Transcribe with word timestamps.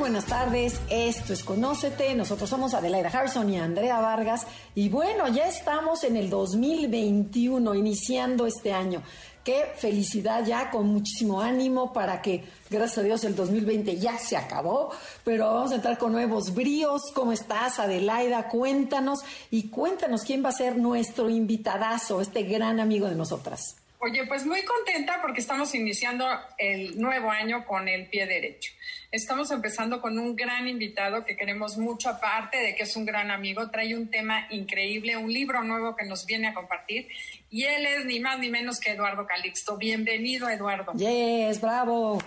Buenas 0.00 0.24
tardes, 0.24 0.80
esto 0.88 1.34
es 1.34 1.44
Conócete, 1.44 2.14
nosotros 2.14 2.48
somos 2.48 2.72
Adelaida 2.72 3.10
Harrison 3.10 3.52
y 3.52 3.58
Andrea 3.58 4.00
Vargas 4.00 4.46
y 4.74 4.88
bueno, 4.88 5.28
ya 5.28 5.46
estamos 5.46 6.04
en 6.04 6.16
el 6.16 6.30
2021, 6.30 7.74
iniciando 7.74 8.46
este 8.46 8.72
año. 8.72 9.02
Qué 9.44 9.66
felicidad 9.76 10.42
ya, 10.46 10.70
con 10.70 10.86
muchísimo 10.86 11.42
ánimo 11.42 11.92
para 11.92 12.22
que, 12.22 12.44
gracias 12.70 12.96
a 12.96 13.02
Dios, 13.02 13.24
el 13.24 13.36
2020 13.36 13.98
ya 13.98 14.16
se 14.16 14.38
acabó, 14.38 14.90
pero 15.22 15.52
vamos 15.52 15.72
a 15.72 15.74
entrar 15.74 15.98
con 15.98 16.12
nuevos 16.12 16.54
bríos. 16.54 17.12
¿Cómo 17.14 17.32
estás, 17.32 17.78
Adelaida? 17.78 18.48
Cuéntanos 18.48 19.20
y 19.50 19.68
cuéntanos 19.68 20.22
quién 20.22 20.42
va 20.42 20.48
a 20.48 20.52
ser 20.52 20.78
nuestro 20.78 21.28
invitadazo, 21.28 22.22
este 22.22 22.44
gran 22.44 22.80
amigo 22.80 23.06
de 23.06 23.16
nosotras. 23.16 23.76
Oye, 23.98 24.26
pues 24.26 24.46
muy 24.46 24.64
contenta 24.64 25.20
porque 25.20 25.40
estamos 25.40 25.74
iniciando 25.74 26.26
el 26.56 26.98
nuevo 26.98 27.30
año 27.30 27.66
con 27.66 27.86
el 27.86 28.08
pie 28.08 28.24
derecho. 28.24 28.72
Estamos 29.12 29.50
empezando 29.50 30.00
con 30.00 30.16
un 30.20 30.36
gran 30.36 30.68
invitado 30.68 31.24
que 31.24 31.36
queremos 31.36 31.76
mucho, 31.76 32.08
aparte 32.08 32.58
de 32.58 32.76
que 32.76 32.84
es 32.84 32.94
un 32.94 33.04
gran 33.04 33.32
amigo, 33.32 33.68
trae 33.68 33.96
un 33.96 34.08
tema 34.08 34.46
increíble, 34.50 35.16
un 35.16 35.32
libro 35.32 35.64
nuevo 35.64 35.96
que 35.96 36.06
nos 36.06 36.26
viene 36.26 36.46
a 36.46 36.54
compartir 36.54 37.08
y 37.50 37.64
él 37.64 37.86
es 37.86 38.04
ni 38.04 38.20
más 38.20 38.38
ni 38.38 38.50
menos 38.50 38.78
que 38.78 38.92
Eduardo 38.92 39.26
Calixto. 39.26 39.76
Bienvenido, 39.76 40.48
Eduardo. 40.48 40.92
Yes, 40.92 41.60
bravo. 41.60 42.22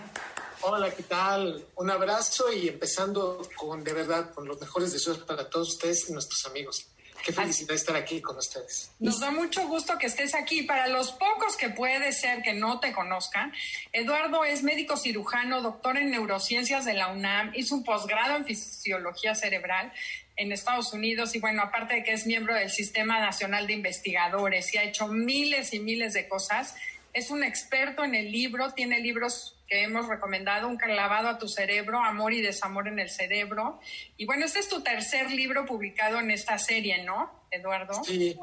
Hola, 0.60 0.90
¿qué 0.90 1.04
tal? 1.04 1.64
Un 1.76 1.90
abrazo 1.90 2.52
y 2.52 2.68
empezando 2.68 3.40
con, 3.56 3.82
de 3.82 3.94
verdad, 3.94 4.34
con 4.34 4.46
los 4.46 4.60
mejores 4.60 4.92
deseos 4.92 5.20
para 5.20 5.48
todos 5.48 5.70
ustedes 5.70 6.10
y 6.10 6.12
nuestros 6.12 6.44
amigos. 6.44 6.93
Qué 7.24 7.32
felicidad 7.32 7.74
estar 7.74 7.96
aquí 7.96 8.20
con 8.20 8.36
ustedes. 8.36 8.90
Nos 9.00 9.18
da 9.18 9.30
mucho 9.30 9.66
gusto 9.66 9.96
que 9.96 10.06
estés 10.06 10.34
aquí. 10.34 10.62
Para 10.62 10.88
los 10.88 11.12
pocos 11.12 11.56
que 11.56 11.70
puede 11.70 12.12
ser 12.12 12.42
que 12.42 12.52
no 12.52 12.80
te 12.80 12.92
conozcan, 12.92 13.52
Eduardo 13.92 14.44
es 14.44 14.62
médico 14.62 14.98
cirujano, 14.98 15.62
doctor 15.62 15.96
en 15.96 16.10
neurociencias 16.10 16.84
de 16.84 16.92
la 16.92 17.08
UNAM, 17.08 17.52
hizo 17.54 17.76
un 17.76 17.82
posgrado 17.82 18.36
en 18.36 18.44
fisiología 18.44 19.34
cerebral 19.34 19.90
en 20.36 20.52
Estados 20.52 20.92
Unidos 20.92 21.34
y 21.34 21.38
bueno, 21.38 21.62
aparte 21.62 21.94
de 21.94 22.02
que 22.02 22.12
es 22.12 22.26
miembro 22.26 22.54
del 22.54 22.70
Sistema 22.70 23.20
Nacional 23.20 23.66
de 23.66 23.72
Investigadores 23.72 24.74
y 24.74 24.78
ha 24.78 24.82
hecho 24.82 25.08
miles 25.08 25.72
y 25.72 25.80
miles 25.80 26.12
de 26.12 26.28
cosas, 26.28 26.74
es 27.14 27.30
un 27.30 27.44
experto 27.44 28.02
en 28.02 28.16
el 28.16 28.30
libro, 28.30 28.72
tiene 28.72 28.98
libros 28.98 29.56
que 29.68 29.84
hemos 29.84 30.08
recomendado, 30.08 30.68
Un 30.68 30.76
clavado 30.76 31.28
a 31.28 31.38
tu 31.38 31.48
cerebro, 31.48 32.00
Amor 32.00 32.34
y 32.34 32.42
desamor 32.42 32.88
en 32.88 32.98
el 32.98 33.08
cerebro. 33.08 33.80
Y 34.16 34.26
bueno, 34.26 34.44
este 34.44 34.58
es 34.58 34.68
tu 34.68 34.82
tercer 34.82 35.30
libro 35.30 35.64
publicado 35.64 36.18
en 36.18 36.32
esta 36.32 36.58
serie, 36.58 37.04
¿no, 37.04 37.46
Eduardo? 37.52 38.02
Sí, 38.04 38.36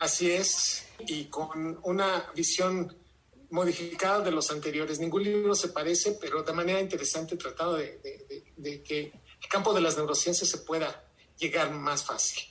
así 0.00 0.32
es. 0.32 0.88
Y 1.06 1.26
con 1.26 1.78
una 1.84 2.26
visión 2.34 2.96
modificada 3.50 4.20
de 4.20 4.32
los 4.32 4.50
anteriores. 4.50 4.98
Ningún 4.98 5.22
libro 5.22 5.54
se 5.54 5.68
parece, 5.68 6.18
pero 6.20 6.42
de 6.42 6.52
manera 6.52 6.80
interesante 6.80 7.36
tratado 7.36 7.76
de, 7.76 8.00
de 8.56 8.82
que 8.82 9.12
el 9.40 9.48
campo 9.48 9.72
de 9.72 9.80
las 9.80 9.96
neurociencias 9.96 10.50
se 10.50 10.58
pueda 10.58 11.04
llegar 11.38 11.70
más 11.70 12.04
fácil. 12.04 12.42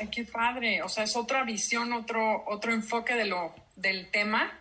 Ay, 0.00 0.08
qué 0.08 0.24
padre. 0.24 0.82
O 0.82 0.88
sea, 0.88 1.04
es 1.04 1.14
otra 1.16 1.44
visión, 1.44 1.92
otro, 1.92 2.44
otro 2.46 2.72
enfoque 2.72 3.14
de 3.14 3.26
lo, 3.26 3.54
del 3.76 4.10
tema 4.10 4.58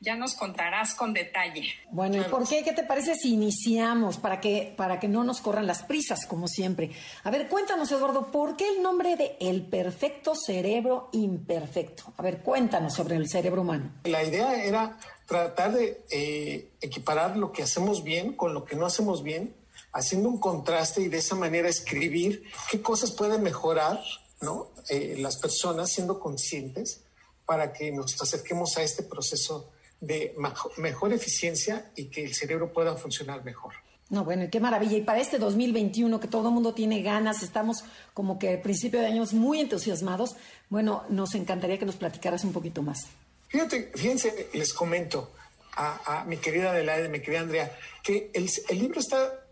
ya 0.00 0.16
nos 0.16 0.34
contarás 0.34 0.94
con 0.94 1.12
detalle. 1.12 1.68
Bueno, 1.90 2.20
¿y 2.20 2.24
por 2.24 2.48
qué? 2.48 2.64
¿Qué 2.64 2.72
te 2.72 2.82
parece 2.82 3.14
si 3.14 3.34
iniciamos 3.34 4.18
para 4.18 4.40
que, 4.40 4.74
para 4.76 4.98
que 4.98 5.08
no 5.08 5.22
nos 5.24 5.40
corran 5.40 5.66
las 5.66 5.84
prisas, 5.84 6.26
como 6.26 6.48
siempre? 6.48 6.90
A 7.24 7.30
ver, 7.30 7.48
cuéntanos, 7.48 7.90
Eduardo, 7.92 8.30
¿por 8.30 8.56
qué 8.56 8.68
el 8.68 8.82
nombre 8.82 9.16
de 9.16 9.36
El 9.40 9.62
Perfecto 9.66 10.34
Cerebro 10.34 11.08
Imperfecto? 11.12 12.12
A 12.16 12.22
ver, 12.22 12.42
cuéntanos 12.42 12.94
sobre 12.94 13.16
el 13.16 13.28
cerebro 13.28 13.62
humano. 13.62 13.92
La 14.04 14.24
idea 14.24 14.64
era 14.64 14.98
tratar 15.26 15.72
de 15.72 16.04
eh, 16.10 16.72
equiparar 16.80 17.36
lo 17.36 17.52
que 17.52 17.62
hacemos 17.62 18.02
bien 18.02 18.34
con 18.34 18.54
lo 18.54 18.64
que 18.64 18.76
no 18.76 18.86
hacemos 18.86 19.22
bien, 19.22 19.54
haciendo 19.92 20.28
un 20.28 20.38
contraste 20.38 21.02
y 21.02 21.08
de 21.08 21.18
esa 21.18 21.36
manera 21.36 21.68
escribir 21.68 22.42
qué 22.70 22.82
cosas 22.82 23.12
pueden 23.12 23.42
mejorar, 23.42 24.00
¿no? 24.40 24.72
Eh, 24.88 25.16
las 25.18 25.36
personas 25.36 25.90
siendo 25.90 26.18
conscientes 26.18 27.01
para 27.46 27.72
que 27.72 27.92
nos 27.92 28.20
acerquemos 28.20 28.76
a 28.76 28.82
este 28.82 29.02
proceso 29.02 29.70
de 30.00 30.34
mejor 30.78 31.12
eficiencia 31.12 31.90
y 31.96 32.06
que 32.06 32.24
el 32.24 32.34
cerebro 32.34 32.72
pueda 32.72 32.96
funcionar 32.96 33.44
mejor. 33.44 33.72
No, 34.12 34.24
bueno, 34.24 34.46
qué 34.50 34.60
maravilla. 34.60 34.98
Y 34.98 35.00
para 35.00 35.20
este 35.20 35.38
2021, 35.38 36.20
que 36.20 36.28
todo 36.28 36.48
el 36.48 36.54
mundo 36.54 36.74
tiene 36.74 37.00
ganas, 37.00 37.42
estamos 37.42 37.82
como 38.12 38.38
que 38.38 38.50
al 38.50 38.60
principio 38.60 39.00
de 39.00 39.06
año 39.06 39.24
muy 39.32 39.58
entusiasmados, 39.58 40.36
bueno, 40.68 41.04
nos 41.08 41.34
encantaría 41.34 41.78
que 41.78 41.86
nos 41.86 41.96
platicaras 41.96 42.44
un 42.44 42.52
poquito 42.52 42.82
más. 42.82 43.06
Fíjate, 43.48 43.90
fíjense, 43.94 44.50
les 44.52 44.74
comento 44.74 45.32
a, 45.76 46.24
mi 46.26 46.36
querida 46.36 46.72
Adelaide, 46.72 47.08
mi 47.08 47.20
querida 47.20 47.40
Andrea, 47.40 47.78
que 48.02 48.30
el, 48.34 48.50
libro 48.78 49.00
está 49.00 49.46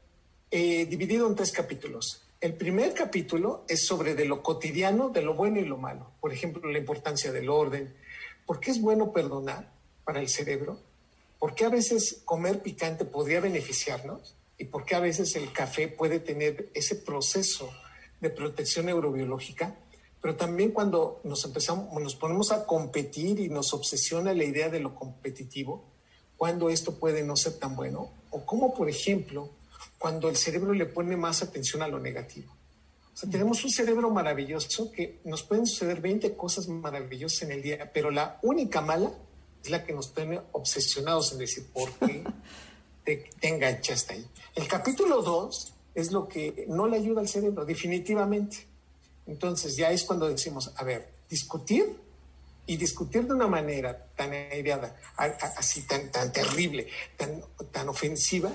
eh, 0.51 0.84
dividido 0.84 1.27
en 1.27 1.34
tres 1.34 1.53
capítulos. 1.53 2.22
El 2.41 2.55
primer 2.55 2.95
capítulo 2.95 3.65
es 3.69 3.87
sobre 3.87 4.15
de 4.15 4.25
lo 4.25 4.43
cotidiano, 4.43 5.11
de 5.11 5.23
lo 5.23 5.34
bueno 5.34 5.61
y 5.61 5.65
lo 5.65 5.77
malo. 5.77 6.12
Por 6.21 6.33
ejemplo, 6.33 6.71
la 6.71 6.78
importancia 6.78 7.33
del 7.33 7.51
orden. 7.51 7.95
¿Por 8.47 8.61
qué 8.61 8.71
es 8.71 8.81
bueno 8.81 9.12
perdonar? 9.12 9.81
para 10.11 10.21
el 10.21 10.28
cerebro? 10.28 10.81
¿Por 11.39 11.55
qué 11.55 11.65
a 11.65 11.69
veces 11.69 12.23
comer 12.25 12.62
picante 12.62 13.05
podría 13.05 13.39
beneficiarnos? 13.39 14.34
¿Y 14.59 14.65
por 14.65 14.84
qué 14.84 14.97
a 14.97 15.01
veces 15.01 15.37
el 15.37 15.53
café 15.53 15.87
puede 15.87 16.19
tener 16.19 16.69
ese 16.75 16.97
proceso 16.97 17.71
de 18.21 18.31
protección 18.31 18.87
neurobiológica? 18.87 19.77
Pero 20.21 20.34
también 20.34 20.72
cuando 20.72 21.21
nos 21.22 21.45
empezamos, 21.45 21.93
nos 22.03 22.17
ponemos 22.17 22.51
a 22.51 22.67
competir 22.67 23.39
y 23.39 23.49
nos 23.49 23.72
obsesiona 23.72 24.34
la 24.34 24.43
idea 24.43 24.69
de 24.69 24.81
lo 24.81 24.97
competitivo, 24.97 25.84
cuando 26.37 26.71
esto 26.71 26.99
puede 26.99 27.22
no 27.22 27.37
ser 27.37 27.59
tan 27.61 27.77
bueno, 27.77 28.11
o 28.31 28.45
como 28.45 28.75
por 28.75 28.89
ejemplo, 28.89 29.51
cuando 30.00 30.31
el 30.31 30.37
cerebro 30.37 30.72
le 30.72 30.87
pone 30.87 31.15
más 31.15 31.43
atención 31.43 31.83
a 31.83 31.87
lo 31.87 32.00
negativo. 32.00 32.50
O 33.12 33.16
sea, 33.19 33.28
tenemos 33.28 33.62
un 33.65 33.71
cerebro 33.71 34.09
maravilloso 34.09 34.91
que 34.91 35.21
nos 35.25 35.43
pueden 35.43 35.66
suceder 35.66 36.00
20 36.00 36.34
cosas 36.37 36.69
maravillosas 36.69 37.43
en 37.43 37.53
el 37.53 37.61
día, 37.61 37.93
pero 37.93 38.10
la 38.10 38.39
única 38.41 38.81
mala 38.81 39.12
es 39.62 39.69
la 39.69 39.84
que 39.84 39.93
nos 39.93 40.15
tiene 40.15 40.41
obsesionados 40.53 41.33
en 41.33 41.39
decir 41.39 41.66
por 41.71 41.93
qué 41.93 42.25
te, 43.05 43.28
enganchaste 43.43 44.15
ahí. 44.15 44.27
El 44.55 44.66
capítulo 44.66 45.21
2 45.21 45.75
es 45.94 46.12
lo 46.12 46.27
que 46.27 46.65
no 46.66 46.89
le 46.89 46.97
ayuda 46.97 47.21
al 47.21 47.28
cerebro, 47.28 47.66
definitivamente. 47.66 48.66
Entonces 49.27 49.77
ya 49.77 49.91
es 49.91 50.05
cuando 50.05 50.31
decimos, 50.31 50.72
a 50.77 50.83
ver, 50.83 51.12
discutir 51.28 51.94
y 52.65 52.78
discutir 52.78 53.27
de 53.27 53.34
una 53.34 53.49
manera 53.49 54.06
tan 54.16 54.33
aireada, 54.33 54.97
así 55.59 55.83
tan, 55.83 56.10
tan 56.10 56.33
terrible, 56.33 56.87
tan, 57.19 57.44
tan 57.71 57.91
ofensiva, 57.91 58.50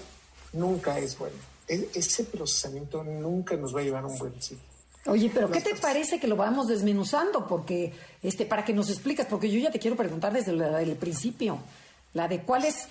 nunca 0.56 0.98
es 1.00 1.18
bueno. 1.18 1.36
E, 1.68 1.90
ese 1.94 2.24
procesamiento 2.26 3.04
nunca 3.04 3.56
nos 3.56 3.76
va 3.76 3.82
a 3.82 3.84
llevar 3.84 4.04
a 4.04 4.08
un 4.08 4.18
buen 4.18 4.42
sitio. 4.42 4.76
Oye, 5.08 5.30
pero 5.32 5.52
¿qué 5.52 5.62
te 5.62 5.76
parece 5.76 6.20
que 6.20 6.28
lo 6.28 6.36
vamos 6.36 6.68
desmenuzando? 6.68 7.48
Porque, 7.48 7.94
este, 8.24 8.46
para 8.46 8.66
que 8.66 8.74
nos 8.74 8.90
explicas, 8.90 9.28
porque 9.28 9.52
yo 9.52 9.60
ya 9.60 9.72
te 9.72 9.78
quiero 9.78 9.96
preguntar 9.96 10.34
desde 10.34 10.52
el, 10.52 10.96
principio, 10.96 11.60
la 12.14 12.28
de 12.28 12.42
cuáles, 12.42 12.88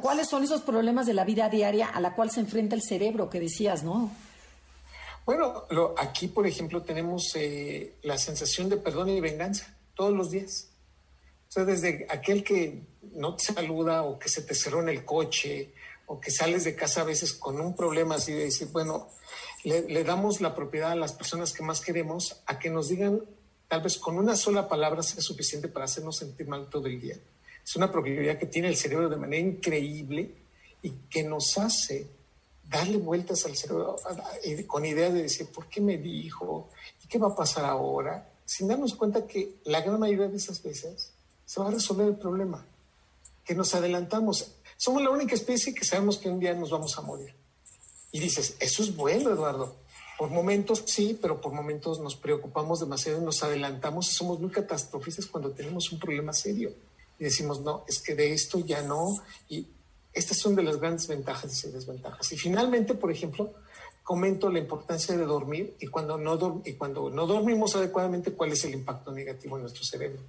cuáles 0.00 0.28
son 0.28 0.44
esos 0.44 0.62
problemas 0.62 1.04
de 1.04 1.12
la 1.12 1.24
vida 1.24 1.50
diaria 1.50 1.88
a 1.88 2.00
la 2.00 2.14
cual 2.14 2.30
se 2.30 2.40
enfrenta 2.40 2.74
el 2.74 2.82
cerebro 2.82 3.28
que 3.28 3.38
decías, 3.38 3.82
¿no? 3.82 4.10
Bueno, 5.26 5.64
aquí, 5.98 6.26
por 6.26 6.46
ejemplo, 6.46 6.82
tenemos 6.82 7.30
eh, 7.34 7.96
la 8.02 8.16
sensación 8.16 8.70
de 8.70 8.78
perdón 8.78 9.10
y 9.10 9.20
venganza 9.20 9.76
todos 9.94 10.12
los 10.12 10.30
días. 10.30 10.68
O 11.48 11.52
sea, 11.52 11.64
desde 11.66 12.06
aquel 12.08 12.42
que 12.42 12.82
no 13.12 13.36
te 13.36 13.44
saluda 13.44 14.04
o 14.04 14.18
que 14.18 14.30
se 14.30 14.40
te 14.40 14.54
cerró 14.54 14.80
en 14.80 14.88
el 14.88 15.04
coche 15.04 15.74
o 16.06 16.20
que 16.20 16.30
sales 16.30 16.64
de 16.64 16.74
casa 16.74 17.02
a 17.02 17.04
veces 17.04 17.32
con 17.32 17.60
un 17.60 17.74
problema 17.74 18.16
así 18.16 18.32
de 18.32 18.44
decir, 18.44 18.68
bueno, 18.68 19.08
le, 19.64 20.04
damos 20.04 20.40
la 20.40 20.54
propiedad 20.54 20.92
a 20.92 20.96
las 20.96 21.12
personas 21.12 21.52
que 21.52 21.62
más 21.62 21.80
queremos 21.80 22.42
a 22.46 22.58
que 22.58 22.70
nos 22.70 22.88
digan, 22.88 23.22
tal 23.68 23.82
vez 23.82 23.98
con 23.98 24.18
una 24.18 24.36
sola 24.36 24.68
palabra 24.68 25.02
sea 25.02 25.22
suficiente 25.22 25.68
para 25.68 25.84
hacernos 25.84 26.16
sentir 26.16 26.48
mal 26.48 26.68
todo 26.68 26.86
el 26.86 27.00
día. 27.00 27.16
Es 27.64 27.76
una 27.76 27.90
propiedad 27.90 28.38
que 28.38 28.46
tiene 28.46 28.68
el 28.68 28.76
cerebro 28.76 29.08
de 29.08 29.16
manera 29.16 29.40
increíble 29.40 30.34
y 30.82 30.90
que 31.08 31.22
nos 31.22 31.56
hace 31.58 32.08
darle 32.68 32.96
vueltas 32.96 33.44
al 33.46 33.56
cerebro 33.56 33.96
con 34.66 34.84
idea 34.84 35.10
de 35.10 35.22
decir, 35.22 35.46
¿por 35.48 35.68
qué 35.68 35.80
me 35.80 35.98
dijo? 35.98 36.70
¿Y 37.04 37.06
qué 37.06 37.18
va 37.18 37.28
a 37.28 37.36
pasar 37.36 37.64
ahora? 37.64 38.28
Sin 38.44 38.66
darnos 38.66 38.94
cuenta 38.94 39.26
que 39.26 39.56
la 39.64 39.80
gran 39.80 40.00
mayoría 40.00 40.28
de 40.28 40.36
esas 40.36 40.62
veces 40.62 41.12
se 41.44 41.60
va 41.60 41.68
a 41.68 41.70
resolver 41.70 42.08
el 42.08 42.16
problema, 42.16 42.64
que 43.44 43.54
nos 43.54 43.74
adelantamos. 43.74 44.52
Somos 44.76 45.02
la 45.02 45.10
única 45.10 45.34
especie 45.34 45.74
que 45.74 45.84
sabemos 45.84 46.18
que 46.18 46.28
un 46.28 46.40
día 46.40 46.54
nos 46.54 46.70
vamos 46.70 46.96
a 46.98 47.02
morir. 47.02 47.34
Y 48.10 48.20
dices, 48.20 48.56
eso 48.60 48.82
es 48.82 48.94
bueno, 48.94 49.30
Eduardo. 49.30 49.76
Por 50.18 50.30
momentos 50.30 50.84
sí, 50.86 51.18
pero 51.20 51.40
por 51.40 51.52
momentos 51.52 51.98
nos 51.98 52.14
preocupamos 52.14 52.80
demasiado 52.80 53.20
nos 53.20 53.42
adelantamos 53.42 54.08
y 54.10 54.12
somos 54.12 54.38
muy 54.38 54.50
catastrofistas 54.50 55.26
cuando 55.26 55.50
tenemos 55.50 55.90
un 55.90 55.98
problema 55.98 56.32
serio. 56.32 56.72
Y 57.18 57.24
decimos, 57.24 57.60
no, 57.60 57.84
es 57.88 58.00
que 58.00 58.14
de 58.14 58.32
esto 58.32 58.58
ya 58.58 58.82
no. 58.82 59.16
Y 59.48 59.66
estas 60.12 60.38
son 60.38 60.54
de 60.54 60.62
las 60.62 60.78
grandes 60.78 61.08
ventajas 61.08 61.64
y 61.64 61.70
desventajas. 61.70 62.30
Y 62.32 62.36
finalmente, 62.36 62.94
por 62.94 63.10
ejemplo, 63.10 63.54
comento 64.02 64.50
la 64.50 64.58
importancia 64.58 65.16
de 65.16 65.24
dormir 65.24 65.76
y 65.80 65.86
cuando 65.86 66.18
no, 66.18 66.62
y 66.64 66.74
cuando 66.74 67.08
no 67.10 67.26
dormimos 67.26 67.76
adecuadamente, 67.76 68.32
cuál 68.32 68.52
es 68.52 68.64
el 68.64 68.74
impacto 68.74 69.12
negativo 69.12 69.56
en 69.56 69.62
nuestro 69.62 69.84
cerebro. 69.84 70.20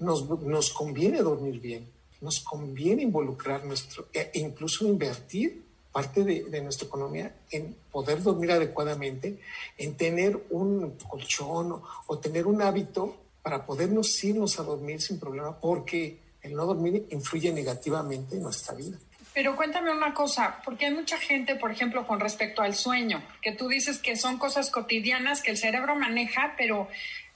Nos, 0.00 0.28
nos 0.42 0.72
conviene 0.72 1.22
dormir 1.22 1.60
bien, 1.60 1.90
nos 2.20 2.40
conviene 2.40 3.02
involucrar 3.02 3.64
nuestro, 3.64 4.06
e 4.12 4.30
incluso 4.34 4.86
invertir 4.86 5.62
parte 5.92 6.22
de, 6.22 6.60
nuestra 6.60 6.86
economía 6.86 7.34
en 7.50 7.74
poder 7.90 8.22
dormir 8.22 8.52
adecuadamente, 8.52 9.38
en 9.76 9.96
tener 9.96 10.38
un 10.50 10.96
colchón 11.08 11.72
o, 11.72 11.82
o 12.06 12.18
tener 12.18 12.46
un 12.46 12.62
hábito 12.62 13.16
para 13.42 13.64
podernos 13.64 14.22
irnos 14.22 14.60
a 14.60 14.62
dormir 14.62 15.00
sin 15.00 15.18
problema, 15.18 15.58
porque 15.58 16.18
el 16.42 16.54
no 16.54 16.66
dormir 16.66 17.06
influye 17.10 17.52
negativamente 17.52 18.36
en 18.36 18.42
nuestra 18.42 18.74
vida. 18.74 18.98
Pero 19.34 19.54
cuéntame 19.54 19.92
una 19.92 20.14
cosa, 20.14 20.60
porque 20.64 20.86
hay 20.86 20.94
mucha 20.94 21.16
gente, 21.16 21.54
por 21.54 21.70
ejemplo, 21.70 22.06
con 22.06 22.18
respecto 22.18 22.62
al 22.62 22.74
sueño, 22.74 23.22
que 23.40 23.52
tú 23.52 23.68
dices 23.68 23.98
que 23.98 24.16
son 24.16 24.36
cosas 24.36 24.70
cotidianas 24.70 25.42
que 25.42 25.52
el 25.52 25.56
cerebro 25.56 25.94
maneja, 25.94 26.54
pero 26.56 26.88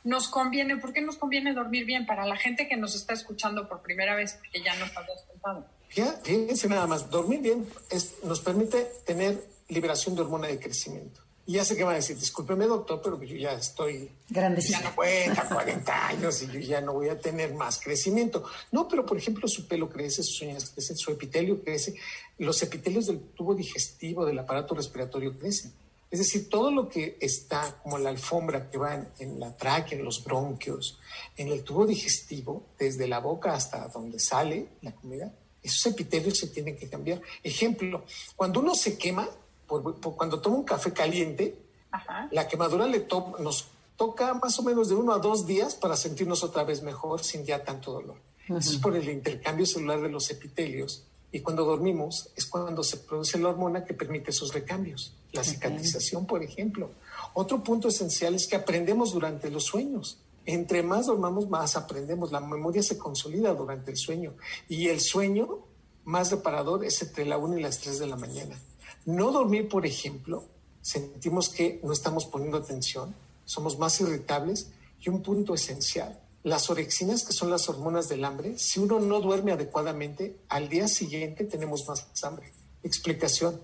nos 0.05 0.29
conviene, 0.29 0.77
¿por 0.77 0.93
qué 0.93 1.01
nos 1.01 1.17
conviene 1.17 1.55
dormir 1.55 1.85
bien? 1.85 2.07
Para 2.07 2.27
la 2.27 2.37
gente 2.37 2.69
que 2.69 2.77
nos 2.77 2.95
está 2.95 3.13
escuchando 3.13 3.69
por 3.69 3.83
primera 3.83 4.15
vez, 4.15 4.39
que 4.53 4.63
ya 4.63 4.75
nos 4.77 4.97
habías 4.97 5.23
contado. 5.29 5.67
Fíjense 5.89 6.69
nada 6.69 6.87
más, 6.87 7.11
dormir 7.11 7.41
bien 7.41 7.67
es, 7.91 8.15
nos 8.25 8.41
permite 8.41 8.91
tener 9.05 9.43
liberación 9.69 10.15
de 10.15 10.23
hormona 10.23 10.49
de 10.49 10.59
crecimiento. 10.59 11.21
Y 11.45 11.55
ya 11.55 11.65
sé 11.65 11.77
que 11.77 11.83
van 11.83 11.95
a 11.95 11.97
decir, 11.97 12.17
discúlpeme 12.17 12.67
doctor, 12.67 13.01
pero 13.03 13.21
yo 13.21 13.37
ya 13.37 13.53
estoy... 13.55 14.09
Grandecito. 14.29 14.79
Ya 14.79 14.89
no 14.89 14.95
cuenta, 14.95 15.49
40 15.49 16.07
años 16.07 16.41
y 16.43 16.47
yo 16.47 16.61
ya 16.61 16.81
no 16.81 16.93
voy 16.93 17.09
a 17.09 17.19
tener 17.19 17.53
más 17.55 17.81
crecimiento. 17.81 18.45
No, 18.71 18.87
pero 18.87 19.05
por 19.05 19.19
ejemplo 19.19 19.49
su 19.49 19.67
pelo 19.67 19.89
crece, 19.89 20.23
sus 20.23 20.41
uñas 20.43 20.71
crecen, 20.71 20.97
su 20.97 21.11
epitelio 21.11 21.63
crece, 21.63 21.95
los 22.39 22.63
epitelios 22.63 23.07
del 23.07 23.21
tubo 23.21 23.57
digestivo, 23.57 24.25
del 24.25 24.39
aparato 24.39 24.75
respiratorio 24.75 25.37
crecen. 25.37 25.73
Es 26.13 26.19
decir, 26.19 26.51
todo 26.51 26.71
lo 26.71 26.91
que 26.91 27.17
está 27.21 27.81
como 27.83 27.97
la 27.97 28.11
alfombra 28.11 28.71
que 28.71 28.77
va 28.77 28.95
en, 28.95 29.09
en 29.19 29.41
la 29.41 29.57
tráquea, 29.57 29.99
en 29.99 30.05
los 30.05 30.23
bronquios, 30.23 31.01
en 31.39 31.49
el 31.49 31.65
tubo 31.65 31.87
digestivo, 31.87 32.67
desde 32.79 33.09
la 33.09 33.19
boca 33.19 33.55
hasta 33.55 33.89
donde 33.89 34.21
sale 34.21 34.69
la 34.83 34.93
comida, 34.93 35.33
esos 35.63 35.87
epitelios 35.87 36.39
se 36.39 36.49
tienen 36.49 36.77
que 36.77 36.89
cambiar. 36.89 37.23
Ejemplo, 37.43 38.05
cuando 38.37 38.61
uno 38.61 38.75
se 38.75 38.99
quema, 38.99 39.27
por, 39.67 39.99
por, 40.01 40.15
cuando 40.17 40.39
toma 40.39 40.57
un 40.57 40.65
café 40.65 40.93
caliente, 40.93 41.57
Ajá. 41.91 42.29
la 42.31 42.47
quemadura 42.47 42.87
le 42.87 43.01
to 43.01 43.37
nos 43.39 43.69
toca 43.97 44.35
más 44.35 44.59
o 44.59 44.63
menos 44.63 44.91
de 44.91 44.95
uno 44.95 45.13
a 45.15 45.19
dos 45.19 45.47
días 45.47 45.77
para 45.77 45.97
sentirnos 45.97 46.45
otra 46.45 46.65
vez 46.65 46.83
mejor 46.83 47.25
sin 47.25 47.45
ya 47.47 47.65
tanto 47.65 47.93
dolor. 47.93 48.17
Uh 48.49 48.55
-huh. 48.55 48.59
Eso 48.59 48.71
es 48.73 48.77
por 48.79 48.95
el 48.97 49.09
intercambio 49.09 49.65
celular 49.65 50.01
de 50.03 50.11
los 50.11 50.31
epitelios. 50.31 51.05
Y 51.33 51.41
cuando 51.41 51.65
dormimos 51.65 52.31
es 52.37 52.45
cuando 52.47 52.85
se 52.85 52.99
produce 52.99 53.39
la 53.39 53.49
hormona 53.49 53.85
que 53.85 53.95
permite 53.95 54.31
esos 54.31 54.53
recambios. 54.53 55.17
La 55.33 55.43
cicatrización, 55.43 56.27
por 56.27 56.43
ejemplo. 56.43 56.91
Otro 57.33 57.65
punto 57.65 57.89
esencial 57.89 58.35
es 58.35 58.47
que 58.47 58.57
aprendemos 58.57 59.13
durante 59.13 59.51
los 59.51 59.65
sueños. 59.65 60.19
Entre 60.45 60.83
más 60.83 61.07
dormamos, 61.07 61.49
más 61.49 61.75
aprendemos. 61.75 62.33
La 62.33 62.41
memoria 62.41 62.83
se 62.83 62.99
consolida 62.99 63.55
durante 63.55 63.91
el 63.91 63.97
sueño. 63.97 64.35
Y 64.69 64.89
el 64.89 65.01
sueño 65.01 65.61
más 66.05 66.31
reparador 66.31 66.85
es 66.85 67.01
entre 67.01 67.25
la 67.25 67.39
1 67.39 67.59
y 67.59 67.63
las 67.63 67.79
3 67.79 67.99
de 67.99 68.07
la 68.07 68.17
mañana. 68.17 68.61
No 69.07 69.33
dormir, 69.33 69.69
por 69.69 69.87
ejemplo, 69.87 70.45
sentimos 70.81 71.49
que 71.49 71.81
no 71.83 71.93
estamos 71.93 72.27
poniendo 72.27 72.59
atención, 72.59 73.15
somos 73.45 73.79
más 73.79 74.01
irritables 74.01 74.71
y 75.01 75.09
un 75.09 75.23
punto 75.23 75.55
esencial, 75.55 76.21
las 76.43 76.71
orexinas, 76.71 77.25
que 77.25 77.33
son 77.33 77.51
las 77.51 77.69
hormonas 77.69 78.09
del 78.09 78.25
hambre, 78.25 78.59
si 78.59 78.81
uno 78.81 78.99
no 78.99 79.21
duerme 79.21 79.53
adecuadamente, 79.53 80.41
al 80.49 80.69
día 80.69 80.89
siguiente 80.89 81.45
tenemos 81.45 81.87
más 81.87 82.07
hambre. 82.25 82.53
Explicación, 82.83 83.61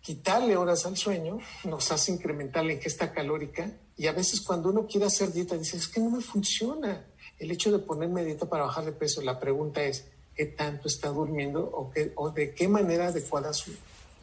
quitarle 0.00 0.56
horas 0.56 0.84
al 0.84 0.96
sueño 0.96 1.38
nos 1.64 1.90
hace 1.92 2.12
incrementar 2.12 2.64
la 2.64 2.74
ingesta 2.74 3.12
calórica 3.12 3.72
y 3.96 4.06
a 4.08 4.12
veces 4.12 4.40
cuando 4.40 4.70
uno 4.70 4.86
quiere 4.86 5.06
hacer 5.06 5.32
dieta 5.32 5.56
dice, 5.56 5.76
es 5.76 5.88
que 5.88 6.00
no 6.00 6.10
me 6.10 6.20
funciona. 6.20 7.06
El 7.38 7.50
hecho 7.50 7.72
de 7.72 7.78
ponerme 7.78 8.24
dieta 8.24 8.46
para 8.48 8.64
bajar 8.64 8.84
de 8.84 8.92
peso, 8.92 9.20
la 9.22 9.40
pregunta 9.40 9.82
es, 9.82 10.06
¿qué 10.34 10.46
tanto 10.46 10.88
está 10.88 11.08
durmiendo 11.08 11.64
o, 11.64 11.90
qué, 11.90 12.12
o 12.16 12.30
de 12.30 12.54
qué 12.54 12.68
manera 12.68 13.08
adecuada 13.08 13.52
su, 13.52 13.72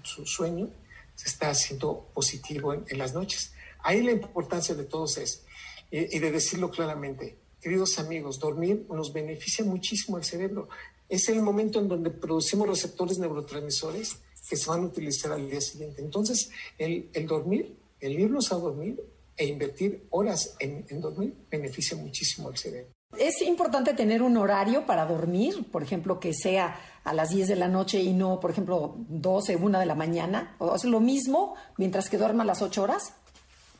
su 0.03 0.25
sueño 0.25 0.69
se 1.15 1.27
está 1.27 1.49
haciendo 1.49 2.09
positivo 2.13 2.73
en, 2.73 2.85
en, 2.87 2.97
las 2.97 3.13
noches? 3.13 3.53
Ahí 3.81 4.01
la 4.01 4.11
importancia 4.11 4.75
de 4.75 4.83
todos 4.85 5.17
es, 5.17 5.43
y, 5.91 6.15
y 6.15 6.19
de 6.19 6.31
decirlo 6.31 6.71
claramente, 6.71 7.38
queridos 7.61 7.99
amigos, 7.99 8.39
dormir 8.39 8.85
nos 8.89 9.11
beneficia 9.13 9.65
muchísimo 9.65 10.17
al 10.17 10.23
cerebro. 10.23 10.69
Es 11.07 11.29
el 11.29 11.41
momento 11.41 11.79
en 11.79 11.87
donde 11.87 12.11
producimos 12.11 12.67
receptores 12.67 13.17
neurotransmisores 13.19 14.17
que 14.49 14.55
se 14.55 14.69
van 14.69 14.81
a 14.81 14.85
utilizar 14.87 15.31
al 15.31 15.49
día 15.49 15.61
siguiente. 15.61 16.01
Entonces, 16.01 16.49
el, 16.77 17.09
el 17.13 17.27
dormir, 17.27 17.75
el 17.99 18.19
irnos 18.19 18.51
a 18.51 18.55
dormir 18.55 18.99
e 19.37 19.45
invertir 19.45 20.07
horas 20.09 20.55
en, 20.59 20.85
en, 20.89 21.01
dormir 21.01 21.33
beneficia 21.49 21.95
muchísimo 21.95 22.49
al 22.49 22.57
cerebro. 22.57 22.91
Es 23.17 23.41
importante 23.41 23.93
tener 23.93 24.21
un 24.21 24.37
horario 24.37 24.85
para 24.85 25.05
dormir, 25.05 25.65
por 25.71 25.81
ejemplo, 25.81 26.19
que 26.19 26.33
sea 26.33 26.79
a 27.03 27.13
las 27.13 27.29
10 27.29 27.47
de 27.47 27.55
la 27.55 27.67
noche 27.67 28.01
y 28.01 28.13
no, 28.13 28.39
por 28.39 28.51
ejemplo, 28.51 28.95
12, 29.07 29.55
1 29.55 29.79
de 29.79 29.85
la 29.85 29.95
mañana. 29.95 30.55
¿O 30.59 30.75
es 30.75 30.83
lo 30.83 30.99
mismo 30.99 31.55
mientras 31.77 32.09
que 32.09 32.17
duerma 32.17 32.43
las 32.43 32.61
8 32.61 32.83
horas? 32.83 33.13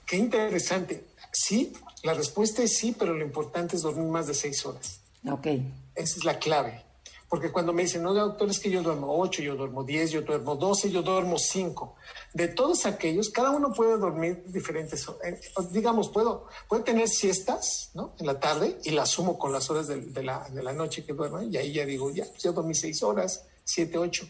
Qué 0.06 0.18
interesante. 0.18 1.06
Sí, 1.32 1.74
la 2.04 2.14
respuesta 2.14 2.64
es 2.64 2.78
sí, 2.78 2.96
pero 2.98 3.14
lo 3.14 3.24
importante 3.24 3.76
es 3.76 3.82
dormir 3.82 4.08
más 4.08 4.28
de 4.28 4.34
6 4.34 4.66
horas. 4.66 5.02
Ok. 5.30 5.48
Esa 5.96 6.18
es 6.18 6.24
la 6.24 6.40
clave. 6.40 6.86
Porque 7.30 7.52
cuando 7.52 7.74
me 7.74 7.84
dicen, 7.84 8.02
no, 8.02 8.12
doctor, 8.12 8.50
es 8.50 8.60
que 8.60 8.72
yo 8.72 8.82
duermo 8.82 9.20
8, 9.20 9.44
yo 9.44 9.56
duermo 9.56 9.84
10, 9.84 10.10
yo 10.10 10.22
duermo 10.24 10.56
12, 10.56 10.90
yo 10.90 11.04
duermo 11.04 11.38
5. 11.38 11.96
De 12.34 12.48
todos 12.48 12.88
aquellos, 12.88 13.30
cada 13.30 13.52
uno 13.52 13.72
puede 13.72 13.98
dormir 13.98 14.44
diferentes, 14.48 15.08
eh, 15.24 15.40
digamos, 15.70 16.10
puedo, 16.10 16.48
puedo 16.68 16.84
tener 16.84 17.08
siestas, 17.08 17.92
¿no? 17.94 18.16
En 18.18 18.26
la 18.26 18.40
tarde 18.40 18.80
y 18.84 18.90
las 18.90 19.10
sumo 19.10 19.38
con 19.38 19.52
las 19.52 19.70
horas 19.70 19.88
de, 19.88 20.02
de, 20.02 20.24
la, 20.24 20.50
de 20.50 20.64
la, 20.64 20.74
noche 20.74 21.06
que 21.06 21.14
duermo 21.14 21.40
y 21.44 21.56
ahí 21.56 21.72
ya 21.72 21.86
digo, 21.86 22.10
ya, 22.10 22.26
yo 22.40 22.52
dormí 22.52 22.74
6 22.74 23.04
horas, 23.04 23.46
7, 23.64 24.00
8. 24.00 24.28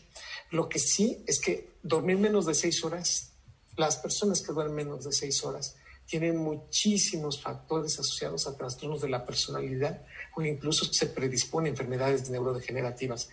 Lo 0.51 0.67
que 0.67 0.79
sí 0.79 1.23
es 1.25 1.39
que 1.39 1.69
dormir 1.81 2.17
menos 2.17 2.47
de 2.47 2.53
6 2.53 2.83
horas, 2.83 3.31
las 3.77 3.95
personas 3.95 4.41
que 4.41 4.51
duermen 4.51 4.87
menos 4.87 5.05
de 5.05 5.13
6 5.13 5.45
horas, 5.45 5.77
tienen 6.09 6.37
muchísimos 6.37 7.41
factores 7.41 7.99
asociados 7.99 8.47
a 8.47 8.57
trastornos 8.57 9.01
de 9.01 9.09
la 9.09 9.25
personalidad 9.25 10.01
o 10.35 10.41
incluso 10.41 10.85
se 10.91 11.05
predispone 11.07 11.69
a 11.69 11.71
enfermedades 11.71 12.29
neurodegenerativas. 12.29 13.29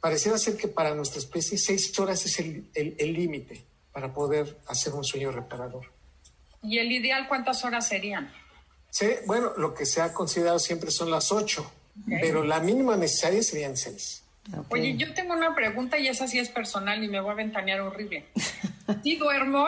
Pareciera 0.00 0.38
ser 0.38 0.56
que 0.56 0.68
para 0.68 0.94
nuestra 0.94 1.18
especie 1.18 1.58
seis 1.58 1.98
horas 1.98 2.24
es 2.26 2.38
el 2.38 3.12
límite 3.12 3.64
para 3.92 4.12
poder 4.12 4.58
hacer 4.66 4.92
un 4.92 5.04
sueño 5.04 5.30
reparador. 5.30 5.86
¿Y 6.62 6.78
el 6.78 6.90
ideal 6.90 7.28
cuántas 7.28 7.64
horas 7.64 7.86
serían? 7.86 8.30
Sí, 8.90 9.06
bueno, 9.26 9.52
lo 9.56 9.74
que 9.74 9.86
se 9.86 10.00
ha 10.00 10.12
considerado 10.12 10.58
siempre 10.58 10.90
son 10.90 11.10
las 11.10 11.30
ocho, 11.30 11.70
okay. 12.02 12.18
pero 12.20 12.44
la 12.44 12.60
mínima 12.60 12.96
necesaria 12.96 13.42
serían 13.42 13.76
seis. 13.76 14.24
Okay. 14.48 14.80
Oye, 14.80 14.96
yo 14.96 15.12
tengo 15.14 15.34
una 15.34 15.54
pregunta 15.54 15.98
y 15.98 16.08
esa 16.08 16.26
sí 16.26 16.38
es 16.38 16.48
personal 16.48 17.02
y 17.02 17.08
me 17.08 17.20
voy 17.20 17.32
a 17.32 17.34
ventanear 17.34 17.80
horrible. 17.80 18.26
Sí 19.02 19.16
duermo 19.16 19.66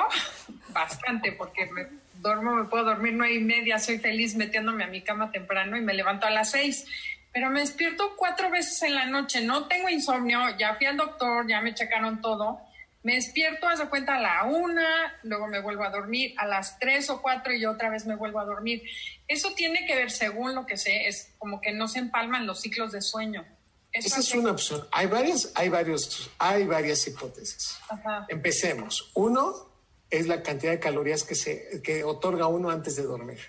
bastante 0.74 1.32
porque 1.32 1.64
me 1.72 1.88
duermo, 2.20 2.54
me 2.54 2.64
puedo 2.64 2.84
dormir 2.84 3.14
nueve 3.14 3.34
y 3.34 3.40
media, 3.40 3.78
soy 3.78 3.98
feliz 3.98 4.34
metiéndome 4.34 4.84
a 4.84 4.88
mi 4.88 5.02
cama 5.02 5.30
temprano 5.30 5.76
y 5.76 5.80
me 5.80 5.94
levanto 5.94 6.26
a 6.26 6.30
las 6.30 6.50
seis. 6.50 6.86
Pero 7.32 7.50
me 7.50 7.60
despierto 7.60 8.16
cuatro 8.16 8.50
veces 8.50 8.82
en 8.82 8.94
la 8.94 9.06
noche, 9.06 9.42
no 9.42 9.68
tengo 9.68 9.88
insomnio, 9.88 10.56
ya 10.58 10.74
fui 10.76 10.86
al 10.86 10.96
doctor, 10.96 11.46
ya 11.46 11.60
me 11.60 11.74
checaron 11.74 12.20
todo. 12.20 12.60
Me 13.02 13.14
despierto, 13.14 13.68
haz 13.68 13.78
de 13.78 13.88
cuenta, 13.88 14.16
a 14.16 14.20
la 14.20 14.44
una, 14.44 15.14
luego 15.22 15.46
me 15.46 15.60
vuelvo 15.60 15.84
a 15.84 15.90
dormir, 15.90 16.34
a 16.38 16.46
las 16.46 16.78
tres 16.78 17.08
o 17.08 17.22
cuatro 17.22 17.54
y 17.54 17.64
otra 17.64 17.88
vez 17.88 18.04
me 18.04 18.16
vuelvo 18.16 18.40
a 18.40 18.44
dormir. 18.44 18.82
Eso 19.28 19.54
tiene 19.54 19.86
que 19.86 19.94
ver, 19.94 20.10
según 20.10 20.54
lo 20.56 20.66
que 20.66 20.76
sé, 20.76 21.06
es 21.06 21.32
como 21.38 21.60
que 21.60 21.72
no 21.72 21.86
se 21.86 22.00
empalman 22.00 22.46
los 22.46 22.62
ciclos 22.62 22.90
de 22.90 23.00
sueño. 23.00 23.44
Eso 23.92 24.08
Esa 24.08 24.20
es 24.20 24.34
una 24.34 24.50
opción. 24.50 24.88
Hay 24.90 25.06
varias, 25.06 25.52
hay 25.54 25.68
varios, 25.68 26.30
hay 26.38 26.64
varias 26.64 27.06
hipótesis. 27.06 27.78
Ajá. 27.88 28.26
Empecemos. 28.28 29.10
Uno, 29.14 29.70
es 30.18 30.26
la 30.26 30.42
cantidad 30.42 30.72
de 30.72 30.80
calorías 30.80 31.22
que, 31.24 31.34
se, 31.34 31.80
que 31.82 32.04
otorga 32.04 32.46
uno 32.46 32.70
antes 32.70 32.96
de 32.96 33.02
dormir. 33.02 33.40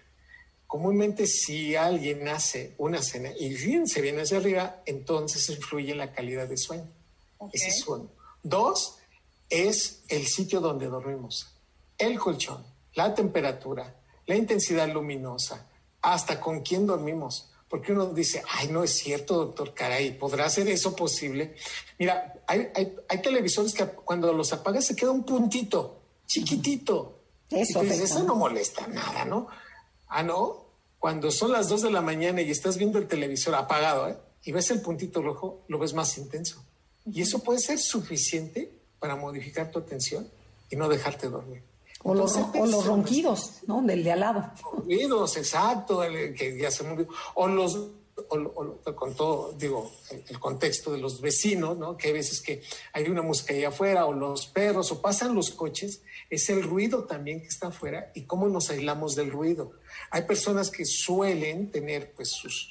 Comúnmente 0.65 1.27
si 1.27 1.75
alguien 1.75 2.27
hace 2.27 2.75
una 2.77 3.01
cena 3.01 3.31
y 3.39 3.53
bien 3.53 3.87
se 3.87 4.01
viene 4.01 4.23
hacia 4.23 4.37
arriba, 4.37 4.81
entonces 4.85 5.49
influye 5.49 5.91
en 5.91 5.97
la 5.97 6.11
calidad 6.11 6.47
de 6.47 6.57
sueño. 6.57 6.89
Okay. 7.37 7.51
Ese 7.53 7.69
es 7.69 7.87
uno. 7.87 8.11
Dos, 8.43 8.97
es 9.49 10.03
el 10.09 10.27
sitio 10.27 10.59
donde 10.59 10.87
dormimos. 10.87 11.47
El 11.97 12.19
colchón, 12.19 12.65
la 12.95 13.13
temperatura, 13.15 13.95
la 14.25 14.35
intensidad 14.35 14.89
luminosa, 14.89 15.67
hasta 16.01 16.39
con 16.39 16.61
quién 16.61 16.85
dormimos. 16.85 17.49
porque 17.69 17.91
uno 17.91 18.05
dice, 18.13 18.41
ay, 18.47 18.69
no 18.69 18.81
es 18.81 18.91
cierto, 18.91 19.35
doctor, 19.35 19.73
caray, 19.73 20.17
¿podrá 20.17 20.49
ser 20.49 20.69
eso 20.69 20.95
posible? 20.95 21.53
Mira, 21.99 22.41
hay, 22.47 22.69
hay, 23.09 23.21
televisores 23.21 23.73
que 23.73 23.85
cuando 23.85 24.31
los 24.31 24.53
apagas 24.53 24.85
se 24.85 24.95
queda 24.95 25.11
un 25.11 25.25
puntito, 25.25 25.99
chiquitito. 26.27 27.19
Eso, 27.49 27.81
eso 27.81 28.23
no 28.23 28.35
molesta 28.35 28.85
nada, 28.87 29.25
¿no? 29.25 29.47
Ah, 30.09 30.21
no, 30.21 30.67
cuando 30.99 31.31
son 31.31 31.51
las 31.51 31.69
dos 31.69 31.81
de 31.81 31.91
la 31.91 32.01
mañana 32.01 32.41
y 32.41 32.51
estás 32.51 32.77
viendo 32.77 32.99
el 32.99 33.07
televisor 33.07 33.55
apagado, 33.55 34.09
¿eh? 34.09 34.17
y 34.43 34.51
ves 34.51 34.71
el 34.71 34.81
puntito 34.81 35.21
rojo, 35.21 35.63
lo 35.67 35.79
ves 35.79 35.93
más 35.93 36.17
intenso. 36.17 36.63
Y 37.05 37.21
eso 37.21 37.39
puede 37.39 37.59
ser 37.59 37.79
suficiente 37.79 38.71
para 38.99 39.15
modificar 39.15 39.71
tu 39.71 39.79
atención 39.79 40.27
y 40.69 40.75
no 40.75 40.89
dejarte 40.89 41.29
dormir. 41.29 41.63
O, 42.03 42.13
los, 42.13 42.35
ronquidos, 42.85 43.63
¿no? 43.65 43.81
Del 43.81 44.03
de 44.03 44.11
al 44.11 44.19
lado. 44.19 44.51
Ronquidos, 44.61 45.35
exacto, 45.37 46.01
que 46.37 46.57
ya 46.59 46.71
se 46.71 46.83
movió. 46.83 47.07
O 47.33 47.47
los, 47.47 47.77
con 48.95 49.15
todo, 49.15 49.53
digo, 49.53 49.91
el, 50.27 50.39
contexto 50.39 50.91
de 50.91 50.97
los 50.97 51.21
vecinos, 51.21 51.77
¿no? 51.77 51.95
Que 51.95 52.07
hay 52.07 52.13
veces 52.13 52.41
que 52.41 52.63
hay 52.93 53.07
una 53.09 53.21
música 53.21 53.53
ahí 53.53 53.63
afuera, 53.63 54.05
o 54.05 54.13
los 54.13 54.47
perros, 54.47 54.91
o 54.91 55.01
pasan 55.01 55.35
los 55.35 55.51
coches, 55.51 56.01
es 56.29 56.49
el 56.49 56.63
ruido 56.63 57.03
también 57.03 57.41
que 57.41 57.47
está 57.47 57.67
afuera 57.67 58.11
y 58.15 58.23
cómo 58.23 58.47
nos 58.47 58.69
aislamos 58.69 59.15
del 59.15 59.31
ruido. 59.31 59.73
Hay 60.09 60.23
personas 60.23 60.71
que 60.71 60.85
suelen 60.85 61.71
tener, 61.71 62.11
pues, 62.13 62.31
sus, 62.31 62.67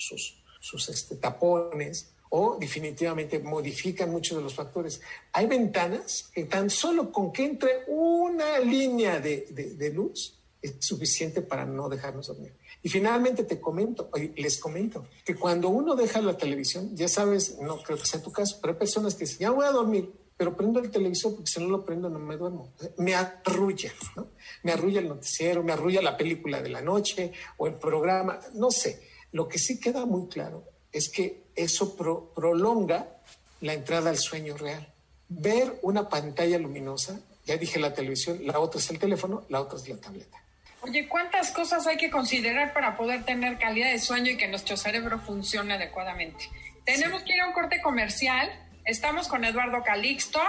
sus, 0.60 0.88
este, 0.88 1.16
tapones, 1.16 2.12
o 2.28 2.56
definitivamente 2.58 3.38
modifican 3.38 4.10
muchos 4.10 4.36
de 4.36 4.42
los 4.42 4.54
factores. 4.54 5.00
Hay 5.32 5.46
ventanas 5.46 6.28
que 6.34 6.44
tan 6.44 6.70
solo 6.70 7.12
con 7.12 7.32
que 7.32 7.44
entre 7.44 7.84
una 7.86 8.58
línea 8.58 9.20
de, 9.20 9.92
luz 9.94 10.38
es 10.60 10.74
suficiente 10.80 11.40
para 11.40 11.64
no 11.64 11.88
dejarnos 11.88 12.26
dormir. 12.26 12.52
Y 12.86 12.88
finalmente 12.88 13.42
te 13.42 13.60
comento, 13.60 14.08
les 14.36 14.58
comento, 14.58 15.08
que 15.24 15.34
cuando 15.34 15.70
uno 15.70 15.96
deja 15.96 16.20
la 16.20 16.36
televisión, 16.36 16.94
ya 16.94 17.08
sabes, 17.08 17.58
no 17.58 17.82
creo 17.82 17.98
que 17.98 18.06
sea 18.06 18.22
tu 18.22 18.30
caso, 18.30 18.58
pero 18.62 18.74
hay 18.74 18.78
personas 18.78 19.16
que 19.16 19.24
dicen, 19.24 19.40
ya 19.40 19.50
voy 19.50 19.66
a 19.66 19.72
dormir, 19.72 20.12
pero 20.36 20.56
prendo 20.56 20.78
el 20.78 20.88
televisor 20.88 21.34
porque 21.34 21.50
si 21.50 21.58
no 21.58 21.68
lo 21.68 21.84
prendo 21.84 22.08
no 22.08 22.20
me 22.20 22.36
duermo. 22.36 22.72
Me 22.98 23.16
arrulla, 23.16 23.92
¿no? 24.14 24.28
Me 24.62 24.70
arrulla 24.70 25.00
el 25.00 25.08
noticiero, 25.08 25.64
me 25.64 25.72
arrulla 25.72 26.00
la 26.00 26.16
película 26.16 26.62
de 26.62 26.68
la 26.68 26.80
noche 26.80 27.32
o 27.56 27.66
el 27.66 27.74
programa, 27.74 28.38
no 28.54 28.70
sé. 28.70 29.02
Lo 29.32 29.48
que 29.48 29.58
sí 29.58 29.80
queda 29.80 30.06
muy 30.06 30.28
claro 30.28 30.62
es 30.92 31.08
que 31.08 31.48
eso 31.56 31.96
prolonga 32.36 33.20
la 33.62 33.74
entrada 33.74 34.10
al 34.10 34.18
sueño 34.18 34.56
real. 34.56 34.94
Ver 35.28 35.80
una 35.82 36.08
pantalla 36.08 36.56
luminosa, 36.56 37.18
ya 37.46 37.56
dije 37.56 37.80
la 37.80 37.92
televisión, 37.92 38.46
la 38.46 38.60
otra 38.60 38.78
es 38.78 38.88
el 38.90 39.00
teléfono, 39.00 39.42
la 39.48 39.60
otra 39.60 39.76
es 39.76 39.88
la 39.88 39.96
tableta. 39.96 40.45
Oye, 40.86 41.08
¿cuántas 41.08 41.50
cosas 41.50 41.84
hay 41.88 41.96
que 41.96 42.10
considerar 42.10 42.72
para 42.72 42.96
poder 42.96 43.24
tener 43.24 43.58
calidad 43.58 43.90
de 43.90 43.98
sueño 43.98 44.30
y 44.30 44.36
que 44.36 44.46
nuestro 44.46 44.76
cerebro 44.76 45.18
funcione 45.18 45.74
adecuadamente? 45.74 46.48
Tenemos 46.84 47.24
que 47.24 47.34
ir 47.34 47.40
a 47.40 47.48
un 47.48 47.52
corte 47.52 47.80
comercial. 47.82 48.48
Estamos 48.84 49.26
con 49.26 49.44
Eduardo 49.44 49.82
Calixto, 49.82 50.40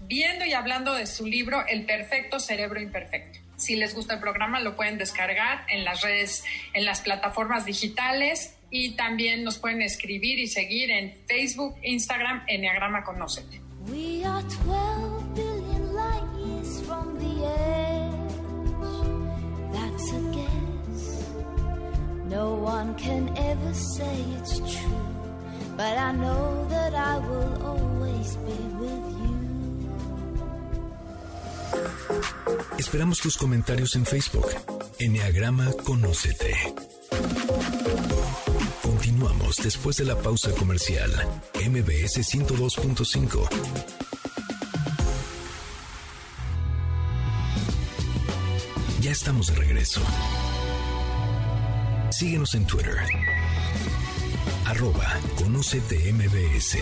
viendo 0.00 0.44
y 0.44 0.52
hablando 0.52 0.94
de 0.94 1.06
su 1.06 1.26
libro 1.26 1.64
El 1.68 1.86
perfecto 1.86 2.40
cerebro 2.40 2.80
imperfecto. 2.80 3.38
Si 3.56 3.76
les 3.76 3.94
gusta 3.94 4.14
el 4.14 4.20
programa, 4.20 4.58
lo 4.58 4.74
pueden 4.74 4.98
descargar 4.98 5.64
en 5.68 5.84
las 5.84 6.02
redes, 6.02 6.44
en 6.72 6.84
las 6.84 7.00
plataformas 7.00 7.64
digitales 7.64 8.56
y 8.70 8.96
también 8.96 9.44
nos 9.44 9.58
pueden 9.58 9.80
escribir 9.80 10.40
y 10.40 10.48
seguir 10.48 10.90
en 10.90 11.14
Facebook, 11.28 11.76
Instagram, 11.82 12.42
Enneagrama 12.48 13.04
Conócete. 13.04 13.60
We 13.88 14.24
are 14.24 14.42
12 14.64 15.34
billion 15.36 15.94
light 15.94 16.24
years 16.44 16.82
from 16.82 17.16
the 17.20 17.46
edge. 17.46 17.83
That's 19.94 20.10
a 20.10 20.20
guess. 20.34 21.22
No 22.26 22.54
one 22.54 22.96
can 22.96 23.30
ever 23.36 23.74
say 23.74 24.24
it's 24.38 24.58
true. 24.58 25.06
But 25.76 25.96
I 25.96 26.10
know 26.10 26.66
that 26.68 26.94
I 26.94 27.18
will 27.18 27.62
always 27.62 28.36
be 28.42 28.58
with 28.82 29.06
you. 29.22 29.34
Esperamos 32.76 33.20
tus 33.20 33.36
comentarios 33.36 33.94
en 33.94 34.04
Facebook. 34.04 34.50
Enneagrama 34.98 35.70
Conócete. 35.84 36.56
Continuamos 38.82 39.56
después 39.62 39.96
de 39.98 40.06
la 40.06 40.16
pausa 40.16 40.50
comercial. 40.56 41.12
MBS 41.54 42.18
102.5. 42.34 44.13
Ya 49.04 49.10
estamos 49.10 49.48
de 49.48 49.56
regreso. 49.56 50.00
Síguenos 52.10 52.54
en 52.54 52.66
Twitter. 52.66 52.96
Arroba 54.64 55.20
Conocete 55.36 56.10
MBS. 56.10 56.78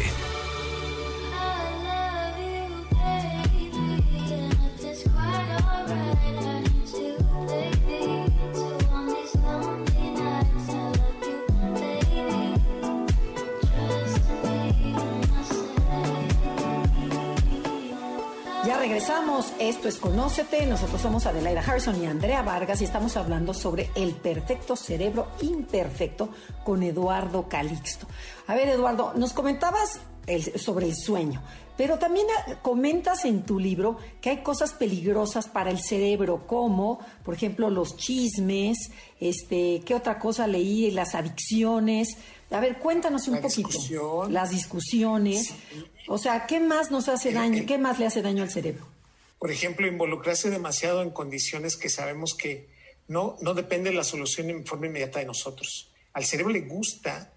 Esto 19.61 19.87
es 19.87 19.99
Conócete. 19.99 20.67
Nosotros 20.67 21.01
somos 21.01 21.27
Adelaida 21.27 21.61
Harrison 21.61 22.03
y 22.03 22.07
Andrea 22.07 22.43
Vargas 22.43 22.81
y 22.81 22.85
estamos 22.85 23.17
hablando 23.17 23.55
sobre 23.55 23.91
el 23.95 24.15
perfecto 24.15 24.75
cerebro 24.75 25.29
imperfecto 25.41 26.31
con 26.65 26.83
Eduardo 26.83 27.49
Calixto. 27.49 28.09
A 28.49 28.57
ver, 28.57 28.69
Eduardo, 28.69 29.13
nos 29.15 29.33
comentabas 29.33 30.01
sobre 30.57 30.87
el 30.87 30.97
sueño, 30.97 31.41
pero 31.77 31.99
también 31.99 32.27
ah, 32.37 32.57
comentas 32.63 33.25
en 33.25 33.45
tu 33.45 33.61
libro 33.61 33.97
que 34.21 34.31
hay 34.31 34.43
cosas 34.43 34.73
peligrosas 34.73 35.49
para 35.49 35.71
el 35.71 35.81
cerebro, 35.81 36.45
como, 36.47 36.99
por 37.25 37.35
ejemplo, 37.35 37.71
los 37.71 37.97
chismes, 37.97 38.91
este, 39.21 39.83
¿qué 39.85 39.95
otra 39.95 40.19
cosa 40.19 40.49
leí? 40.49 40.91
Las 40.91 41.15
adicciones. 41.15 42.17
A 42.51 42.59
ver, 42.59 42.79
cuéntanos 42.79 43.29
un 43.29 43.41
poquito. 43.41 44.29
Las 44.29 44.51
discusiones. 44.51 45.55
O 46.09 46.19
sea, 46.19 46.47
¿qué 46.47 46.59
más 46.59 46.91
nos 46.91 47.09
hace 47.09 47.33
daño? 47.33 47.63
¿Qué 47.67 47.79
más 47.79 48.01
le 48.01 48.07
hace 48.07 48.21
daño 48.21 48.43
al 48.43 48.51
cerebro? 48.51 48.92
Por 49.43 49.51
ejemplo, 49.51 49.89
involucrarse 49.89 50.51
demasiado 50.51 51.03
en 51.03 51.11
condiciones 51.11 51.77
que 51.77 51.89
sabemos 51.89 52.37
que 52.39 52.69
no, 53.09 53.37
no 53.41 53.55
depende 53.55 53.93
la 53.93 54.05
solución 54.05 54.51
en 54.51 54.65
forma 54.65 54.87
inmediata 54.87 55.19
de 55.19 55.25
nosotros. 55.25 55.91
Al 56.13 56.25
cerebro 56.25 56.53
le 56.53 56.61
gusta 56.61 57.33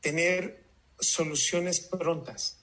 tener 0.00 0.64
soluciones 0.98 1.80
prontas. 1.80 2.56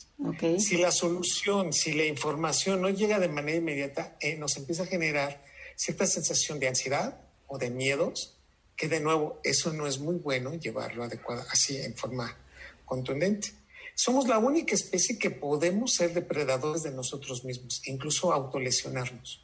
Si 0.57 0.77
la 0.77 0.91
solución, 0.91 1.73
si 1.73 1.93
la 1.93 2.05
información 2.05 2.81
no 2.81 2.89
llega 2.89 3.19
de 3.19 3.27
manera 3.27 3.59
inmediata, 3.59 4.17
eh, 4.19 4.35
nos 4.35 4.57
empieza 4.57 4.81
a 4.81 4.87
generar 4.87 5.45
cierta 5.75 6.07
sensación 6.07 6.59
de 6.59 6.69
ansiedad 6.69 7.21
o 7.45 7.59
de 7.59 7.69
miedos, 7.69 8.39
que 8.75 8.87
de 8.87 8.99
nuevo, 8.99 9.39
eso 9.43 9.71
no 9.73 9.85
es 9.85 9.99
muy 9.99 10.15
bueno 10.15 10.55
llevarlo 10.55 11.03
adecuado, 11.03 11.45
así 11.51 11.77
en 11.77 11.93
forma 11.95 12.35
contundente. 12.83 13.49
Somos 13.97 14.27
la 14.27 14.37
única 14.37 14.75
especie 14.75 15.17
que 15.17 15.31
podemos 15.31 15.93
ser 15.93 16.13
depredadores 16.13 16.83
de 16.83 16.91
nosotros 16.91 17.43
mismos, 17.43 17.81
incluso 17.87 18.31
autolesionarnos. 18.31 19.41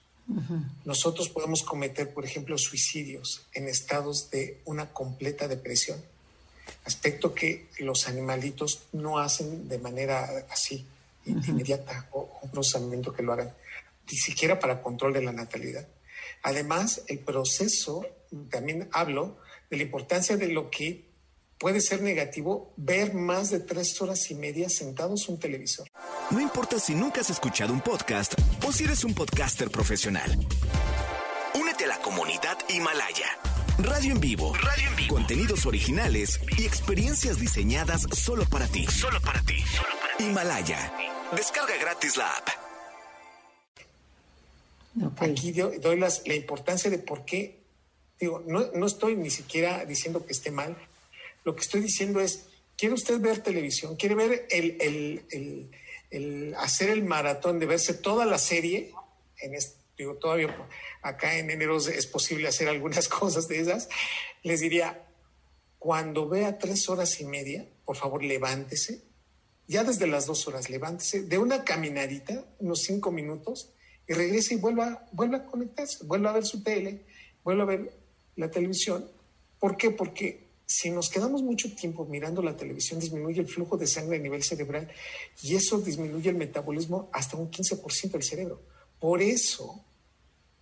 Nosotros 0.85 1.27
podemos 1.29 1.63
cometer, 1.63 2.13
por 2.13 2.23
ejemplo, 2.23 2.55
suicidios 2.59 3.47
en 3.55 3.67
estados 3.67 4.29
de 4.29 4.61
una 4.65 4.93
completa 4.93 5.47
depresión, 5.47 5.99
aspecto 6.85 7.33
que 7.33 7.65
los 7.79 8.07
animalitos 8.07 8.83
no 8.91 9.17
hacen 9.17 9.67
de 9.67 9.79
manera 9.79 10.45
así, 10.51 10.85
inmediata, 11.25 12.07
o 12.11 12.37
un 12.43 12.51
procesamiento 12.51 13.11
que 13.11 13.23
lo 13.23 13.33
hagan, 13.33 13.51
ni 14.11 14.17
siquiera 14.17 14.59
para 14.59 14.83
control 14.83 15.13
de 15.13 15.23
la 15.23 15.31
natalidad. 15.31 15.87
Además, 16.43 17.01
el 17.07 17.17
proceso, 17.17 18.05
también 18.51 18.87
hablo 18.91 19.35
de 19.71 19.77
la 19.77 19.83
importancia 19.83 20.37
de 20.37 20.49
lo 20.49 20.69
que 20.69 21.11
puede 21.63 21.79
ser 21.79 22.01
negativo 22.01 22.73
ver 22.75 23.13
más 23.13 23.49
de 23.49 23.61
tres 23.61 24.01
horas 24.01 24.29
y 24.29 24.35
media 24.35 24.67
sentados 24.67 25.29
en 25.29 25.35
un 25.35 25.39
televisor. 25.39 25.89
No 26.29 26.41
importa 26.41 26.77
si 26.77 26.93
nunca 26.93 27.21
has 27.21 27.29
escuchado 27.29 27.71
un 27.71 27.79
podcast 27.79 28.33
o 28.67 28.71
si 28.73 28.83
eres 28.83 29.05
un 29.05 29.13
podcaster 29.13 29.71
profesional. 29.71 30.29
Únete 31.55 31.85
a 31.85 31.87
la 31.87 31.99
comunidad 31.99 32.57
Himalaya. 32.67 33.27
Radio 33.77 34.11
en 34.11 34.19
vivo. 34.19 34.53
Radio 34.55 34.89
en 34.89 34.95
vivo. 34.97 35.15
Contenidos 35.15 35.65
originales 35.65 36.41
y 36.57 36.65
experiencias 36.65 37.39
diseñadas 37.39 38.07
solo 38.11 38.43
para 38.43 38.67
ti. 38.67 38.85
Solo 38.87 39.21
para 39.21 39.41
ti. 39.43 39.63
Himalaya. 40.19 40.93
Descarga 41.33 41.77
gratis 41.77 42.17
la 42.17 42.29
app. 42.29 42.49
Aquí 45.21 45.53
doy, 45.53 45.97
la 45.97 46.35
importancia 46.35 46.91
de 46.91 46.97
por 46.97 47.23
qué. 47.23 47.63
Digo, 48.19 48.43
no, 48.45 48.65
no 48.75 48.85
estoy 48.85 49.15
ni 49.15 49.29
siquiera 49.29 49.85
diciendo 49.85 50.25
que 50.25 50.33
esté 50.33 50.51
mal, 50.51 50.75
lo 51.43 51.55
que 51.55 51.61
estoy 51.61 51.81
diciendo 51.81 52.19
es, 52.19 52.45
¿quiere 52.77 52.95
usted 52.95 53.19
ver 53.19 53.39
televisión? 53.39 53.95
¿Quiere 53.95 54.15
ver 54.15 54.47
el, 54.49 55.71
hacer 56.57 56.89
el 56.89 57.03
maratón 57.03 57.59
de 57.59 57.65
verse 57.65 57.93
toda 57.93 58.25
la 58.25 58.37
serie? 58.37 58.91
En 59.39 59.55
este, 59.55 59.77
digo, 59.97 60.15
todavía 60.15 60.55
acá 61.01 61.37
en 61.37 61.49
enero 61.49 61.77
es 61.77 62.07
posible 62.07 62.47
hacer 62.47 62.69
algunas 62.69 63.07
cosas 63.09 63.47
de 63.47 63.59
esas. 63.59 63.89
Les 64.43 64.59
diría, 64.59 65.05
cuando 65.79 66.29
vea 66.29 66.57
tres 66.57 66.89
horas 66.89 67.19
y 67.19 67.25
media, 67.25 67.67
por 67.85 67.97
favor 67.97 68.23
levántese, 68.23 69.03
ya 69.67 69.83
desde 69.83 70.07
las 70.07 70.25
dos 70.25 70.47
horas 70.47 70.69
levántese, 70.69 71.23
de 71.23 71.37
una 71.37 71.63
caminadita, 71.63 72.45
unos 72.59 72.83
cinco 72.83 73.11
minutos, 73.11 73.73
y 74.07 74.13
regrese 74.13 74.55
y 74.55 74.57
vuelva, 74.57 75.07
vuelva 75.13 75.37
a 75.37 75.45
conectarse, 75.45 76.05
vuelva 76.05 76.29
a 76.29 76.33
ver 76.33 76.45
su 76.45 76.61
tele, 76.61 77.05
vuelva 77.43 77.63
a 77.63 77.67
ver 77.67 77.97
la 78.35 78.51
televisión. 78.51 79.09
¿Por 79.59 79.77
qué? 79.77 79.91
Porque 79.91 80.43
si 80.65 80.89
nos 80.89 81.09
quedamos 81.09 81.41
mucho 81.41 81.73
tiempo 81.75 82.05
mirando 82.05 82.41
la 82.41 82.55
televisión, 82.55 82.99
disminuye 82.99 83.41
el 83.41 83.47
flujo 83.47 83.77
de 83.77 83.87
sangre 83.87 84.17
a 84.17 84.19
nivel 84.19 84.43
cerebral 84.43 84.89
y 85.41 85.55
eso 85.55 85.79
disminuye 85.79 86.29
el 86.29 86.35
metabolismo 86.35 87.09
hasta 87.11 87.37
un 87.37 87.51
15% 87.51 88.11
del 88.11 88.23
cerebro. 88.23 88.61
Por 88.99 89.21
eso, 89.21 89.83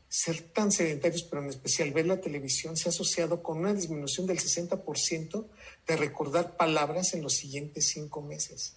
ser 0.10 0.42
tan 0.42 0.72
sedentarios, 0.72 1.24
pero 1.24 1.44
en 1.44 1.50
especial 1.50 1.92
ver 1.92 2.08
la 2.08 2.20
televisión, 2.20 2.76
se 2.76 2.90
ha 2.90 2.92
asociado 2.92 3.42
con 3.44 3.60
una 3.60 3.74
disminución 3.74 4.28
del 4.28 4.40
60% 4.40 5.46
de 5.88 5.96
recordar 5.96 6.58
palabras 6.58 7.14
en 7.14 7.22
los 7.22 7.34
siguientes 7.34 7.88
cinco 7.90 8.22
meses. 8.22 8.76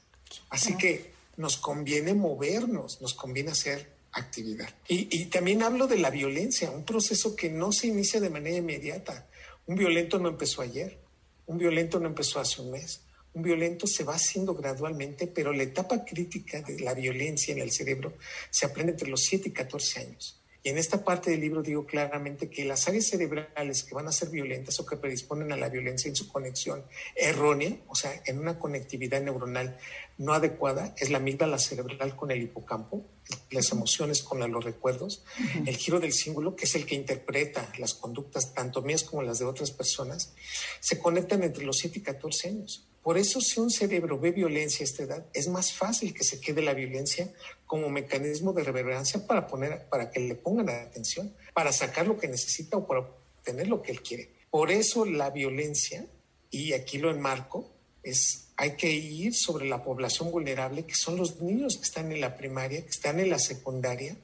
Así 0.51 0.77
que 0.77 1.13
nos 1.37 1.57
conviene 1.57 2.15
movernos, 2.15 3.01
nos 3.01 3.15
conviene 3.15 3.51
hacer 3.51 3.93
actividad. 4.13 4.73
Y, 4.87 5.09
y, 5.11 5.25
también 5.27 5.63
hablo 5.63 5.89
de 5.89 5.99
la 5.99 6.11
violencia, 6.11 6.71
un 6.71 6.85
proceso 6.85 7.35
que 7.35 7.51
no 7.51 7.73
se 7.73 7.89
inicia 7.89 8.21
de 8.21 8.31
manera 8.31 8.59
inmediata. 8.59 9.27
Un 9.67 9.75
violento 9.75 10.21
no 10.21 10.29
empezó 10.29 10.63
ayer, 10.63 11.01
un 11.47 11.59
violento 11.59 11.99
no 12.01 12.09
empezó 12.09 12.41
hace 12.41 12.61
un 12.61 12.71
mes. 12.71 13.01
Un 13.35 13.43
violento 13.43 13.87
se 13.87 14.05
va 14.05 14.15
haciendo 14.15 14.55
gradualmente, 14.55 15.27
pero 15.27 15.53
la 15.53 15.65
etapa 15.65 16.05
crítica 16.05 16.63
de 16.63 16.79
la 16.81 16.95
violencia 16.95 17.53
en 17.53 17.61
el 17.61 17.73
cerebro 17.73 18.15
se 18.51 18.67
aprende 18.67 18.93
entre 18.93 19.09
los 19.09 19.23
7 19.23 19.49
y 19.49 19.53
14 19.53 20.01
años. 20.01 20.41
Y 20.65 20.71
en 20.71 20.79
esta 20.79 21.05
parte 21.05 21.31
del 21.31 21.43
libro 21.43 21.63
digo 21.63 21.85
claramente 21.85 22.49
que 22.49 22.65
las 22.65 22.89
áreas 22.89 23.09
cerebrales 23.09 23.83
que 23.83 23.95
van 23.95 24.09
a 24.09 24.13
ser 24.13 24.31
violentas 24.31 24.81
o 24.81 24.87
que 24.87 24.97
predisponen 24.97 25.53
a 25.53 25.59
la 25.59 25.69
violencia 25.69 26.09
en 26.09 26.17
su 26.17 26.27
conexión 26.27 26.83
errónea, 27.15 27.77
o 27.87 27.95
sea, 27.95 28.23
en 28.25 28.39
una 28.39 28.59
conectividad 28.59 29.21
neuronal 29.21 29.77
no 30.17 30.33
adecuada, 30.33 30.95
es 30.97 31.11
la 31.11 31.19
amígdala 31.19 31.59
cerebral 31.59 32.17
con 32.17 32.31
el 32.31 32.43
hipocampo, 32.43 33.05
las 33.51 33.73
emociones 33.73 34.23
con 34.23 34.41
los 34.51 34.65
recuerdos, 34.65 35.23
el 35.67 35.77
giro 35.77 36.01
del 36.01 36.15
símbolo, 36.15 36.57
que 36.57 36.65
es 36.65 36.75
el 36.77 36.87
que 36.87 36.95
interpreta 36.95 37.71
las 37.79 37.93
conductas, 37.93 38.55
tanto 38.55 38.81
mías 38.81 39.05
como 39.05 39.23
las 39.23 39.41
de 39.41 39.45
otras 39.45 39.71
personas, 39.71 40.33
se 40.81 40.99
conectan 40.99 41.43
entre 41.43 41.67
los 41.67 41.77
7 41.77 41.99
y 41.99 42.03
14 42.03 42.49
años. 42.49 42.89
Por 43.03 43.19
eso 43.19 43.43
si 43.43 43.61
un 43.61 43.71
cerebro 43.71 44.19
ve 44.19 44.33
violencia 44.33 44.83
a 44.83 44.89
esta 44.89 45.03
edad, 45.03 45.27
es 45.35 45.47
más 45.49 45.75
fácil 45.75 46.15
que 46.15 46.25
se 46.25 46.41
quede 46.41 46.63
la 46.63 46.73
violencia 46.73 47.31
como 47.67 47.89
mecanismo 47.89 48.53
de 48.53 48.63
reverberancia 48.63 49.27
para, 49.27 49.47
poner, 49.47 49.89
para 49.89 50.11
que 50.11 50.21
le 50.21 50.35
pongan 50.35 50.69
atención, 50.69 51.35
para 51.53 51.73
sacar 51.73 52.07
lo 52.07 52.19
que 52.19 52.29
necesita 52.29 52.77
o 52.77 52.87
para 52.87 53.01
obtener 53.01 53.69
lo 53.69 53.83
que 53.83 53.93
él 53.93 54.03
quiere. 54.03 54.31
Por 54.51 54.71
eso 54.71 55.05
la 55.05 55.31
violencia, 55.31 56.07
y 56.51 56.73
aquí 56.73 56.99
lo 56.99 57.11
enmarco, 57.11 57.73
es 58.03 58.45
hay 58.57 58.77
que 58.77 58.91
ir 58.91 59.35
sobre 59.35 59.67
la 59.67 59.83
población 59.83 60.31
vulnerable, 60.31 60.85
que 60.85 60.95
son 60.95 61.17
los 61.17 61.41
niños 61.41 61.77
que 61.77 61.83
están 61.83 62.13
en 62.13 62.21
la 62.21 62.37
primaria, 62.37 62.83
que 62.83 62.91
están 62.91 63.19
en 63.19 63.31
la 63.31 63.39
secundaria, 63.39 64.17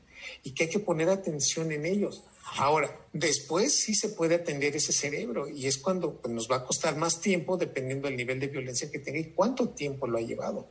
y 0.42 0.52
que 0.52 0.64
hay 0.64 0.70
que 0.70 0.78
poner 0.78 1.09
atención 1.09 1.73
en 1.73 1.87
ellos. 1.87 2.25
Ahora, 2.56 3.06
después 3.12 3.75
sí 3.75 3.94
se 3.94 4.11
puede 4.11 4.35
atender 4.35 4.75
ese 4.75 4.92
cerebro 4.92 5.49
y 5.49 5.66
es 5.66 5.78
cuando 5.78 6.20
pues, 6.20 6.35
nos 6.35 6.50
va 6.50 6.56
a 6.56 6.64
costar 6.64 6.97
más 6.97 7.20
tiempo 7.20 7.56
dependiendo 7.56 8.09
del 8.09 8.16
nivel 8.16 8.40
de 8.40 8.49
violencia 8.49 8.90
que 8.90 8.99
tenga 8.99 9.20
y 9.20 9.32
cuánto 9.32 9.68
tiempo 9.68 10.06
lo 10.06 10.18
ha 10.18 10.23
llevado. 10.23 10.68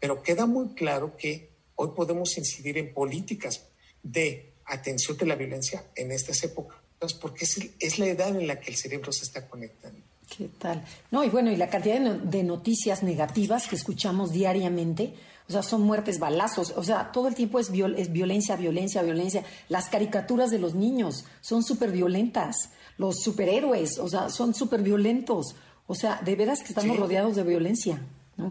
Pero 0.00 0.22
queda 0.22 0.46
muy 0.46 0.74
claro 0.74 1.16
que 1.16 1.49
hoy 1.80 1.90
podemos 1.96 2.36
incidir 2.36 2.78
en 2.78 2.92
políticas 2.92 3.66
de 4.02 4.54
atención 4.66 5.16
de 5.16 5.26
la 5.26 5.34
violencia 5.34 5.86
en 5.96 6.12
estas 6.12 6.42
épocas 6.44 6.78
porque 7.20 7.44
es, 7.44 7.58
es 7.78 7.98
la 7.98 8.06
edad 8.06 8.28
en 8.28 8.46
la 8.46 8.60
que 8.60 8.70
el 8.70 8.76
cerebro 8.76 9.12
se 9.12 9.24
está 9.24 9.48
conectando. 9.48 10.00
¿Qué 10.36 10.48
tal? 10.58 10.84
No, 11.10 11.24
y 11.24 11.28
bueno, 11.28 11.50
y 11.50 11.56
la 11.56 11.68
cantidad 11.68 11.98
de 12.00 12.42
noticias 12.44 13.02
negativas 13.02 13.66
que 13.66 13.74
escuchamos 13.74 14.32
diariamente, 14.32 15.14
o 15.48 15.52
sea, 15.52 15.62
son 15.62 15.82
muertes, 15.82 16.20
balazos, 16.20 16.72
o 16.76 16.84
sea, 16.84 17.10
todo 17.10 17.26
el 17.26 17.34
tiempo 17.34 17.58
es, 17.58 17.70
es 17.96 18.12
violencia, 18.12 18.54
violencia, 18.54 19.02
violencia. 19.02 19.44
Las 19.68 19.88
caricaturas 19.88 20.50
de 20.50 20.60
los 20.60 20.74
niños 20.74 21.24
son 21.40 21.64
súper 21.64 21.90
violentas, 21.90 22.70
los 22.96 23.22
superhéroes, 23.22 23.98
o 23.98 24.08
sea, 24.08 24.28
son 24.28 24.54
súper 24.54 24.82
violentos. 24.82 25.56
O 25.88 25.96
sea, 25.96 26.20
de 26.24 26.36
veras 26.36 26.60
que 26.60 26.68
estamos 26.68 26.96
rodeados 26.96 27.34
de 27.34 27.42
violencia. 27.42 28.00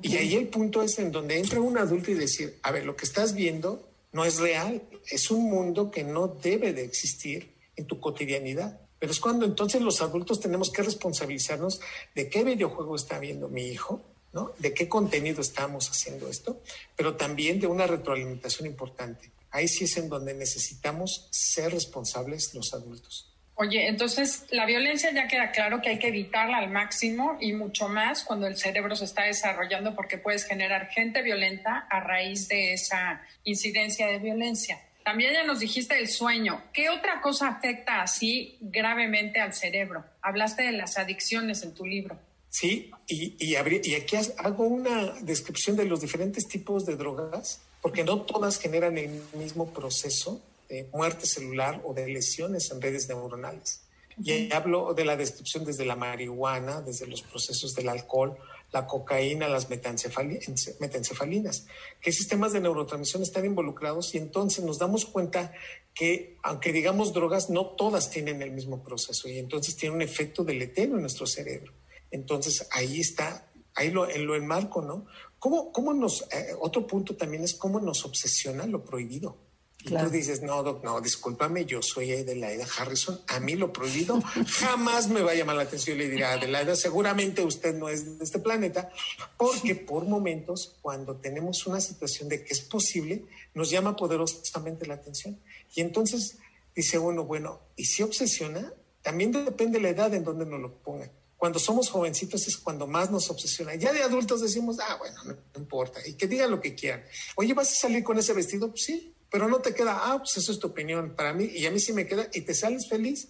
Y 0.02 0.16
ahí 0.18 0.36
el 0.36 0.48
punto 0.48 0.82
es 0.82 1.00
en 1.00 1.12
donde 1.12 1.38
entra 1.38 1.62
un 1.62 1.78
adulto 1.78 2.12
y 2.12 2.16
decir, 2.16 2.60
a 2.64 2.72
ver, 2.72 2.86
lo 2.86 2.96
que 2.96 3.06
estás 3.06 3.34
viendo 3.34 3.88
no 4.12 4.26
es 4.26 4.40
real, 4.40 4.82
es 5.10 5.32
un 5.32 5.50
mundo 5.50 5.92
que 5.92 6.04
no 6.04 6.28
debe 6.28 6.74
de 6.74 6.84
existir 6.84 7.54
en 7.76 7.86
tu 7.86 8.00
cotidianidad. 8.00 8.80
Pero 9.00 9.12
es 9.12 9.20
cuando 9.20 9.46
entonces 9.46 9.82
los 9.82 10.02
adultos 10.02 10.40
tenemos 10.40 10.72
que 10.72 10.84
responsabilizarnos 10.84 11.80
de 12.16 12.30
qué 12.30 12.44
videojuego 12.44 12.96
está 12.96 13.18
viendo 13.20 13.48
mi 13.48 13.68
hijo, 13.68 14.02
¿no? 14.34 14.52
De 14.60 14.74
qué 14.74 14.90
contenido 14.90 15.42
estamos 15.42 15.90
haciendo 15.90 16.28
esto, 16.28 16.62
pero 16.96 17.16
también 17.16 17.60
de 17.60 17.68
una 17.68 17.88
retroalimentación 17.88 18.68
importante. 18.68 19.32
Ahí 19.52 19.68
sí 19.68 19.86
es 19.86 19.98
en 19.98 20.10
donde 20.10 20.34
necesitamos 20.34 21.28
ser 21.32 21.72
responsables 21.72 22.54
los 22.54 22.74
adultos. 22.74 23.29
Oye, 23.62 23.90
entonces 23.90 24.46
la 24.52 24.66
violencia 24.66 25.12
ya 25.12 25.28
queda 25.28 25.52
claro 25.52 25.82
que 25.82 25.90
hay 25.90 26.00
que 26.00 26.08
evitarla 26.08 26.60
al 26.60 26.70
máximo 26.70 27.38
y 27.42 27.52
mucho 27.52 27.90
más 27.90 28.24
cuando 28.24 28.48
el 28.48 28.56
cerebro 28.56 28.96
se 28.96 29.04
está 29.04 29.26
desarrollando 29.26 29.96
porque 29.96 30.18
puedes 30.18 30.46
generar 30.46 30.88
gente 30.88 31.22
violenta 31.22 31.86
a 31.90 32.00
raíz 32.00 32.48
de 32.48 32.72
esa 32.72 33.22
incidencia 33.44 34.08
de 34.08 34.20
violencia. 34.20 34.80
También 35.04 35.34
ya 35.34 35.44
nos 35.44 35.60
dijiste 35.60 36.00
el 36.00 36.08
sueño. 36.08 36.64
¿Qué 36.72 36.88
otra 36.90 37.20
cosa 37.20 37.50
afecta 37.50 38.02
así 38.02 38.58
gravemente 38.62 39.42
al 39.42 39.54
cerebro? 39.54 40.06
Hablaste 40.22 40.64
de 40.64 40.72
las 40.72 40.98
adicciones 40.98 41.62
en 41.62 41.74
tu 41.74 41.86
libro. 41.86 42.18
Sí, 42.48 42.90
y, 43.08 43.36
y, 43.40 43.58
y 43.58 43.96
aquí 43.96 44.16
hago 44.38 44.68
una 44.68 45.16
descripción 45.20 45.76
de 45.76 45.84
los 45.84 46.00
diferentes 46.00 46.48
tipos 46.48 46.86
de 46.86 46.96
drogas, 46.96 47.62
porque 47.82 48.06
no 48.06 48.22
todas 48.22 48.58
generan 48.58 48.98
el 48.98 49.22
mismo 49.34 49.74
proceso 49.74 50.42
de 50.70 50.90
muerte 50.94 51.26
celular 51.26 51.82
o 51.84 51.94
de 51.94 52.08
lesiones 52.08 52.72
en 52.72 52.82
redes 52.82 53.10
neuronales. 53.10 53.82
Y 54.22 54.52
hablo 54.52 54.94
de 54.94 55.06
la 55.06 55.16
descripción 55.16 55.64
desde 55.64 55.86
la 55.86 55.96
marihuana, 55.96 56.82
desde 56.82 57.08
los 57.08 57.22
procesos 57.22 57.74
del 57.74 57.88
alcohol, 57.88 58.38
la 58.72 58.86
cocaína, 58.86 59.48
las 59.48 59.70
metencefalinas, 59.70 61.66
qué 62.02 62.12
sistemas 62.12 62.52
de 62.54 62.60
neurotransmisión 62.60 63.24
están 63.24 63.46
involucrados 63.46 64.14
y 64.14 64.18
entonces 64.18 64.64
nos 64.64 64.78
damos 64.78 65.06
cuenta 65.06 65.54
que, 65.94 66.38
aunque 66.44 66.72
digamos 66.72 67.14
drogas, 67.14 67.50
no 67.50 67.66
todas 67.66 68.10
tienen 68.12 68.42
el 68.42 68.52
mismo 68.52 68.84
proceso 68.84 69.28
y 69.28 69.40
entonces 69.40 69.76
tiene 69.76 69.96
un 69.96 70.02
efecto 70.02 70.44
deleterio 70.44 70.96
en 70.96 71.02
nuestro 71.02 71.26
cerebro. 71.26 71.74
Entonces 72.12 72.68
ahí 72.72 73.00
está, 73.00 73.50
ahí 73.74 73.90
lo, 73.90 74.06
lo 74.06 74.36
enmarco, 74.36 74.82
¿no? 74.82 75.08
¿Cómo, 75.40 75.72
cómo 75.72 75.94
nos, 75.94 76.24
eh, 76.34 76.54
otro 76.60 76.86
punto 76.86 77.16
también 77.16 77.44
es 77.44 77.56
cómo 77.56 77.80
nos 77.80 78.06
obsesiona 78.06 78.68
lo 78.68 78.84
prohibido? 78.84 79.49
Y 79.82 79.96
tú 79.96 80.10
dices, 80.10 80.42
no, 80.42 80.62
doc, 80.62 80.84
no, 80.84 81.00
discúlpame, 81.00 81.66
yo 81.66 81.82
soy 81.82 82.12
Adelaida 82.12 82.68
Harrison, 82.78 83.22
a 83.28 83.40
mí 83.40 83.56
lo 83.56 83.72
prohibido 83.72 84.22
jamás 84.48 85.08
me 85.08 85.22
va 85.22 85.32
a 85.32 85.36
llamar 85.36 85.56
la 85.56 85.64
atención. 85.64 85.98
Le 85.98 86.10
dirá, 86.10 86.34
Adelaida, 86.34 86.76
seguramente 86.76 87.44
usted 87.44 87.74
no 87.76 87.88
es 87.88 88.20
de 88.20 88.24
este 88.26 88.40
planeta, 88.40 88.92
porque 89.38 89.76
por 89.76 90.04
momentos, 90.06 90.76
cuando 90.82 91.16
tenemos 91.16 91.66
una 91.66 91.80
situación 91.80 92.28
de 92.28 92.44
que 92.44 92.54
es 92.54 92.60
posible, 92.60 93.24
nos 93.54 93.70
llama 93.70 93.96
poderosamente 93.96 94.86
la 94.86 94.96
atención. 94.96 95.40
Y 95.74 95.80
entonces 95.80 96.38
dice 96.76 97.00
uno, 97.00 97.24
bueno, 97.24 97.62
¿y 97.78 97.86
si 97.86 98.04
obsesiona? 98.04 98.74
También 99.02 99.32
depende 99.32 99.78
de 99.78 99.84
la 99.84 99.90
edad 99.90 100.14
en 100.14 100.26
donde 100.26 100.46
nos 100.46 100.60
lo 100.60 100.74
pongan 100.74 101.10
cuando 101.40 101.58
somos 101.58 101.90
jovencitos 101.90 102.46
es 102.50 102.58
cuando 102.58 102.86
más 102.86 103.10
nos 103.10 103.30
obsesiona. 103.30 103.74
Ya 103.76 103.94
de 103.94 104.04
adultos 104.04 104.42
decimos, 104.42 104.78
ah, 104.82 104.98
bueno, 105.00 105.24
no, 105.24 105.38
importa, 105.58 106.06
y 106.06 106.16
que 106.16 106.28
digan 106.28 106.52
lo 106.52 106.60
que 106.60 106.76
quieran. 106.76 107.02
Oye, 107.36 107.54
¿vas 107.54 107.72
a 107.72 107.76
salir 107.76 108.04
con 108.04 108.20
ese 108.20 108.34
vestido? 108.34 108.70
Pues 108.70 108.84
sí, 108.84 109.16
pero 109.30 109.48
no 109.48 109.60
te 109.60 109.74
queda, 109.74 110.12
ah, 110.12 110.18
pues 110.18 110.38
eso 110.38 110.52
es 110.52 110.60
tu 110.60 110.68
opinión 110.68 111.16
para 111.16 111.34
mí, 111.34 111.46
y 111.46 111.66
a 111.66 111.72
mí 111.72 111.80
sí 111.80 111.94
me 111.94 112.08
queda, 112.08 112.28
y 112.34 112.42
te 112.42 112.54
sales 112.54 112.88
feliz. 112.90 113.30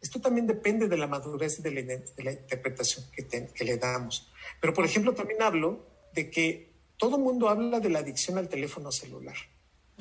Esto 0.00 0.20
también 0.20 0.46
depende 0.46 0.88
de 0.88 0.96
la 0.96 1.06
madurez 1.06 1.62
de 1.62 1.70
la, 1.70 1.82
de 1.82 2.22
la 2.22 2.32
interpretación 2.32 3.06
que, 3.12 3.26
que, 3.26 3.64
le 3.64 3.76
damos. 3.76 4.30
Pero, 4.60 4.74
por 4.74 4.84
ejemplo, 4.84 5.14
también 5.14 5.42
hablo 5.42 5.86
de 6.12 6.30
que 6.30 6.72
todo 6.96 7.16
el 7.16 7.22
mundo 7.22 7.48
habla 7.48 7.80
de 7.80 7.88
la 7.88 8.00
adicción 8.00 8.38
al 8.38 8.48
teléfono 8.48 8.92
celular. 8.92 9.36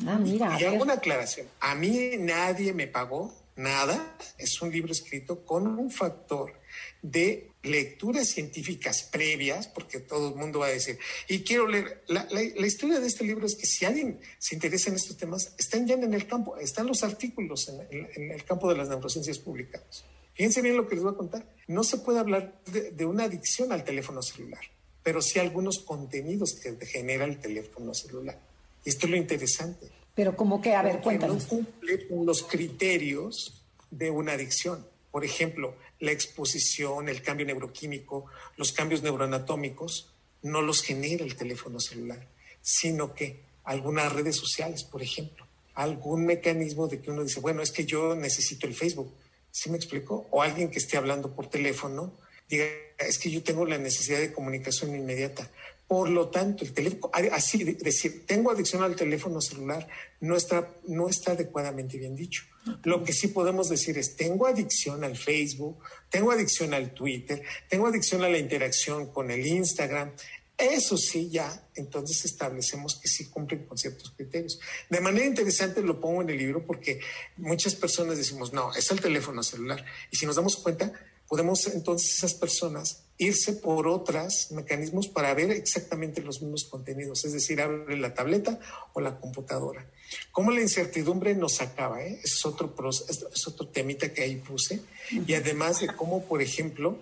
Ah, 0.05 0.17
mira. 0.17 0.57
Y, 0.59 0.63
y 0.63 0.65
hago 0.65 0.83
una 0.83 0.93
aclaración. 0.93 1.47
A 1.59 1.75
mí 1.75 2.11
nadie 2.19 2.73
me 2.73 2.87
pagó 2.87 3.33
nada. 3.55 4.17
Es 4.37 4.61
un 4.61 4.71
libro 4.71 4.91
escrito 4.91 5.45
con 5.45 5.67
un 5.67 5.89
factor 5.89 6.53
de 7.01 7.49
lecturas 7.63 8.27
científicas 8.27 9.03
previas, 9.03 9.67
porque 9.67 9.99
todo 9.99 10.29
el 10.29 10.35
mundo 10.35 10.59
va 10.59 10.67
a 10.67 10.71
decir, 10.71 10.97
y 11.27 11.39
quiero 11.39 11.67
leer, 11.67 12.03
la, 12.07 12.65
historia 12.65 12.99
de 12.99 13.07
este 13.07 13.23
libro 13.23 13.45
es 13.45 13.55
que 13.55 13.65
si 13.65 13.85
alguien 13.85 14.19
se 14.37 14.55
interesa 14.55 14.89
en 14.89 14.95
estos 14.95 15.17
temas, 15.17 15.53
están 15.57 15.87
ya 15.87 15.95
en 15.95 16.13
el 16.13 16.27
campo, 16.27 16.57
están 16.57 16.87
los 16.87 17.03
artículos 17.03 17.69
en, 17.69 18.31
el 18.31 18.43
campo 18.43 18.69
de 18.69 18.77
las 18.77 18.89
neurociencias 18.89 19.39
publicados. 19.39 20.05
Fíjense 20.33 20.61
bien 20.61 20.75
lo 20.75 20.87
que 20.87 20.95
les 20.95 21.03
voy 21.03 21.13
a 21.13 21.17
contar. 21.17 21.45
No 21.67 21.83
se 21.83 21.97
puede 21.97 22.19
hablar 22.19 22.59
de, 22.65 23.05
una 23.05 23.23
adicción 23.23 23.71
al 23.71 23.83
teléfono 23.83 24.21
celular, 24.21 24.61
pero 25.01 25.21
sí 25.21 25.39
algunos 25.39 25.79
contenidos 25.79 26.53
que 26.53 26.75
genera 26.85 27.25
el 27.25 27.39
teléfono 27.39 27.93
celular. 27.93 28.37
Y 28.83 28.89
esto 28.89 29.07
es 29.07 29.11
lo 29.11 29.17
interesante. 29.17 29.89
Pero 30.13 30.35
como 30.35 30.61
que, 30.61 30.73
a 30.73 30.81
ver, 30.81 31.01
cuéntanos. 31.01 31.43
No 31.43 31.49
cumple 31.49 32.07
con 32.07 32.25
los 32.25 32.43
criterios 32.43 33.61
de 33.91 34.09
una 34.09 34.33
adicción 34.33 34.85
Por 35.15 35.23
ejemplo, 35.23 35.77
la 36.01 36.11
exposición, 36.11 37.07
el 37.07 37.21
cambio 37.21 37.45
neuroquímico, 37.45 38.25
los 38.57 38.73
cambios 38.73 39.01
neuroanatómicos, 39.01 40.11
no 40.41 40.61
los 40.61 40.81
genera 40.81 41.23
el 41.23 41.37
teléfono 41.37 41.79
celular, 41.79 42.27
sino 42.61 43.15
que 43.15 43.39
algunas 43.63 44.11
redes 44.11 44.35
sociales, 44.35 44.83
por 44.83 45.01
ejemplo, 45.01 45.47
algún 45.73 46.25
mecanismo 46.25 46.89
de 46.89 46.99
que 46.99 47.11
uno 47.11 47.23
dice, 47.23 47.39
bueno, 47.39 47.61
es 47.61 47.71
que 47.71 47.85
yo 47.85 48.13
necesito 48.13 48.67
el 48.67 48.75
Facebook, 48.75 49.09
¿sí 49.51 49.69
me 49.69 49.77
explico? 49.77 50.27
O 50.31 50.41
alguien 50.41 50.69
que 50.69 50.79
esté 50.79 50.97
hablando 50.97 51.33
por 51.33 51.49
teléfono, 51.49 52.11
diga, 52.49 52.65
es 52.99 53.17
que 53.17 53.31
yo 53.31 53.41
tengo 53.41 53.65
la 53.65 53.77
necesidad 53.77 54.19
de 54.19 54.33
comunicación 54.33 54.93
inmediata. 54.93 55.49
Por 55.87 56.09
lo 56.09 56.29
tanto, 56.29 56.63
el 56.63 56.73
teléfono, 56.73 57.11
así 57.31 57.63
decir, 57.63 58.25
tengo 58.25 58.49
adicción 58.49 58.81
al 58.81 58.95
teléfono 58.95 59.39
celular, 59.39 59.87
no 60.19 60.35
está, 60.35 60.73
no 60.87 61.07
está 61.07 61.33
adecuadamente 61.33 61.99
bien 61.99 62.15
dicho. 62.15 62.43
Lo 62.83 63.03
que 63.03 63.13
sí 63.13 63.27
podemos 63.27 63.69
decir 63.69 63.95
es, 63.99 64.15
tengo 64.15 64.47
adicción 64.47 65.03
al 65.03 65.15
Facebook, 65.15 65.77
tengo 66.09 66.31
adicción 66.31 66.73
al 66.73 66.91
Twitter, 66.91 67.43
tengo 67.69 67.85
adicción 67.85 68.23
a 68.23 68.29
la 68.29 68.39
interacción 68.39 69.11
con 69.11 69.29
el 69.29 69.45
Instagram. 69.45 70.11
Eso 70.57 70.97
sí, 70.97 71.29
ya, 71.29 71.67
entonces 71.75 72.25
establecemos 72.25 72.99
que 72.99 73.07
sí 73.07 73.25
cumplen 73.25 73.65
con 73.65 73.77
ciertos 73.77 74.11
criterios. 74.11 74.59
De 74.89 75.01
manera 75.01 75.25
interesante 75.25 75.81
lo 75.81 75.99
pongo 75.99 76.23
en 76.23 76.29
el 76.31 76.37
libro 76.37 76.65
porque 76.65 76.99
muchas 77.37 77.75
personas 77.75 78.17
decimos, 78.17 78.53
no, 78.53 78.73
es 78.73 78.89
el 78.89 79.01
teléfono 79.01 79.43
celular. 79.43 79.85
Y 80.09 80.15
si 80.15 80.25
nos 80.25 80.37
damos 80.37 80.55
cuenta, 80.57 80.93
podemos 81.27 81.67
entonces 81.67 82.17
esas 82.17 82.33
personas 82.33 83.03
irse 83.17 83.53
por 83.53 83.87
otros 83.87 84.51
mecanismos 84.51 85.07
para 85.07 85.33
ver 85.33 85.51
exactamente 85.51 86.21
los 86.21 86.41
mismos 86.41 86.65
contenidos, 86.65 87.23
es 87.23 87.33
decir, 87.33 87.61
abre 87.61 87.97
la 87.97 88.13
tableta 88.13 88.59
o 88.93 88.99
la 88.99 89.19
computadora. 89.19 89.89
Cómo 90.31 90.51
la 90.51 90.61
incertidumbre 90.61 91.33
nos 91.33 91.61
acaba, 91.61 92.03
¿eh? 92.03 92.19
es, 92.23 92.45
otro, 92.45 92.73
es 93.09 93.47
otro 93.47 93.67
temita 93.69 94.13
que 94.13 94.23
ahí 94.23 94.35
puse, 94.35 94.81
y 95.09 95.33
además 95.33 95.79
de 95.79 95.87
cómo, 95.87 96.25
por 96.25 96.41
ejemplo, 96.41 96.99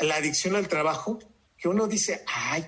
la 0.00 0.16
adicción 0.16 0.56
al 0.56 0.68
trabajo, 0.68 1.18
que 1.58 1.68
uno 1.68 1.86
dice, 1.86 2.22
ay, 2.26 2.64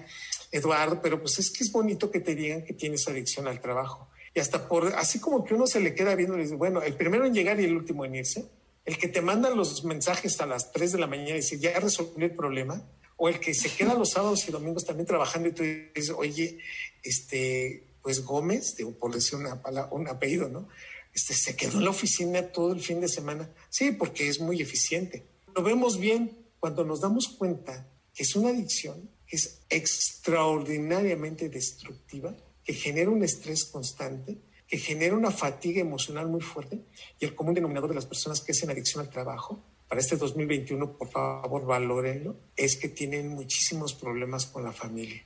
Eduardo, 0.50 1.00
pero 1.00 1.18
pues 1.20 1.38
es 1.38 1.50
que 1.50 1.64
es 1.64 1.72
bonito 1.72 2.10
que 2.10 2.20
te 2.20 2.34
digan 2.34 2.62
que 2.62 2.74
tienes 2.74 3.08
adicción 3.08 3.48
al 3.48 3.60
trabajo. 3.60 4.08
Y 4.34 4.40
hasta 4.40 4.68
por, 4.68 4.94
así 4.94 5.18
como 5.18 5.44
que 5.44 5.54
uno 5.54 5.66
se 5.66 5.80
le 5.80 5.94
queda 5.94 6.14
viendo 6.14 6.38
y 6.38 6.42
dice, 6.42 6.56
bueno, 6.56 6.82
el 6.82 6.94
primero 6.94 7.24
en 7.24 7.34
llegar 7.34 7.58
y 7.58 7.64
el 7.64 7.74
último 7.74 8.04
en 8.04 8.16
irse, 8.16 8.46
el 8.84 8.98
que 8.98 9.08
te 9.08 9.22
manda 9.22 9.50
los 9.50 9.84
mensajes 9.84 10.40
a 10.40 10.46
las 10.46 10.72
3 10.72 10.92
de 10.92 10.98
la 10.98 11.06
mañana 11.06 11.30
y 11.30 11.34
dice, 11.34 11.58
ya 11.58 11.78
resolví 11.78 12.24
el 12.24 12.34
problema, 12.34 12.82
o 13.16 13.28
el 13.28 13.38
que 13.38 13.54
se 13.54 13.70
queda 13.70 13.94
los 13.94 14.10
sábados 14.10 14.48
y 14.48 14.52
domingos 14.52 14.84
también 14.84 15.06
trabajando 15.06 15.48
y 15.48 15.52
tú 15.52 15.62
dices, 15.62 16.14
oye, 16.16 16.58
este, 17.02 17.86
pues 18.02 18.24
Gómez, 18.24 18.74
digo, 18.76 18.92
por 18.98 19.14
decir 19.14 19.38
un 19.38 20.08
apellido, 20.08 20.48
¿no? 20.48 20.68
Este, 21.14 21.34
se 21.34 21.54
quedó 21.54 21.78
en 21.78 21.84
la 21.84 21.90
oficina 21.90 22.42
todo 22.50 22.72
el 22.72 22.80
fin 22.80 23.00
de 23.00 23.08
semana. 23.08 23.48
Sí, 23.68 23.92
porque 23.92 24.28
es 24.28 24.40
muy 24.40 24.60
eficiente. 24.60 25.24
Lo 25.54 25.62
vemos 25.62 25.98
bien 25.98 26.36
cuando 26.58 26.84
nos 26.84 27.00
damos 27.00 27.28
cuenta 27.28 27.86
que 28.14 28.22
es 28.22 28.34
una 28.34 28.48
adicción 28.50 29.10
que 29.26 29.36
es 29.36 29.60
extraordinariamente 29.68 31.48
destructiva, 31.48 32.36
que 32.64 32.74
genera 32.74 33.10
un 33.10 33.22
estrés 33.22 33.64
constante, 33.64 34.38
que 34.72 34.78
genera 34.78 35.14
una 35.14 35.30
fatiga 35.30 35.82
emocional 35.82 36.28
muy 36.28 36.40
fuerte 36.40 36.78
y 37.20 37.26
el 37.26 37.34
común 37.34 37.52
denominador 37.52 37.90
de 37.90 37.94
las 37.94 38.06
personas 38.06 38.40
que 38.40 38.52
hacen 38.52 38.70
adicción 38.70 39.04
al 39.04 39.10
trabajo, 39.10 39.62
para 39.86 40.00
este 40.00 40.16
2021, 40.16 40.96
por 40.96 41.10
favor, 41.10 41.66
valórenlo, 41.66 42.36
es 42.56 42.76
que 42.76 42.88
tienen 42.88 43.28
muchísimos 43.28 43.92
problemas 43.92 44.46
con 44.46 44.64
la 44.64 44.72
familia. 44.72 45.22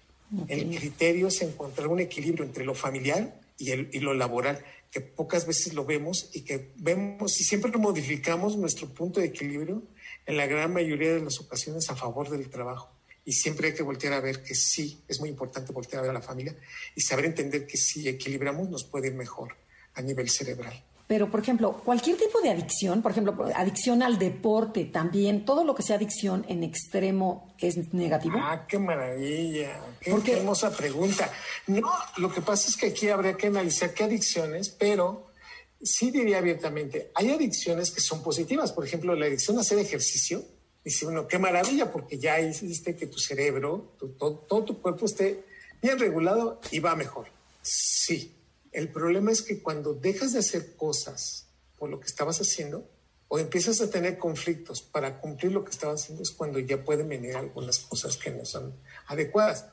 El 0.48 0.76
criterio 0.76 1.28
es 1.28 1.42
encontrar 1.42 1.86
un 1.86 2.00
equilibrio 2.00 2.44
entre 2.44 2.64
lo 2.64 2.74
familiar 2.74 3.40
y, 3.56 3.70
el, 3.70 3.88
y 3.92 4.00
lo 4.00 4.14
laboral, 4.14 4.64
que 4.90 5.00
pocas 5.00 5.46
veces 5.46 5.74
lo 5.74 5.84
vemos 5.84 6.28
y 6.32 6.40
que 6.40 6.72
vemos 6.78 7.40
y 7.40 7.44
siempre 7.44 7.70
modificamos 7.78 8.56
nuestro 8.56 8.88
punto 8.88 9.20
de 9.20 9.26
equilibrio 9.26 9.80
en 10.26 10.38
la 10.38 10.48
gran 10.48 10.72
mayoría 10.72 11.14
de 11.14 11.20
las 11.20 11.38
ocasiones 11.38 11.88
a 11.88 11.94
favor 11.94 12.30
del 12.30 12.50
trabajo 12.50 12.95
y 13.26 13.32
siempre 13.32 13.68
hay 13.68 13.74
que 13.74 13.82
voltear 13.82 14.12
a 14.14 14.20
ver 14.20 14.42
que 14.42 14.54
sí, 14.54 15.02
es 15.08 15.18
muy 15.18 15.28
importante 15.28 15.72
voltear 15.72 15.98
a 15.98 16.02
ver 16.02 16.10
a 16.12 16.14
la 16.14 16.22
familia 16.22 16.54
y 16.94 17.00
saber 17.00 17.24
entender 17.24 17.66
que 17.66 17.76
si 17.76 18.08
equilibramos 18.08 18.70
nos 18.70 18.84
puede 18.84 19.08
ir 19.08 19.14
mejor 19.14 19.56
a 19.94 20.00
nivel 20.00 20.30
cerebral. 20.30 20.80
Pero, 21.08 21.30
por 21.30 21.40
ejemplo, 21.40 21.80
cualquier 21.84 22.16
tipo 22.16 22.40
de 22.40 22.50
adicción, 22.50 23.02
por 23.02 23.12
ejemplo, 23.12 23.36
adicción 23.54 24.02
al 24.02 24.18
deporte 24.18 24.84
también, 24.86 25.44
todo 25.44 25.64
lo 25.64 25.74
que 25.74 25.82
sea 25.82 25.96
adicción 25.96 26.44
en 26.48 26.62
extremo 26.62 27.54
es 27.58 27.92
negativo. 27.92 28.38
Ah, 28.40 28.64
qué 28.66 28.78
maravilla, 28.78 29.80
qué, 30.00 30.32
hermosa 30.32 30.76
pregunta. 30.76 31.30
No, 31.66 31.92
lo 32.16 32.32
que 32.32 32.40
pasa 32.40 32.68
es 32.68 32.76
que 32.76 32.86
aquí 32.86 33.08
habría 33.08 33.36
que 33.36 33.48
analizar 33.48 33.92
qué 33.92 34.04
adicciones, 34.04 34.68
pero 34.68 35.32
sí 35.80 36.10
diría 36.10 36.38
abiertamente, 36.38 37.10
hay 37.14 37.30
adicciones 37.30 37.90
que 37.90 38.00
son 38.00 38.22
positivas. 38.22 38.72
Por 38.72 38.84
ejemplo, 38.84 39.14
la 39.14 39.26
adicción 39.26 39.58
a 39.58 39.60
hacer 39.60 39.78
ejercicio 39.78 40.44
Dice 40.86 41.04
uno, 41.04 41.26
qué 41.26 41.40
maravilla, 41.40 41.90
porque 41.90 42.16
ya 42.16 42.38
hiciste 42.38 42.94
que 42.94 43.08
tu 43.08 43.18
cerebro, 43.18 43.96
todo, 44.20 44.64
tu 44.64 44.80
cuerpo 44.80 45.06
esté 45.06 45.42
bien 45.82 45.98
regulado 45.98 46.60
y 46.70 46.78
va 46.78 46.94
mejor. 46.94 47.26
Sí, 47.60 48.36
el 48.70 48.88
problema 48.92 49.32
es 49.32 49.42
que 49.42 49.60
cuando 49.60 49.94
dejas 49.94 50.32
de 50.34 50.38
hacer 50.38 50.76
cosas 50.76 51.48
por 51.76 51.90
lo 51.90 51.98
que 51.98 52.06
estabas 52.06 52.40
haciendo, 52.40 52.88
o 53.26 53.40
empiezas 53.40 53.80
a 53.80 53.90
tener 53.90 54.16
conflictos 54.16 54.80
para 54.80 55.20
cumplir 55.20 55.50
lo 55.50 55.64
que 55.64 55.72
estabas 55.72 56.04
haciendo, 56.04 56.22
es 56.22 56.30
cuando 56.30 56.60
ya 56.60 56.84
pueden 56.84 57.08
venir 57.08 57.34
algunas 57.34 57.80
cosas 57.80 58.16
que 58.16 58.30
no 58.30 58.44
son 58.44 58.72
adecuadas. 59.08 59.64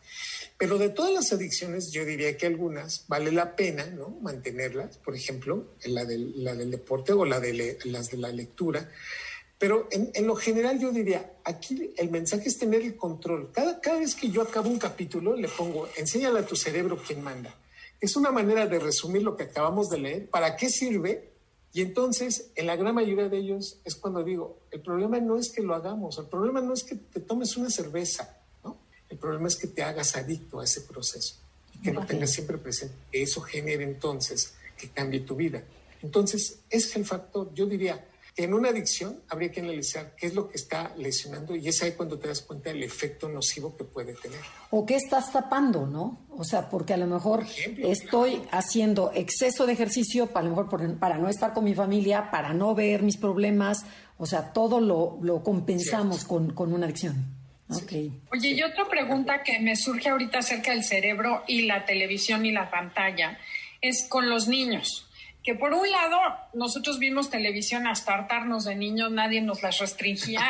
Pero 0.58 0.80
de 0.80 0.90
todas 0.90 1.14
las 1.14 1.32
adicciones, 1.32 1.92
yo 1.92 2.06
diría 2.06 2.36
que 2.38 2.48
algunas 2.48 3.06
vale 3.08 3.32
la 3.32 3.56
pena 3.56 3.86
¿no? 3.86 4.18
mantenerlas, 4.24 4.98
por 4.98 5.16
ejemplo, 5.16 5.76
la 5.86 6.06
del, 6.06 6.44
la 6.44 6.56
del 6.56 6.72
deporte 6.72 7.14
o 7.14 7.24
la 7.24 7.40
de 7.40 7.78
las 7.84 8.10
de 8.10 8.18
la 8.18 8.30
lectura, 8.30 8.90
pero 9.64 9.88
en, 9.92 10.28
lo 10.28 10.36
general 10.36 10.78
yo 10.78 10.92
diría, 10.92 11.38
aquí 11.46 11.94
el 11.96 12.12
mensaje 12.12 12.50
es 12.50 12.58
tener 12.58 12.82
el 12.82 12.98
control. 12.98 13.50
Cada, 13.54 13.80
cada 13.80 14.00
vez 14.00 14.14
que 14.14 14.30
yo 14.30 14.42
acabo 14.42 14.70
un 14.70 14.78
capítulo, 14.78 15.38
le 15.38 15.48
pongo, 15.48 15.88
enséñale 15.96 16.40
a 16.40 16.46
tu 16.46 16.58
cerebro 16.58 17.02
quién 17.08 17.24
manda. 17.24 17.56
Es 18.02 18.18
una 18.18 18.30
manera 18.30 18.68
de 18.68 18.78
resumir 18.78 19.24
lo 19.24 19.38
que 19.38 19.44
acabamos 19.44 19.90
de 19.90 20.00
leer, 20.00 20.30
para 20.30 20.58
qué 20.58 20.68
sirve. 20.68 21.30
Y 21.72 21.80
entonces, 21.80 22.52
en 22.56 22.68
la 22.68 22.76
gran 22.76 22.94
mayoría 22.94 23.30
de 23.30 23.38
ellos, 23.38 23.78
es 23.86 23.96
cuando 23.96 24.22
digo, 24.22 24.60
el 24.70 24.82
problema 24.82 25.22
no 25.22 25.38
es 25.38 25.50
que 25.50 25.62
lo 25.62 25.74
hagamos, 25.76 26.18
el 26.18 26.26
problema 26.26 26.60
no 26.60 26.74
es 26.74 26.84
que 26.84 26.96
te 26.96 27.22
tomes 27.22 27.56
una 27.56 27.70
cerveza, 27.70 28.38
¿no? 28.66 28.78
El 29.10 29.18
problema 29.18 29.48
es 29.48 29.56
que 29.56 29.68
te 29.68 29.82
hagas 29.82 30.18
adicto 30.18 30.60
a 30.60 30.66
ese 30.66 30.82
proceso 30.82 31.36
y 31.74 31.84
que 31.84 31.94
lo 31.94 32.06
tengas 32.06 32.32
siempre 32.32 32.58
presente. 32.58 32.96
Eso 33.14 33.40
genera 33.40 33.84
entonces 33.84 34.56
que 34.76 34.90
cambie 34.90 35.22
tu 35.22 35.38
vida. 35.38 35.64
Entonces, 36.02 36.60
es 36.70 36.94
el 36.98 37.06
factor, 37.06 37.54
yo 37.54 37.66
diría, 37.66 38.06
en 38.36 38.54
una 38.54 38.70
adicción 38.70 39.22
habría 39.30 39.52
que 39.52 39.62
analizar 39.62 40.16
qué 40.18 40.28
es 40.28 40.34
lo 40.34 40.50
que 40.50 40.56
está 40.56 40.94
lesionando 40.98 41.56
y 41.56 41.68
es 41.68 41.84
ahí 41.84 41.92
cuando 41.92 42.18
te 42.18 42.28
das 42.28 42.42
cuenta 42.42 42.70
del 42.70 42.82
efecto 42.82 43.30
nocivo 43.30 43.78
que 43.78 43.84
puede 43.84 44.14
tener. 44.14 44.40
O 44.72 44.86
qué 44.86 44.96
estás 44.96 45.32
tapando, 45.32 45.86
¿no? 45.86 46.26
O 46.32 46.44
sea, 46.44 46.70
porque 46.70 46.94
a 46.94 46.98
lo 46.98 47.06
mejor 47.06 47.46
estoy 47.78 48.42
haciendo 48.52 49.12
exceso 49.14 49.68
de 49.68 49.74
ejercicio, 49.74 50.28
para, 50.28 50.46
lo 50.46 50.56
mejor 50.56 50.98
para 51.00 51.18
no 51.18 51.30
estar 51.30 51.54
con 51.54 51.64
mi 51.64 51.76
familia, 51.76 52.32
para 52.32 52.54
no 52.54 52.74
ver 52.74 53.04
mis 53.04 53.18
problemas, 53.18 53.86
o 54.18 54.26
sea, 54.26 54.52
todo 54.52 54.82
lo, 54.82 55.20
lo 55.22 55.44
compensamos 55.44 56.24
con, 56.24 56.54
con, 56.54 56.74
una 56.74 56.86
adicción. 56.86 57.36
Okay. 57.70 58.20
Oye, 58.32 58.50
y 58.50 58.64
otra 58.64 58.88
pregunta 58.90 59.44
que 59.44 59.60
me 59.60 59.76
surge 59.76 60.10
ahorita 60.10 60.40
acerca 60.40 60.72
del 60.72 60.84
cerebro 60.84 61.44
y 61.48 61.64
la 61.64 61.86
televisión 61.86 62.46
y 62.46 62.52
la 62.52 62.70
pantalla 62.70 63.38
es 63.82 64.06
con 64.08 64.30
los 64.30 64.48
niños 64.48 65.08
que 65.44 65.56
por 65.56 65.74
un 65.74 65.90
lado 65.92 66.18
nosotros 66.54 67.00
vimos 67.00 67.30
televisión 67.30 67.86
hasta 67.86 68.14
hartarnos 68.14 68.64
de 68.64 68.76
niños, 68.76 69.12
nadie 69.12 69.42
nos 69.42 69.62
las 69.62 69.78
restringía, 69.80 70.42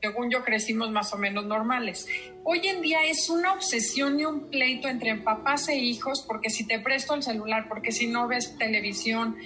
según 0.00 0.30
yo 0.30 0.42
crecimos 0.42 0.90
más 0.90 1.12
o 1.12 1.18
menos 1.18 1.44
normales. 1.44 2.08
Hoy 2.42 2.66
en 2.66 2.80
día 2.80 3.04
es 3.04 3.28
una 3.28 3.52
obsesión 3.52 4.18
y 4.18 4.24
un 4.24 4.48
pleito 4.48 4.88
entre 4.88 5.14
papás 5.16 5.68
e 5.68 5.76
hijos, 5.76 6.24
porque 6.26 6.48
si 6.48 6.66
te 6.66 6.78
presto 6.78 7.14
el 7.14 7.22
celular, 7.22 7.68
porque 7.68 7.92
si 7.92 8.06
no 8.06 8.26
ves 8.26 8.56
televisión, 8.56 9.36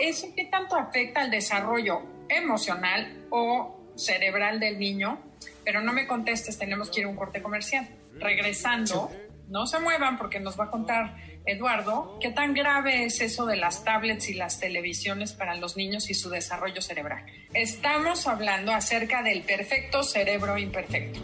¿eso 0.00 0.26
qué 0.34 0.46
tanto 0.46 0.76
afecta 0.76 1.20
al 1.20 1.30
desarrollo 1.30 2.02
emocional 2.28 3.26
o 3.30 3.80
cerebral 3.94 4.58
del 4.58 4.80
niño? 4.80 5.20
Pero 5.64 5.80
no 5.80 5.92
me 5.92 6.08
contestes, 6.08 6.58
tenemos 6.58 6.90
que 6.90 7.00
ir 7.00 7.06
a 7.06 7.08
un 7.08 7.16
corte 7.16 7.40
comercial. 7.40 7.88
Regresando, 8.18 9.12
no 9.48 9.66
se 9.66 9.78
muevan 9.78 10.18
porque 10.18 10.40
nos 10.40 10.58
va 10.58 10.64
a 10.64 10.70
contar 10.70 11.16
Eduardo, 11.46 12.18
¿qué 12.20 12.30
tan 12.32 12.54
grave 12.54 13.04
es 13.04 13.20
eso 13.20 13.46
de 13.46 13.56
las 13.56 13.84
tablets 13.84 14.28
y 14.28 14.34
las 14.34 14.58
televisiones 14.58 15.32
para 15.32 15.54
los 15.54 15.76
niños 15.76 16.10
y 16.10 16.14
su 16.14 16.28
desarrollo 16.28 16.82
cerebral? 16.82 17.24
Estamos 17.54 18.26
hablando 18.26 18.72
acerca 18.72 19.22
del 19.22 19.42
perfecto 19.42 20.02
cerebro 20.02 20.58
imperfecto. 20.58 21.20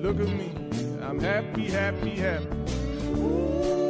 Look 0.00 0.20
at 0.20 0.28
me, 0.28 0.50
I'm 1.02 1.18
happy, 1.20 1.66
happy, 1.66 2.16
happy. 2.16 3.87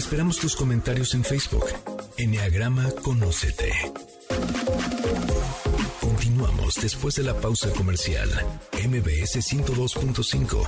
Esperamos 0.00 0.38
tus 0.38 0.56
comentarios 0.56 1.12
en 1.12 1.22
Facebook. 1.22 1.66
Enneagrama 2.16 2.90
Conócete. 3.02 3.70
Continuamos. 6.00 6.76
Después 6.76 7.16
de 7.16 7.22
la 7.24 7.34
pausa 7.38 7.70
comercial. 7.74 8.30
MBS 8.72 9.36
102.5. 9.36 10.66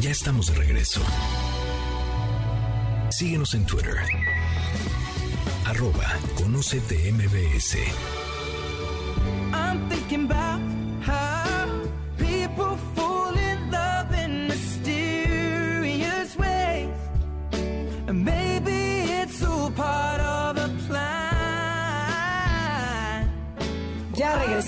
Ya 0.00 0.10
estamos 0.10 0.46
de 0.46 0.54
regreso. 0.54 1.02
Síguenos 3.10 3.52
en 3.52 3.66
Twitter. 3.66 3.98
Arroba 5.66 6.18
Conocete 6.34 7.12
MBS. 7.12 7.76
I'm 9.52 9.86
thinking 9.90 10.30
about 10.30 10.75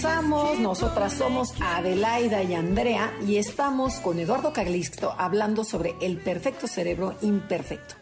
Nosotras 0.01 1.15
somos 1.15 1.55
Adelaida 1.61 2.45
y 2.45 2.55
Andrea 2.55 3.13
y 3.27 3.37
estamos 3.37 3.95
con 3.95 4.21
Eduardo 4.21 4.53
Caglisto 4.53 5.13
hablando 5.19 5.65
sobre 5.65 5.97
el 6.01 6.19
perfecto 6.19 6.69
cerebro 6.69 7.17
imperfecto. 7.21 7.97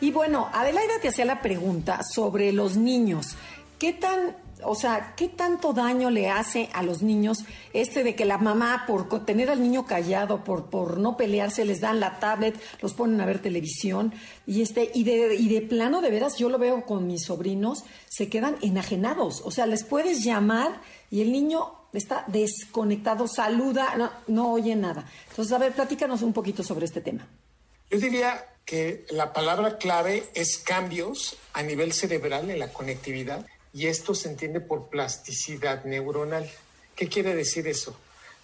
Y 0.00 0.10
bueno, 0.10 0.48
Adelaida 0.52 0.94
te 1.00 1.06
hacía 1.06 1.24
la 1.24 1.42
pregunta 1.42 2.00
sobre 2.02 2.50
los 2.50 2.76
niños. 2.76 3.36
¿Qué 3.78 3.92
tan 3.92 4.36
o 4.64 4.74
sea, 4.74 5.14
¿qué 5.16 5.28
tanto 5.28 5.72
daño 5.72 6.10
le 6.10 6.28
hace 6.28 6.68
a 6.72 6.82
los 6.82 7.02
niños 7.02 7.44
este 7.72 8.02
de 8.02 8.14
que 8.14 8.24
la 8.24 8.38
mamá, 8.38 8.84
por 8.86 9.24
tener 9.24 9.50
al 9.50 9.62
niño 9.62 9.86
callado, 9.86 10.44
por, 10.44 10.66
por 10.66 10.98
no 10.98 11.16
pelearse, 11.16 11.64
les 11.64 11.80
dan 11.80 12.00
la 12.00 12.18
tablet, 12.18 12.58
los 12.80 12.94
ponen 12.94 13.20
a 13.20 13.26
ver 13.26 13.40
televisión? 13.40 14.14
Y, 14.46 14.62
este, 14.62 14.90
y, 14.94 15.04
de, 15.04 15.34
y 15.34 15.48
de 15.48 15.62
plano, 15.62 16.00
de 16.00 16.10
veras, 16.10 16.36
yo 16.36 16.48
lo 16.48 16.58
veo 16.58 16.84
con 16.86 17.06
mis 17.06 17.24
sobrinos, 17.24 17.84
se 18.08 18.28
quedan 18.28 18.56
enajenados. 18.62 19.42
O 19.44 19.50
sea, 19.50 19.66
les 19.66 19.84
puedes 19.84 20.24
llamar 20.24 20.80
y 21.10 21.22
el 21.22 21.32
niño 21.32 21.72
está 21.92 22.24
desconectado, 22.28 23.26
saluda, 23.26 23.94
no, 23.96 24.10
no 24.26 24.52
oye 24.52 24.76
nada. 24.76 25.04
Entonces, 25.30 25.52
a 25.52 25.58
ver, 25.58 25.72
platícanos 25.72 26.22
un 26.22 26.32
poquito 26.32 26.62
sobre 26.62 26.86
este 26.86 27.00
tema. 27.00 27.26
Yo 27.90 27.98
diría 27.98 28.44
que 28.64 29.06
la 29.10 29.32
palabra 29.32 29.78
clave 29.78 30.24
es 30.34 30.58
cambios 30.58 31.36
a 31.52 31.62
nivel 31.62 31.92
cerebral 31.92 32.50
en 32.50 32.58
la 32.58 32.72
conectividad 32.72 33.46
y 33.76 33.88
esto 33.88 34.14
se 34.14 34.30
entiende 34.30 34.60
por 34.60 34.88
plasticidad 34.88 35.84
neuronal. 35.84 36.50
¿Qué 36.94 37.08
quiere 37.08 37.34
decir 37.34 37.68
eso? 37.68 37.94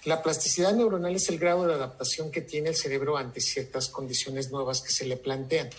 La 0.04 0.22
plasticidad 0.22 0.74
neuronal 0.74 1.16
es 1.16 1.30
el 1.30 1.38
grado 1.38 1.66
de 1.66 1.72
adaptación 1.72 2.30
que 2.30 2.42
tiene 2.42 2.68
el 2.68 2.76
cerebro 2.76 3.16
ante 3.16 3.40
ciertas 3.40 3.88
condiciones 3.88 4.50
nuevas 4.50 4.82
que 4.82 4.92
se 4.92 5.06
le 5.06 5.16
plantean. 5.16 5.70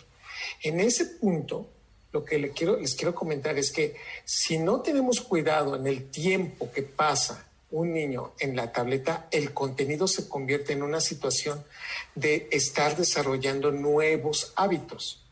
En 0.63 0.79
ese 0.79 1.05
punto, 1.05 1.69
lo 2.11 2.25
que 2.25 2.39
les 2.39 2.95
quiero, 2.95 3.13
comentar 3.13 3.55
es 3.59 3.71
que 3.71 3.95
si 4.25 4.57
no 4.57 4.81
tenemos 4.81 5.21
cuidado 5.21 5.75
en 5.75 5.85
el 5.85 6.09
tiempo 6.09 6.71
que 6.71 6.81
pasa 6.81 7.47
un 7.69 7.93
niño 7.93 8.33
en 8.39 8.55
la 8.55 8.71
tableta, 8.71 9.27
el 9.29 9.53
contenido 9.53 10.07
se 10.07 10.27
convierte 10.27 10.73
en 10.73 10.81
una 10.81 10.99
situación 10.99 11.63
de 12.15 12.47
estar 12.49 12.97
desarrollando 12.97 13.71
nuevos 13.71 14.51
hábitos, 14.55 15.23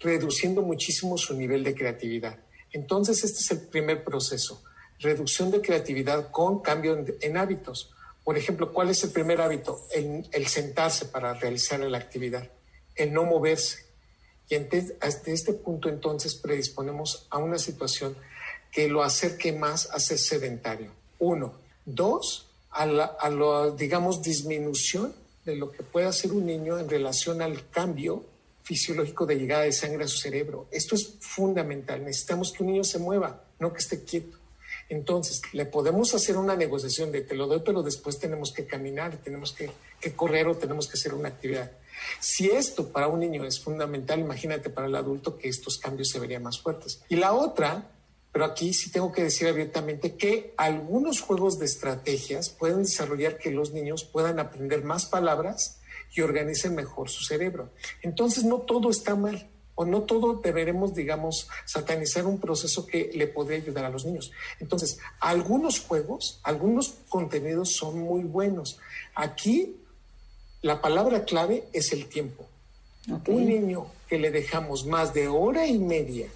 reduciendo 0.00 0.62
muchísimo 0.62 1.18
su 1.18 1.34
nivel 1.34 1.64
de 1.64 1.74
creatividad. 1.74 2.45
Entonces, 2.76 3.24
este 3.24 3.38
es 3.38 3.50
el 3.52 3.60
primer 3.68 4.04
proceso, 4.04 4.62
reducción 4.98 5.50
de 5.50 5.62
creatividad 5.62 6.30
con 6.30 6.60
cambio 6.60 7.06
en, 7.22 7.36
hábitos. 7.38 7.90
Por 8.22 8.36
ejemplo, 8.36 8.70
¿cuál 8.74 8.90
es 8.90 9.02
el 9.02 9.12
primer 9.12 9.40
hábito? 9.40 9.86
El, 9.90 10.46
sentarse 10.46 11.06
para 11.06 11.32
realizar 11.32 11.80
la 11.80 11.96
actividad, 11.96 12.50
el 12.94 13.14
no 13.14 13.24
moverse. 13.24 13.86
Y 14.50 14.56
hasta 15.00 15.30
este 15.30 15.54
punto 15.54 15.88
entonces 15.88 16.34
predisponemos 16.34 17.26
a 17.30 17.38
una 17.38 17.58
situación 17.58 18.14
que 18.70 18.88
lo 18.88 19.02
acerque 19.02 19.52
más 19.52 19.88
a 19.90 19.98
ser 19.98 20.18
sedentario. 20.18 20.92
Uno. 21.18 21.54
Dos, 21.86 22.46
a 22.72 22.84
la, 22.84 23.16
a 23.18 23.70
digamos, 23.70 24.20
disminución 24.20 25.14
de 25.46 25.56
lo 25.56 25.72
que 25.72 25.82
puede 25.82 26.08
hacer 26.08 26.30
un 26.30 26.44
niño 26.44 26.78
en 26.78 26.90
relación 26.90 27.40
al 27.40 27.70
cambio 27.70 28.22
fisiológico 28.66 29.26
de 29.26 29.36
llegada 29.36 29.62
de 29.62 29.70
sangre 29.70 30.04
a 30.04 30.08
su 30.08 30.18
cerebro. 30.18 30.66
Esto 30.72 30.96
es 30.96 31.14
fundamental. 31.20 32.04
Necesitamos 32.04 32.52
que 32.52 32.64
un 32.64 32.72
niño 32.72 32.82
se 32.82 32.98
mueva, 32.98 33.44
no 33.60 33.72
que 33.72 33.78
esté 33.78 34.02
quieto. 34.02 34.36
Entonces, 34.88 35.40
le 35.52 35.66
podemos 35.66 36.12
hacer 36.14 36.36
una 36.36 36.56
negociación 36.56 37.12
de 37.12 37.20
te 37.20 37.36
lo 37.36 37.46
doy, 37.46 37.62
pero 37.64 37.84
después 37.84 38.18
tenemos 38.18 38.52
que 38.52 38.66
caminar, 38.66 39.16
tenemos 39.18 39.52
que, 39.52 39.70
que, 40.00 40.14
correr 40.14 40.48
o 40.48 40.56
tenemos 40.56 40.88
que 40.88 40.94
hacer 40.94 41.14
una 41.14 41.28
actividad. 41.28 41.70
Si 42.18 42.50
esto 42.50 42.88
para 42.88 43.06
un 43.06 43.20
niño 43.20 43.44
es 43.44 43.60
fundamental, 43.60 44.18
imagínate 44.18 44.68
para 44.68 44.88
el 44.88 44.96
adulto 44.96 45.38
que 45.38 45.48
estos 45.48 45.78
cambios 45.78 46.08
se 46.08 46.18
verían 46.18 46.42
más 46.42 46.60
fuertes. 46.60 47.02
Y 47.08 47.16
la 47.16 47.34
otra, 47.34 47.88
pero 48.32 48.44
aquí 48.44 48.74
sí 48.74 48.90
tengo 48.90 49.12
que 49.12 49.22
decir 49.22 49.46
abiertamente 49.46 50.16
que 50.16 50.54
algunos 50.56 51.20
juegos 51.20 51.60
de 51.60 51.66
estrategias 51.66 52.48
pueden 52.48 52.82
desarrollar 52.82 53.38
que 53.38 53.52
los 53.52 53.72
niños 53.72 54.02
puedan 54.02 54.40
aprender 54.40 54.82
más 54.82 55.06
palabras 55.06 55.78
y 56.14 56.20
organicen 56.20 56.74
mejor 56.74 57.08
su 57.08 57.24
cerebro. 57.24 57.70
Entonces, 58.02 58.44
no 58.44 58.58
todo 58.58 58.90
está 58.90 59.14
mal 59.14 59.48
o 59.76 59.84
no 59.84 60.02
todo 60.02 60.40
deberemos, 60.40 60.94
digamos, 60.94 61.48
satanizar 61.66 62.26
un 62.26 62.40
proceso 62.40 62.86
que 62.86 63.10
le 63.14 63.26
podría 63.26 63.58
ayudar 63.58 63.84
a 63.84 63.90
los 63.90 64.06
niños. 64.06 64.32
Entonces, 64.58 64.98
algunos 65.20 65.80
juegos, 65.80 66.40
algunos 66.42 66.94
contenidos 67.08 67.72
son 67.72 68.00
muy 68.00 68.22
buenos. 68.22 68.78
Aquí, 69.14 69.76
la 70.62 70.80
palabra 70.80 71.24
clave 71.24 71.68
es 71.72 71.92
el 71.92 72.06
tiempo. 72.06 72.48
Un 73.28 73.46
niño 73.46 73.86
que 74.08 74.18
le 74.18 74.30
dejamos 74.30 74.86
más 74.86 75.12
de 75.12 75.28
hora 75.28 75.66
y 75.66 75.78
media 75.78 76.26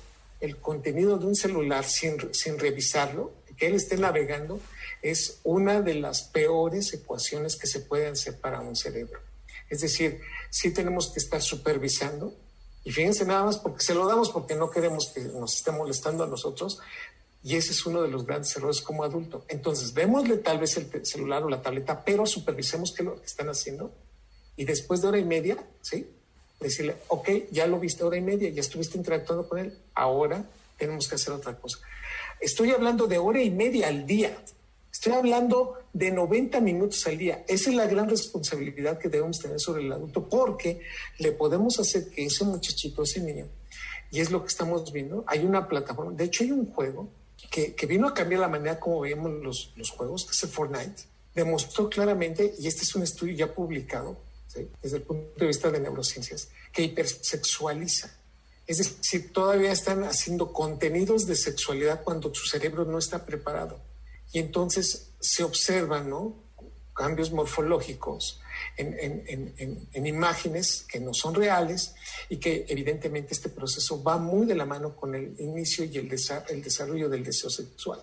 el 0.40 0.58
contenido 0.58 1.18
de 1.18 1.26
un 1.26 1.34
celular 1.34 1.84
sin, 1.84 2.32
sin 2.34 2.58
revisarlo, 2.58 3.32
que 3.58 3.66
él 3.66 3.74
esté 3.74 3.96
navegando, 3.96 4.60
es 5.02 5.40
una 5.44 5.80
de 5.82 5.94
las 5.94 6.22
peores 6.22 6.92
ecuaciones 6.94 7.56
que 7.56 7.66
se 7.66 7.80
pueden 7.80 8.12
hacer 8.12 8.38
para 8.38 8.60
un 8.60 8.76
cerebro. 8.76 9.20
Es 9.70 9.80
decir, 9.80 10.20
sí 10.50 10.72
tenemos 10.72 11.10
que 11.12 11.20
estar 11.20 11.40
supervisando. 11.40 12.34
Y 12.84 12.92
fíjense 12.92 13.24
nada 13.24 13.44
más 13.44 13.56
porque 13.58 13.82
se 13.82 13.94
lo 13.94 14.06
damos 14.06 14.30
porque 14.30 14.54
no 14.54 14.70
queremos 14.70 15.12
que 15.14 15.20
nos 15.20 15.54
esté 15.56 15.70
molestando 15.70 16.24
a 16.24 16.26
nosotros. 16.26 16.80
Y 17.42 17.56
ese 17.56 17.72
es 17.72 17.86
uno 17.86 18.02
de 18.02 18.08
los 18.08 18.26
grandes 18.26 18.54
errores 18.56 18.82
como 18.82 19.04
adulto. 19.04 19.44
Entonces, 19.48 19.94
démosle 19.94 20.38
tal 20.38 20.58
vez 20.58 20.76
el 20.76 21.06
celular 21.06 21.42
o 21.42 21.48
la 21.48 21.62
tableta, 21.62 22.04
pero 22.04 22.26
supervisemos 22.26 22.92
qué 22.92 23.02
es 23.02 23.08
lo 23.08 23.18
que 23.18 23.26
están 23.26 23.48
haciendo. 23.48 23.94
Y 24.56 24.64
después 24.64 25.00
de 25.00 25.08
hora 25.08 25.18
y 25.18 25.24
media, 25.24 25.56
¿sí? 25.80 26.06
Decirle, 26.58 26.96
ok, 27.08 27.30
ya 27.50 27.66
lo 27.66 27.80
viste 27.80 28.04
hora 28.04 28.18
y 28.18 28.20
media, 28.20 28.50
ya 28.50 28.60
estuviste 28.60 28.98
interactuando 28.98 29.48
con 29.48 29.58
él, 29.58 29.78
ahora 29.94 30.44
tenemos 30.76 31.08
que 31.08 31.14
hacer 31.14 31.32
otra 31.32 31.56
cosa. 31.56 31.78
Estoy 32.40 32.70
hablando 32.72 33.06
de 33.06 33.16
hora 33.16 33.40
y 33.40 33.50
media 33.50 33.88
al 33.88 34.06
día. 34.06 34.36
Estoy 35.00 35.14
hablando 35.14 35.78
de 35.94 36.10
90 36.10 36.60
minutos 36.60 37.06
al 37.06 37.16
día. 37.16 37.42
Esa 37.48 37.70
es 37.70 37.74
la 37.74 37.86
gran 37.86 38.06
responsabilidad 38.06 38.98
que 38.98 39.08
debemos 39.08 39.38
tener 39.38 39.58
sobre 39.58 39.82
el 39.82 39.90
adulto 39.90 40.28
porque 40.28 40.82
le 41.18 41.32
podemos 41.32 41.80
hacer 41.80 42.10
que 42.10 42.26
ese 42.26 42.44
muchachito, 42.44 43.04
ese 43.04 43.22
niño, 43.22 43.48
y 44.10 44.20
es 44.20 44.30
lo 44.30 44.42
que 44.42 44.48
estamos 44.48 44.92
viendo, 44.92 45.24
hay 45.26 45.42
una 45.42 45.66
plataforma, 45.66 46.12
de 46.12 46.24
hecho 46.24 46.44
hay 46.44 46.50
un 46.50 46.70
juego 46.70 47.08
que, 47.50 47.74
vino 47.88 48.08
a 48.08 48.12
cambiar 48.12 48.42
la 48.42 48.48
manera 48.48 48.78
como 48.78 49.00
veíamos 49.00 49.42
los, 49.42 49.72
los 49.74 49.88
juegos, 49.88 50.26
que 50.26 50.32
es 50.32 50.42
el 50.42 50.50
Fortnite, 50.50 51.04
demostró 51.34 51.88
claramente, 51.88 52.52
y 52.58 52.66
este 52.66 52.82
es 52.82 52.94
un 52.94 53.02
estudio 53.02 53.34
ya 53.34 53.54
publicado 53.54 54.18
desde 54.82 54.98
el 54.98 55.02
punto 55.04 55.32
de 55.38 55.46
vista 55.46 55.70
de 55.70 55.80
neurociencias, 55.80 56.50
que 56.74 56.82
hipersexualiza. 56.82 58.18
Es 58.66 58.76
decir, 58.76 59.32
todavía 59.32 59.72
están 59.72 60.04
haciendo 60.04 60.52
contenidos 60.52 61.24
de 61.24 61.36
sexualidad 61.36 62.02
cuando 62.04 62.34
su 62.34 62.46
cerebro 62.46 62.84
no 62.84 62.98
está 62.98 63.24
preparado 63.24 63.88
y 64.32 64.38
entonces 64.38 65.10
se 65.20 65.42
observan 65.42 66.08
¿no? 66.08 66.36
cambios 66.94 67.32
morfológicos 67.32 68.40
en, 68.76 70.06
imágenes 70.06 70.84
que 70.88 71.00
no 71.00 71.14
son 71.14 71.34
reales 71.34 71.94
y 72.28 72.36
que 72.36 72.66
evidentemente 72.68 73.32
este 73.32 73.48
proceso 73.48 74.02
va 74.02 74.18
muy 74.18 74.46
de 74.46 74.54
la 74.54 74.66
mano 74.66 74.94
con 74.94 75.14
el 75.14 75.34
inicio 75.38 75.84
y 75.84 75.96
el, 75.96 76.10
el 76.48 76.62
desarrollo 76.62 77.08
del 77.08 77.24
deseo 77.24 77.48
sexual. 77.50 78.02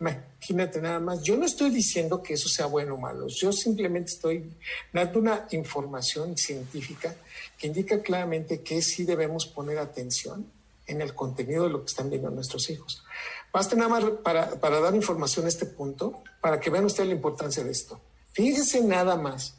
Imagínate 0.00 0.80
nada 0.80 1.00
más, 1.00 1.22
yo 1.22 1.36
no 1.36 1.44
estoy 1.44 1.70
diciendo 1.70 2.22
que 2.22 2.34
eso 2.34 2.48
sea 2.48 2.66
bueno 2.66 2.94
o 2.94 2.98
malo, 2.98 3.26
yo 3.28 3.52
simplemente 3.52 4.12
estoy 4.12 4.52
dando 4.92 5.18
una 5.18 5.46
información 5.50 6.36
científica 6.36 7.14
que 7.58 7.66
indica 7.66 8.00
claramente 8.00 8.62
que 8.62 8.80
sí 8.82 9.04
debemos 9.04 9.46
poner 9.46 9.78
atención 9.78 10.50
en 10.86 11.00
el 11.00 11.14
contenido 11.14 11.64
de 11.64 11.70
lo 11.70 11.80
que 11.80 11.86
están 11.86 12.10
viendo 12.10 12.30
nuestros 12.30 12.70
hijos. 12.70 13.02
Basta 13.56 13.74
nada 13.74 13.88
más 13.88 14.04
para, 14.22 14.60
para 14.60 14.80
dar 14.80 14.94
información 14.94 15.46
a 15.46 15.48
este 15.48 15.64
punto, 15.64 16.22
para 16.42 16.60
que 16.60 16.68
vean 16.68 16.84
ustedes 16.84 17.08
la 17.08 17.14
importancia 17.14 17.64
de 17.64 17.70
esto. 17.70 17.98
Fíjense 18.32 18.82
nada 18.82 19.16
más, 19.16 19.54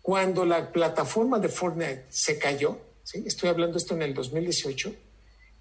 cuando 0.00 0.44
la 0.44 0.70
plataforma 0.70 1.40
de 1.40 1.48
Fortnite 1.48 2.06
se 2.10 2.38
cayó, 2.38 2.78
¿sí? 3.02 3.24
estoy 3.26 3.48
hablando 3.48 3.76
esto 3.76 3.96
en 3.96 4.02
el 4.02 4.14
2018, 4.14 4.94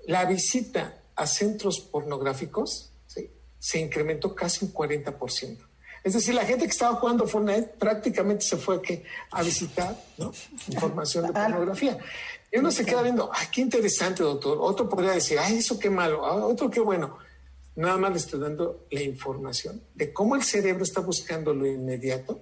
la 0.06 0.26
visita 0.26 1.02
a 1.16 1.26
centros 1.26 1.80
pornográficos 1.80 2.92
¿sí? 3.08 3.32
se 3.58 3.80
incrementó 3.80 4.36
casi 4.36 4.64
un 4.64 4.72
40%. 4.72 5.58
Es 6.04 6.14
decir, 6.14 6.36
la 6.36 6.46
gente 6.46 6.66
que 6.66 6.72
estaba 6.72 6.98
jugando 6.98 7.26
Fortnite 7.26 7.74
prácticamente 7.80 8.46
se 8.46 8.58
fue 8.58 8.76
a, 9.32 9.40
a 9.40 9.42
visitar 9.42 10.00
información 10.68 11.26
de 11.26 11.34
pornografía. 11.34 11.98
Y 12.52 12.60
uno 12.60 12.70
se 12.70 12.86
queda 12.86 13.02
viendo, 13.02 13.32
ay, 13.34 13.48
qué 13.52 13.62
interesante, 13.62 14.22
doctor. 14.22 14.60
Otro 14.62 14.88
podría 14.88 15.14
decir, 15.14 15.40
ay, 15.40 15.58
eso 15.58 15.80
qué 15.80 15.90
malo. 15.90 16.24
Ah, 16.24 16.46
otro 16.46 16.70
qué 16.70 16.82
bueno. 16.82 17.26
Nada 17.78 17.98
más 17.98 18.12
le 18.12 18.18
estoy 18.18 18.40
dando 18.40 18.88
la 18.90 19.04
información 19.04 19.84
de 19.94 20.12
cómo 20.12 20.36
el 20.36 20.42
cerebro 20.42 20.84
está 20.84 21.00
buscando 21.00 21.54
lo 21.54 21.68
inmediato 21.68 22.42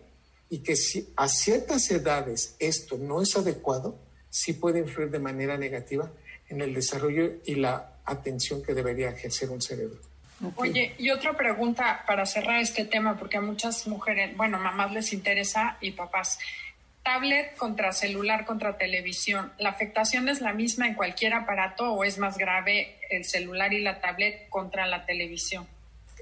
y 0.50 0.60
que 0.60 0.78
si 0.78 1.12
a 1.18 1.28
ciertas 1.28 1.92
edades 1.92 2.56
esto 2.58 2.98
no 2.98 3.22
es 3.22 3.36
adecuado, 3.36 4.00
sí 4.30 4.54
puede 4.54 4.80
influir 4.80 5.12
de 5.12 5.20
manera 5.20 5.58
negativa 5.58 6.10
en 6.48 6.62
el 6.62 6.74
desarrollo 6.74 7.34
y 7.46 7.56
la 7.56 7.98
atención 8.06 8.64
que 8.64 8.74
debería 8.74 9.10
ejercer 9.10 9.50
un 9.50 9.62
cerebro. 9.62 10.00
Oye, 10.56 10.96
y 10.98 11.10
otra 11.10 11.36
pregunta 11.36 12.04
para 12.08 12.26
cerrar 12.26 12.62
este 12.62 12.86
tema, 12.86 13.18
porque 13.18 13.38
a 13.38 13.42
muchas 13.42 13.88
mujeres, 13.88 14.36
bueno, 14.38 14.58
mamás 14.58 14.94
les 14.94 15.12
interesa 15.12 15.78
y 15.82 15.92
papás. 15.92 16.40
Tablet 17.06 17.56
contra 17.56 17.94
celular 17.94 18.48
contra 18.48 18.80
televisión, 18.80 19.54
¿la 19.60 19.70
afectación 19.70 20.28
es 20.28 20.42
la 20.42 20.54
misma 20.54 20.88
en 20.88 20.96
cualquier 20.96 21.36
aparato 21.36 21.94
o 21.94 22.04
es 22.04 22.18
más 22.18 22.36
grave 22.36 22.98
el 23.12 23.26
celular 23.26 23.72
y 23.74 23.82
la 23.82 24.02
tablet 24.02 24.50
contra 24.50 24.88
la 24.88 25.06
televisión? 25.06 25.68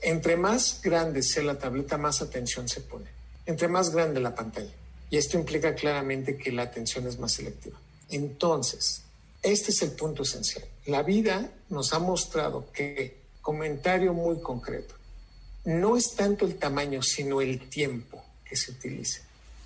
Entre 0.01 0.35
más 0.35 0.81
grande 0.83 1.23
sea 1.23 1.43
la 1.43 1.57
tableta, 1.57 1.97
más 1.97 2.21
atención 2.21 2.67
se 2.67 2.81
pone. 2.81 3.05
Entre 3.45 3.69
más 3.69 3.91
grande 3.91 4.19
la 4.19 4.35
pantalla. 4.35 4.73
Y 5.09 5.15
esto 5.15 5.37
implica 5.39 5.73
claramente 5.73 6.35
que 6.35 6.51
la 6.51 6.63
atención 6.63 7.07
es 7.07 7.17
más 7.17 7.31
selectiva. 7.31 7.79
Entonces, 8.09 9.03
este 9.41 9.71
es 9.71 9.81
el 9.83 9.91
punto 9.91 10.23
esencial. 10.23 10.65
La 10.87 11.01
vida 11.01 11.49
nos 11.69 11.93
ha 11.93 11.99
mostrado 11.99 12.69
que 12.73 13.21
comentario 13.41 14.13
muy 14.13 14.41
concreto. 14.41 14.95
No 15.63 15.95
es 15.95 16.13
tanto 16.13 16.45
el 16.45 16.57
tamaño, 16.57 17.01
sino 17.01 17.39
el 17.39 17.69
tiempo 17.69 18.21
que 18.43 18.57
se 18.57 18.71
utilice. 18.71 19.21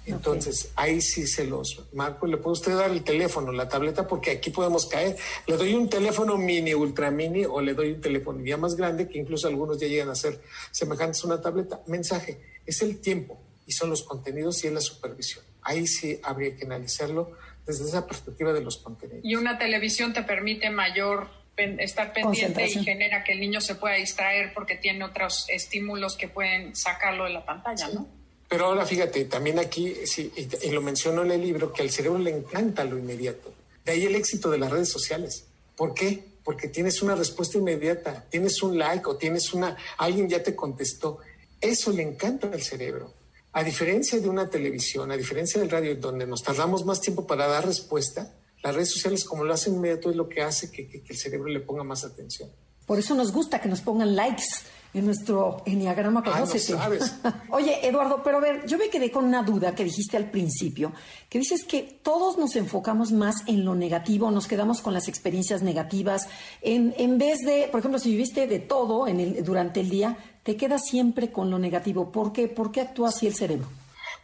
Entonces, 0.08 0.72
ahí 0.76 1.02
sí 1.02 1.28
se 1.28 1.46
los 1.46 1.84
marco. 1.94 2.28
Le 2.28 2.38
puede 2.38 2.54
usted 2.54 2.76
dar 2.76 2.92
el 2.92 3.04
teléfono, 3.04 3.52
la 3.52 3.68
tableta, 3.68 4.08
porque 4.08 4.32
aquí 4.32 4.50
podemos 4.50 4.86
caer. 4.86 5.18
Le 5.46 5.58
doy 5.58 5.74
un 5.74 5.90
teléfono 5.90 6.38
mini, 6.38 6.74
ultra 6.74 7.12
mini, 7.12 7.46
o 7.46 7.62
le 7.62 7.74
doy 7.74 7.92
un 7.92 8.02
teléfono 8.02 8.44
ya 8.44 8.58
más 8.58 8.76
grande, 8.76 9.08
que 9.08 9.18
incluso 9.20 9.48
algunos 9.48 9.80
ya 9.80 9.88
llegan 9.88 10.10
a 10.10 10.16
ser 10.16 10.42
semejantes 10.72 11.24
a 11.24 11.28
una 11.28 11.42
tableta. 11.42 11.82
Mensaje, 11.88 12.40
es 12.66 12.82
el 12.82 13.00
tiempo 13.00 13.40
y 13.66 13.74
son 13.74 13.90
los 13.90 14.04
contenidos 14.04 14.64
y 14.64 14.68
es 14.68 14.74
la 14.74 14.82
supervisión. 14.82 15.44
Ahí 15.62 15.86
sí 15.86 16.20
habría 16.24 16.56
que 16.56 16.66
analizarlo 16.66 17.34
desde 17.66 17.86
esa 17.86 18.08
perspectiva 18.08 18.54
de 18.54 18.62
los 18.62 18.78
contenidos. 18.78 19.22
Y 19.24 19.36
una 19.36 19.58
televisión 19.58 20.14
te 20.14 20.24
permite 20.24 20.70
mayor 20.70 21.28
estar 21.58 22.14
pendiente 22.14 22.66
y 22.68 22.84
genera 22.84 23.24
que 23.24 23.34
el 23.34 23.40
niño 23.40 23.60
se 23.62 23.76
pueda 23.76 23.96
distraer 23.96 24.54
porque 24.54 24.76
tiene 24.76 25.04
otros 25.04 25.48
estímulos 25.50 26.16
que 26.16 26.28
pueden 26.28 26.76
sacarlo 26.76 27.26
de 27.26 27.32
la 27.32 27.46
pantalla, 27.46 27.90
¿no? 27.90 28.08
Pero 28.48 28.66
ahora 28.66 28.86
fíjate, 28.86 29.26
también 29.26 29.60
aquí, 29.60 29.94
y, 30.18 30.70
lo 30.70 30.82
menciono 30.82 31.24
en 31.24 31.32
el 31.32 31.42
libro, 31.42 31.74
que 31.74 31.82
al 31.82 31.90
cerebro 31.90 32.20
le 32.20 32.32
encanta 32.32 32.84
lo 32.84 32.98
inmediato. 32.98 33.54
De 33.84 33.92
ahí 33.92 34.06
el 34.06 34.16
éxito 34.16 34.50
de 34.50 34.58
las 34.58 34.72
redes 34.72 34.90
sociales. 34.90 35.46
¿Por 35.76 35.94
qué? 35.94 36.24
Porque 36.44 36.70
tienes 36.70 37.02
una 37.02 37.16
respuesta 37.16 37.58
inmediata, 37.58 38.26
tienes 38.30 38.64
un 38.64 38.78
like 38.78 39.06
o 39.08 39.18
tienes 39.18 39.54
una, 39.54 39.76
alguien 39.98 40.30
ya 40.30 40.42
te 40.42 40.56
contestó. 40.56 41.20
Eso 41.60 41.92
le 41.92 42.04
encanta 42.04 42.48
al 42.48 42.62
cerebro. 42.62 43.14
A 43.52 43.64
diferencia 43.64 44.20
de 44.20 44.30
una 44.30 44.50
televisión, 44.50 45.12
a 45.12 45.18
diferencia 45.18 45.60
del 45.60 45.70
radio, 45.70 45.96
donde 45.96 46.26
nos 46.26 46.44
tardamos 46.44 46.86
más 46.86 47.02
tiempo 47.02 47.28
para 47.28 47.48
dar 47.48 47.66
respuesta, 47.66 48.34
las 48.64 48.76
redes 48.76 48.92
sociales, 48.92 49.24
como 49.24 49.44
lo 49.44 49.54
hacen 49.54 49.76
inmediato, 49.76 50.10
es 50.10 50.16
lo 50.16 50.30
que 50.30 50.42
hace 50.42 50.72
que, 50.72 51.04
el 51.08 51.18
cerebro 51.18 51.50
le 51.50 51.60
ponga 51.60 51.84
más 51.84 52.04
atención. 52.04 52.50
Por 52.86 53.00
eso 53.00 53.14
nos 53.16 53.32
gusta 53.32 53.60
que 53.62 53.68
nos 53.68 53.82
pongan 53.82 54.16
likes 54.16 54.46
en 54.94 55.06
nuestro 55.06 55.62
enneagrama 55.66 56.24
Conócete. 56.24 56.76
Ah, 56.78 57.44
Oye, 57.50 57.88
Eduardo, 57.88 58.22
pero 58.24 58.38
a 58.38 58.42
ver, 58.42 58.66
yo 58.66 58.78
me 58.78 58.90
quedé 58.90 59.12
con 59.12 59.26
una 59.26 59.44
duda 59.44 59.76
que 59.76 59.84
dijiste 59.84 60.18
al 60.18 60.32
principio, 60.32 60.94
que 61.30 61.40
dices 61.40 61.64
que 61.64 62.00
todos 62.02 62.38
nos 62.38 62.56
enfocamos 62.56 63.12
más 63.12 63.44
en 63.48 63.66
lo 63.66 63.76
negativo, 63.76 64.32
nos 64.32 64.48
quedamos 64.48 64.82
con 64.82 64.94
las 64.94 65.08
experiencias 65.08 65.62
negativas, 65.62 66.28
en, 66.62 66.94
en 66.98 67.18
vez 67.18 67.40
de, 67.40 67.68
por 67.72 67.80
ejemplo, 67.80 68.00
si 68.00 68.12
viviste 68.12 68.48
de 68.48 68.60
todo 68.60 69.08
en 69.08 69.20
el, 69.20 69.44
durante 69.44 69.82
el 69.82 69.90
día, 69.90 70.18
te 70.44 70.56
quedas 70.56 70.86
siempre 70.86 71.32
con 71.32 71.50
lo 71.50 71.60
negativo. 71.60 72.12
¿Por 72.12 72.32
qué? 72.32 72.48
¿Por 72.48 72.72
qué 72.72 72.82
actúa 72.82 73.10
así 73.10 73.28
el 73.28 73.36
cerebro? 73.36 73.68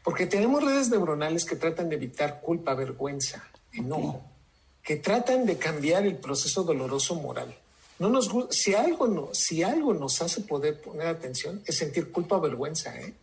Porque 0.04 0.26
tenemos 0.26 0.64
redes 0.64 0.90
neuronales 0.90 1.46
que 1.46 1.56
tratan 1.56 1.90
de 1.90 1.96
evitar 1.96 2.42
culpa, 2.42 2.74
vergüenza, 2.74 3.44
enojo, 3.72 4.22
que 4.82 4.98
tratan 4.98 5.46
de 5.46 5.58
cambiar 5.58 6.06
el 6.06 6.18
proceso 6.18 6.64
doloroso 6.64 7.16
moral. 7.16 7.56
No 8.00 8.10
nos 8.10 8.30
si 8.50 8.74
algo 8.74 9.08
no, 9.08 9.30
si 9.34 9.64
algo 9.64 9.94
nos 9.94 10.22
hace 10.22 10.42
poder 10.42 10.82
poner 10.82 11.08
atención 11.08 11.62
es 11.66 11.78
sentir 11.78 12.12
culpa 12.12 12.38
o 12.38 12.42
vergüenza, 12.42 13.00
¿eh? 13.00 13.14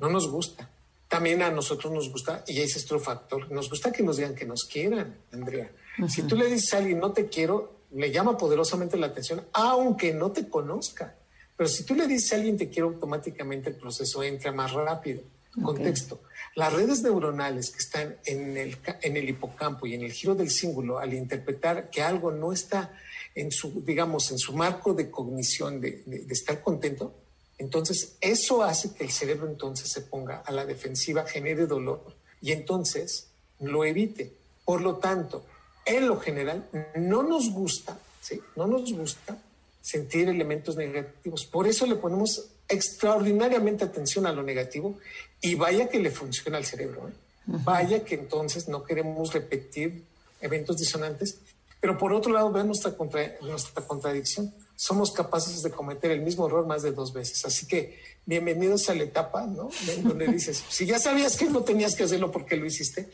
No 0.00 0.08
nos 0.08 0.28
gusta. 0.28 0.68
También 1.08 1.42
a 1.42 1.50
nosotros 1.50 1.92
nos 1.92 2.10
gusta, 2.10 2.44
y 2.46 2.60
ese 2.60 2.78
es 2.78 2.84
otro 2.84 3.00
factor, 3.00 3.50
nos 3.50 3.70
gusta 3.70 3.92
que 3.92 4.02
nos 4.02 4.16
digan 4.16 4.34
que 4.34 4.44
nos 4.44 4.64
quieran, 4.64 5.14
Andrea. 5.32 5.70
Si 6.08 6.22
tú 6.22 6.36
le 6.36 6.46
dices 6.46 6.74
a 6.74 6.78
alguien 6.78 6.98
no 6.98 7.12
te 7.12 7.28
quiero, 7.28 7.76
le 7.92 8.10
llama 8.10 8.36
poderosamente 8.36 8.96
la 8.96 9.06
atención, 9.06 9.42
aunque 9.52 10.12
no 10.12 10.32
te 10.32 10.48
conozca. 10.48 11.14
Pero 11.56 11.68
si 11.68 11.84
tú 11.84 11.94
le 11.94 12.06
dices 12.06 12.32
a 12.32 12.36
alguien 12.36 12.58
te 12.58 12.68
quiero, 12.68 12.88
automáticamente 12.88 13.70
el 13.70 13.76
proceso 13.76 14.22
entra 14.22 14.52
más 14.52 14.72
rápido. 14.72 15.22
Contexto. 15.62 16.20
Las 16.54 16.72
redes 16.72 17.02
neuronales 17.02 17.70
que 17.70 17.78
están 17.78 18.16
en 18.26 18.58
el, 18.58 18.76
en 19.00 19.16
el 19.16 19.28
hipocampo 19.28 19.86
y 19.86 19.94
en 19.94 20.02
el 20.02 20.12
giro 20.12 20.34
del 20.34 20.50
símbolo, 20.50 20.98
al 20.98 21.14
interpretar 21.14 21.88
que 21.88 22.02
algo 22.02 22.30
no 22.30 22.52
está 22.52 22.92
en 23.36 23.52
su, 23.52 23.82
digamos, 23.82 24.32
en 24.32 24.38
su 24.38 24.54
marco 24.54 24.94
de 24.94 25.10
cognición 25.10 25.80
de, 25.80 26.02
de, 26.06 26.32
estar 26.32 26.60
contento, 26.62 27.14
entonces 27.58 28.16
eso 28.20 28.64
hace 28.64 28.92
que 28.94 29.04
el 29.04 29.10
cerebro 29.10 29.46
entonces 29.46 29.88
se 29.92 30.00
ponga 30.00 30.38
a 30.38 30.50
la 30.50 30.66
defensiva, 30.66 31.24
genere 31.26 31.66
dolor 31.66 32.02
y 32.40 32.52
entonces 32.52 33.28
lo 33.60 33.84
evite. 33.84 34.32
Por 34.64 34.80
lo 34.80 34.96
tanto, 34.96 35.44
en 35.84 36.08
lo 36.08 36.18
general, 36.18 36.68
no 36.96 37.22
nos 37.22 37.50
gusta, 37.50 37.98
¿sí? 38.20 38.40
No 38.56 38.66
nos 38.66 38.92
gusta 38.92 39.38
sentir 39.82 40.28
elementos 40.28 40.76
negativos. 40.76 41.44
Por 41.44 41.68
eso 41.68 41.86
le 41.86 41.94
ponemos 41.94 42.46
extraordinariamente 42.68 43.84
atención 43.84 44.26
a 44.26 44.32
lo 44.32 44.42
negativo 44.42 44.98
y 45.40 45.54
vaya 45.54 45.88
que 45.88 46.00
le 46.00 46.10
funciona 46.10 46.58
al 46.58 46.64
cerebro. 46.64 47.08
¿eh? 47.08 47.12
Vaya 47.46 48.02
que 48.02 48.16
entonces 48.16 48.66
no 48.66 48.82
queremos 48.82 49.32
repetir 49.32 50.02
eventos 50.40 50.78
disonantes, 50.78 51.38
pero 51.86 51.98
por 51.98 52.12
otro 52.12 52.32
lado, 52.32 52.50
vean 52.50 52.66
nuestra, 52.66 52.96
nuestra 53.42 53.86
contradicción. 53.86 54.52
Somos 54.74 55.12
capaces 55.12 55.62
de 55.62 55.70
cometer 55.70 56.10
el 56.10 56.20
mismo 56.20 56.48
error 56.48 56.66
más 56.66 56.82
de 56.82 56.90
dos 56.90 57.12
veces. 57.12 57.44
Así 57.44 57.68
que 57.68 58.00
bienvenidos 58.24 58.90
a 58.90 58.94
la 58.96 59.04
etapa, 59.04 59.46
¿no? 59.46 59.70
Donde 60.02 60.26
dices, 60.32 60.64
si 60.68 60.84
ya 60.84 60.98
sabías 60.98 61.36
que 61.36 61.44
no 61.44 61.62
tenías 61.62 61.94
que 61.94 62.02
hacerlo 62.02 62.32
porque 62.32 62.56
lo 62.56 62.66
hiciste, 62.66 63.08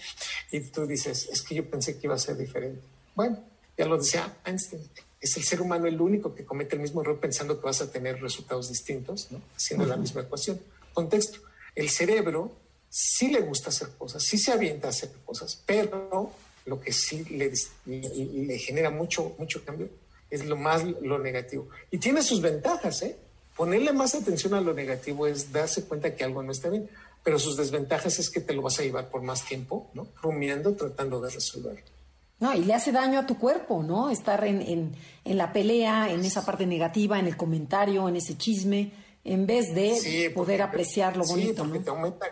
y 0.50 0.60
tú 0.60 0.86
dices, 0.86 1.28
es 1.30 1.42
que 1.42 1.56
yo 1.56 1.68
pensé 1.68 1.98
que 1.98 2.06
iba 2.06 2.14
a 2.14 2.18
ser 2.18 2.38
diferente. 2.38 2.80
Bueno, 3.14 3.44
ya 3.76 3.84
lo 3.84 3.98
decía 3.98 4.38
Einstein, 4.42 4.88
es 5.20 5.36
el 5.36 5.42
ser 5.42 5.60
humano 5.60 5.86
el 5.86 6.00
único 6.00 6.34
que 6.34 6.46
comete 6.46 6.76
el 6.76 6.80
mismo 6.80 7.02
error 7.02 7.20
pensando 7.20 7.60
que 7.60 7.66
vas 7.66 7.82
a 7.82 7.92
tener 7.92 8.22
resultados 8.22 8.70
distintos, 8.70 9.30
¿no? 9.32 9.42
haciendo 9.54 9.84
la 9.84 9.98
misma 9.98 10.22
ecuación. 10.22 10.58
Contexto, 10.94 11.40
el 11.74 11.90
cerebro 11.90 12.52
sí 12.88 13.28
le 13.28 13.42
gusta 13.42 13.68
hacer 13.68 13.90
cosas, 13.98 14.22
sí 14.22 14.38
se 14.38 14.50
avienta 14.50 14.86
a 14.86 14.90
hacer 14.92 15.10
cosas, 15.26 15.62
pero 15.66 16.32
lo 16.66 16.80
que 16.80 16.92
sí 16.92 17.24
le, 17.24 17.52
le, 17.86 18.58
genera 18.58 18.90
mucho, 18.90 19.34
mucho 19.38 19.64
cambio 19.64 19.88
es 20.30 20.44
lo 20.46 20.56
más 20.56 20.82
lo 21.02 21.18
negativo. 21.18 21.68
Y 21.90 21.98
tiene 21.98 22.22
sus 22.22 22.40
ventajas, 22.40 23.02
¿eh? 23.02 23.16
Ponerle 23.56 23.92
más 23.92 24.14
atención 24.14 24.54
a 24.54 24.60
lo 24.62 24.72
negativo 24.72 25.26
es 25.26 25.52
darse 25.52 25.84
cuenta 25.84 26.14
que 26.14 26.24
algo 26.24 26.42
no 26.42 26.52
está 26.52 26.70
bien, 26.70 26.88
pero 27.22 27.38
sus 27.38 27.56
desventajas 27.56 28.18
es 28.18 28.30
que 28.30 28.40
te 28.40 28.54
lo 28.54 28.62
vas 28.62 28.78
a 28.78 28.82
llevar 28.82 29.10
por 29.10 29.22
más 29.22 29.44
tiempo, 29.44 29.90
¿no? 29.92 30.08
Rumiando, 30.22 30.74
tratando 30.74 31.20
de 31.20 31.30
resolverlo. 31.30 31.82
No, 32.40 32.54
y 32.54 32.64
le 32.64 32.74
hace 32.74 32.90
daño 32.90 33.20
a 33.20 33.26
tu 33.26 33.38
cuerpo, 33.38 33.82
¿no? 33.82 34.10
Estar 34.10 34.44
en, 34.44 34.62
en, 34.62 34.96
en, 35.24 35.38
la 35.38 35.52
pelea, 35.52 36.10
en 36.10 36.24
esa 36.24 36.44
parte 36.44 36.66
negativa, 36.66 37.18
en 37.18 37.26
el 37.26 37.36
comentario, 37.36 38.08
en 38.08 38.16
ese 38.16 38.36
chisme, 38.36 38.90
en 39.22 39.46
vez 39.46 39.72
de 39.74 40.32
poder 40.34 40.62
apreciar 40.62 41.16
lo 41.16 41.24
bonito. 41.24 41.64
Sí, 41.64 41.78
te 41.78 41.90
aumenta, 41.90 42.26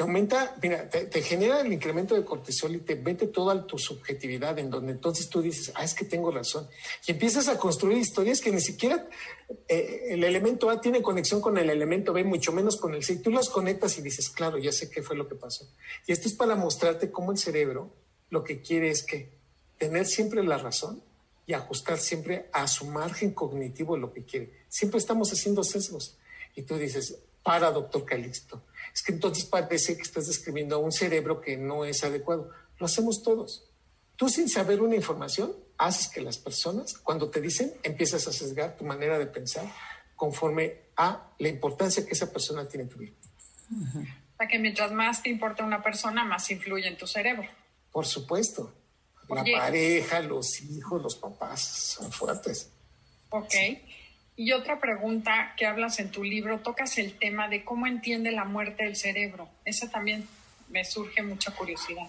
te 0.00 0.04
aumenta, 0.04 0.56
mira, 0.62 0.88
te, 0.88 1.20
genera 1.20 1.60
el 1.60 1.70
incremento 1.70 2.14
de 2.14 2.24
cortisol 2.24 2.74
y 2.74 2.78
te 2.78 2.96
mete 2.96 3.26
toda 3.26 3.66
tu 3.66 3.76
subjetividad, 3.76 4.58
en 4.58 4.70
donde 4.70 4.92
entonces 4.92 5.28
tú 5.28 5.42
dices, 5.42 5.72
ah, 5.74 5.84
es 5.84 5.92
que 5.92 6.06
tengo 6.06 6.30
razón. 6.30 6.66
Y 7.06 7.10
empiezas 7.10 7.48
a 7.48 7.58
construir 7.58 7.98
historias 7.98 8.40
que 8.40 8.50
ni 8.50 8.62
siquiera 8.62 9.06
eh, 9.68 10.06
el 10.08 10.24
elemento 10.24 10.70
A 10.70 10.80
tiene 10.80 11.02
conexión 11.02 11.42
con 11.42 11.58
el 11.58 11.68
elemento 11.68 12.14
B, 12.14 12.24
mucho 12.24 12.50
menos 12.50 12.78
con 12.78 12.94
el 12.94 13.04
C. 13.04 13.16
Tú 13.16 13.30
las 13.30 13.50
conectas 13.50 13.98
y 13.98 14.00
dices, 14.00 14.30
claro, 14.30 14.56
ya 14.56 14.72
sé 14.72 14.88
qué 14.88 15.02
fue 15.02 15.16
lo 15.16 15.28
que 15.28 15.34
pasó. 15.34 15.68
Y 16.06 16.12
esto 16.12 16.28
es 16.28 16.34
para 16.34 16.54
mostrarte 16.54 17.10
cómo 17.10 17.30
el 17.30 17.36
cerebro 17.36 17.92
lo 18.30 18.42
que 18.42 18.62
quiere 18.62 18.88
es 18.88 19.02
que 19.02 19.28
tener 19.76 20.06
siempre 20.06 20.42
la 20.42 20.56
razón 20.56 21.02
y 21.44 21.52
ajustar 21.52 21.98
siempre 21.98 22.48
a 22.54 22.66
su 22.68 22.86
margen 22.86 23.34
cognitivo 23.34 23.98
lo 23.98 24.14
que 24.14 24.24
quiere. 24.24 24.64
Siempre 24.66 24.96
estamos 24.96 25.30
haciendo 25.30 25.62
sesgos. 25.62 26.16
Y 26.56 26.62
tú 26.62 26.78
dices, 26.78 27.18
para, 27.42 27.70
doctor 27.70 28.06
Calixto. 28.06 28.62
Es 28.94 29.02
que 29.02 29.12
entonces 29.12 29.44
parece 29.44 29.96
que 29.96 30.02
estás 30.02 30.26
describiendo 30.26 30.76
a 30.76 30.78
un 30.78 30.92
cerebro 30.92 31.40
que 31.40 31.56
no 31.56 31.84
es 31.84 32.02
adecuado. 32.04 32.50
Lo 32.78 32.86
hacemos 32.86 33.22
todos. 33.22 33.64
Tú 34.16 34.28
sin 34.28 34.48
saber 34.48 34.82
una 34.82 34.96
información, 34.96 35.54
haces 35.78 36.08
que 36.08 36.20
las 36.20 36.38
personas, 36.38 36.94
cuando 36.98 37.30
te 37.30 37.40
dicen, 37.40 37.72
empiezas 37.82 38.26
a 38.28 38.32
sesgar 38.32 38.76
tu 38.76 38.84
manera 38.84 39.18
de 39.18 39.26
pensar 39.26 39.64
conforme 40.14 40.90
a 40.96 41.32
la 41.38 41.48
importancia 41.48 42.04
que 42.04 42.12
esa 42.12 42.30
persona 42.30 42.68
tiene 42.68 42.84
en 42.84 42.90
tu 42.90 42.98
vida. 42.98 43.14
O 43.70 44.36
sea 44.36 44.46
que 44.46 44.58
mientras 44.58 44.92
más 44.92 45.22
te 45.22 45.30
importa 45.30 45.64
una 45.64 45.82
persona, 45.82 46.24
más 46.24 46.50
influye 46.50 46.86
en 46.86 46.98
tu 46.98 47.06
cerebro. 47.06 47.48
Por 47.90 48.06
supuesto. 48.06 48.74
La 49.28 49.44
pareja, 49.44 50.20
los 50.20 50.60
hijos, 50.62 51.00
los 51.02 51.16
papás 51.16 51.60
son 51.60 52.10
fuertes. 52.10 52.70
Ok. 53.30 53.54
Y 54.40 54.52
otra 54.52 54.80
pregunta 54.80 55.52
que 55.54 55.66
hablas 55.66 56.00
en 56.00 56.10
tu 56.10 56.24
libro, 56.24 56.60
tocas 56.60 56.96
el 56.96 57.12
tema 57.12 57.46
de 57.50 57.62
cómo 57.62 57.86
entiende 57.86 58.32
la 58.32 58.46
muerte 58.46 58.86
el 58.86 58.96
cerebro. 58.96 59.50
Esa 59.66 59.90
también 59.90 60.26
me 60.70 60.82
surge 60.82 61.22
mucha 61.22 61.54
curiosidad. 61.54 62.08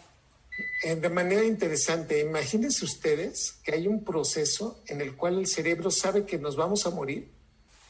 Eh, 0.86 0.96
de 0.96 1.10
manera 1.10 1.44
interesante, 1.44 2.22
imagínense 2.22 2.86
ustedes 2.86 3.60
que 3.66 3.74
hay 3.74 3.86
un 3.86 4.06
proceso 4.06 4.82
en 4.88 5.02
el 5.02 5.18
cual 5.18 5.40
el 5.40 5.48
cerebro 5.48 5.92
sabe 5.92 6.26
que 6.26 6.38
nos 6.38 6.56
vamos 6.56 6.86
a 6.86 6.92
morir 6.92 7.28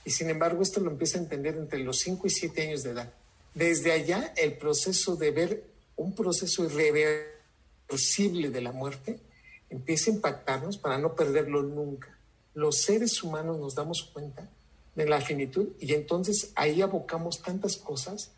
y 0.06 0.10
sin 0.10 0.28
embargo 0.32 0.64
esto 0.64 0.80
lo 0.80 0.90
empieza 0.90 1.20
a 1.20 1.22
entender 1.22 1.56
entre 1.56 1.78
los 1.78 2.00
5 2.00 2.26
y 2.26 2.32
7 2.32 2.64
años 2.64 2.82
de 2.82 2.90
edad. 2.90 3.14
Desde 3.54 3.92
allá 3.92 4.34
el 4.38 4.58
proceso 4.58 5.18
de 5.18 5.30
ver 5.30 5.64
un 5.98 6.16
proceso 6.16 6.66
irreversible 6.66 8.50
de 8.50 8.62
la 8.62 8.72
muerte 8.72 9.20
empieza 9.70 10.10
a 10.10 10.16
impactarnos 10.16 10.80
para 10.80 10.98
no 10.98 11.14
perderlo 11.14 11.62
nunca. 11.62 12.11
Los 12.54 12.82
seres 12.82 13.24
humanos 13.24 13.60
nos 13.60 13.76
damos 13.76 14.04
cuenta 14.04 14.50
de 14.96 15.06
la 15.06 15.22
finitud 15.22 15.70
y 15.80 15.94
entonces 15.94 16.52
ahí 16.56 16.82
abocamos 16.82 17.42
tantas 17.42 17.78
cosas 17.78 18.32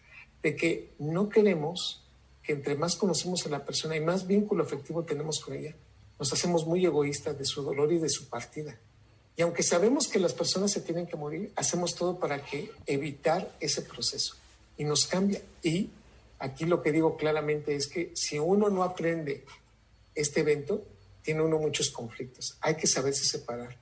de 0.43 0.55
que 0.55 0.91
no 0.99 1.29
queremos 1.29 2.03
que 2.43 2.53
entre 2.53 2.75
más 2.75 2.95
conocemos 2.95 3.45
a 3.45 3.49
la 3.49 3.65
persona 3.65 3.95
y 3.95 4.01
más 4.01 4.27
vínculo 4.27 4.63
afectivo 4.63 5.03
tenemos 5.03 5.39
con 5.39 5.55
ella, 5.55 5.73
nos 6.19 6.31
hacemos 6.33 6.67
muy 6.67 6.85
egoístas 6.85 7.37
de 7.37 7.45
su 7.45 7.63
dolor 7.63 7.91
y 7.93 7.99
de 7.99 8.09
su 8.09 8.27
partida. 8.27 8.77
Y 9.35 9.41
aunque 9.41 9.63
sabemos 9.63 10.07
que 10.07 10.19
las 10.19 10.33
personas 10.33 10.71
se 10.71 10.81
tienen 10.81 11.07
que 11.07 11.15
morir, 11.15 11.51
hacemos 11.55 11.95
todo 11.95 12.19
para 12.19 12.43
que 12.45 12.69
evitar 12.85 13.55
ese 13.59 13.81
proceso. 13.81 14.35
Y 14.77 14.83
nos 14.83 15.07
cambia. 15.07 15.41
Y 15.63 15.89
aquí 16.37 16.65
lo 16.65 16.83
que 16.83 16.91
digo 16.91 17.17
claramente 17.17 17.75
es 17.75 17.87
que 17.87 18.11
si 18.13 18.37
uno 18.37 18.69
no 18.69 18.83
aprende 18.83 19.43
este 20.13 20.41
evento, 20.41 20.83
tiene 21.23 21.41
uno 21.41 21.57
muchos 21.57 21.89
conflictos. 21.89 22.57
Hay 22.61 22.75
que 22.75 22.85
saberse 22.85 23.25
separar. 23.25 23.75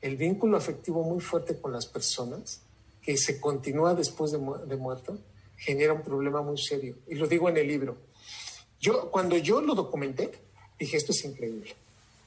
El 0.00 0.16
vínculo 0.16 0.56
afectivo 0.56 1.02
muy 1.02 1.20
fuerte 1.20 1.60
con 1.60 1.72
las 1.72 1.86
personas, 1.86 2.62
que 3.02 3.16
se 3.16 3.40
continúa 3.40 3.94
después 3.94 4.32
de, 4.32 4.38
muerto, 4.38 5.18
genera 5.56 5.92
un 5.92 6.02
problema 6.02 6.42
muy 6.42 6.58
serio. 6.58 6.96
Y 7.08 7.14
lo 7.14 7.26
digo 7.26 7.48
en 7.48 7.56
el 7.56 7.66
libro. 7.66 7.96
Yo, 8.80 9.10
cuando 9.10 9.36
yo 9.36 9.60
lo 9.60 9.74
documenté, 9.74 10.30
dije, 10.78 10.96
esto 10.96 11.12
es 11.12 11.24
increíble. 11.24 11.74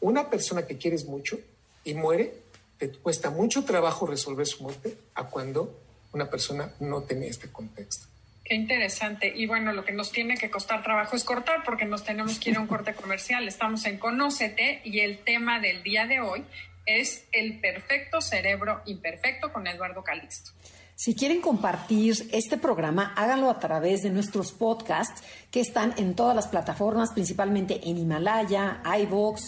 Una 0.01 0.29
persona 0.29 0.65
que 0.65 0.77
quieres 0.77 1.05
mucho 1.05 1.39
y 1.83 1.93
muere, 1.93 2.33
te 2.77 2.91
cuesta 2.91 3.29
mucho 3.29 3.63
trabajo 3.63 4.07
resolver 4.07 4.47
su 4.47 4.63
muerte 4.63 4.97
a 5.13 5.29
cuando 5.29 5.79
una 6.13 6.29
persona 6.29 6.73
no 6.79 7.03
tenía 7.03 7.29
este 7.29 7.51
contexto. 7.51 8.07
Qué 8.43 8.55
interesante. 8.55 9.31
Y 9.33 9.45
bueno, 9.45 9.71
lo 9.71 9.85
que 9.85 9.93
nos 9.93 10.11
tiene 10.11 10.35
que 10.35 10.49
costar 10.49 10.83
trabajo 10.83 11.15
es 11.15 11.23
cortar 11.23 11.63
porque 11.63 11.85
nos 11.85 12.03
tenemos 12.03 12.39
que 12.39 12.49
ir 12.49 12.57
a 12.57 12.59
un 12.59 12.67
corte 12.67 12.93
comercial. 12.93 13.47
Estamos 13.47 13.85
en 13.85 13.97
Conócete 13.97 14.81
y 14.83 14.99
el 15.01 15.19
tema 15.19 15.59
del 15.59 15.83
día 15.83 16.07
de 16.07 16.19
hoy 16.19 16.43
es 16.85 17.27
el 17.31 17.59
perfecto 17.59 18.21
cerebro 18.21 18.81
imperfecto 18.85 19.51
con 19.51 19.67
Eduardo 19.67 20.03
Calixto. 20.03 20.51
Si 20.95 21.15
quieren 21.15 21.41
compartir 21.41 22.15
este 22.31 22.57
programa, 22.57 23.13
háganlo 23.15 23.49
a 23.49 23.57
través 23.57 24.03
de 24.03 24.11
nuestros 24.11 24.51
podcasts 24.51 25.23
que 25.49 25.59
están 25.59 25.95
en 25.97 26.13
todas 26.13 26.35
las 26.35 26.47
plataformas, 26.47 27.11
principalmente 27.11 27.81
en 27.89 27.97
Himalaya, 27.97 28.83
iVoox, 28.99 29.41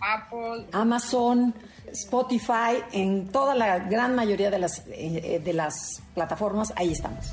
Apple, 0.00 0.66
Amazon, 0.72 1.54
Spotify, 1.92 2.82
en 2.92 3.28
toda 3.28 3.54
la 3.54 3.78
gran 3.78 4.14
mayoría 4.14 4.50
de 4.50 4.58
las, 4.58 4.84
eh, 4.88 5.40
de 5.42 5.52
las 5.54 6.02
plataformas, 6.14 6.72
ahí 6.76 6.92
estamos. 6.92 7.32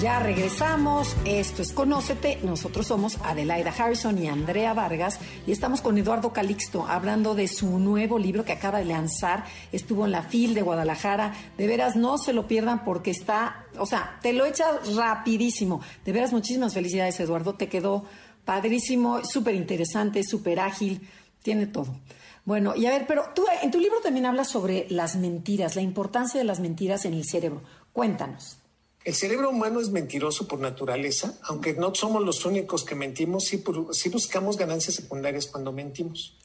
Ya 0.00 0.18
regresamos, 0.18 1.14
esto 1.26 1.60
es 1.60 1.72
Conócete, 1.72 2.38
nosotros 2.42 2.86
somos 2.86 3.18
Adelaida 3.22 3.70
Harrison 3.76 4.16
y 4.16 4.28
Andrea 4.28 4.72
Vargas 4.72 5.18
y 5.46 5.52
estamos 5.52 5.82
con 5.82 5.98
Eduardo 5.98 6.32
Calixto 6.32 6.86
hablando 6.86 7.34
de 7.34 7.48
su 7.48 7.78
nuevo 7.78 8.18
libro 8.18 8.44
que 8.46 8.52
acaba 8.52 8.78
de 8.78 8.86
lanzar, 8.86 9.44
estuvo 9.72 10.06
en 10.06 10.12
la 10.12 10.22
FIL 10.22 10.54
de 10.54 10.62
Guadalajara, 10.62 11.34
de 11.58 11.66
veras 11.66 11.96
no 11.96 12.16
se 12.16 12.32
lo 12.32 12.46
pierdan 12.46 12.82
porque 12.82 13.10
está, 13.10 13.66
o 13.78 13.84
sea, 13.84 14.18
te 14.22 14.32
lo 14.32 14.46
echas 14.46 14.94
rapidísimo, 14.96 15.82
de 16.06 16.12
veras 16.12 16.32
muchísimas 16.32 16.72
felicidades 16.72 17.20
Eduardo, 17.20 17.56
te 17.56 17.68
quedó 17.68 18.06
padrísimo, 18.46 19.22
súper 19.22 19.54
interesante, 19.54 20.22
súper 20.24 20.60
ágil, 20.60 21.06
tiene 21.42 21.66
todo. 21.66 21.98
Bueno, 22.44 22.74
y 22.74 22.86
a 22.86 22.90
ver, 22.90 23.06
pero 23.06 23.24
tú 23.34 23.44
en 23.62 23.70
tu 23.70 23.78
libro 23.78 24.00
también 24.02 24.26
hablas 24.26 24.48
sobre 24.48 24.86
las 24.90 25.16
mentiras, 25.16 25.76
la 25.76 25.82
importancia 25.82 26.38
de 26.38 26.44
las 26.44 26.60
mentiras 26.60 27.04
en 27.04 27.14
el 27.14 27.24
cerebro. 27.24 27.62
Cuéntanos. 27.92 28.58
El 29.04 29.14
cerebro 29.14 29.50
humano 29.50 29.80
es 29.80 29.90
mentiroso 29.90 30.46
por 30.46 30.58
naturaleza, 30.58 31.38
aunque 31.44 31.72
no 31.72 31.94
somos 31.94 32.22
los 32.22 32.44
únicos 32.44 32.84
que 32.84 32.94
mentimos, 32.94 33.44
sí, 33.44 33.62
buscamos 34.10 34.58
ganancias 34.58 34.96
secundarias 34.96 35.46
cuando 35.46 35.72
mentimos. 35.72 36.36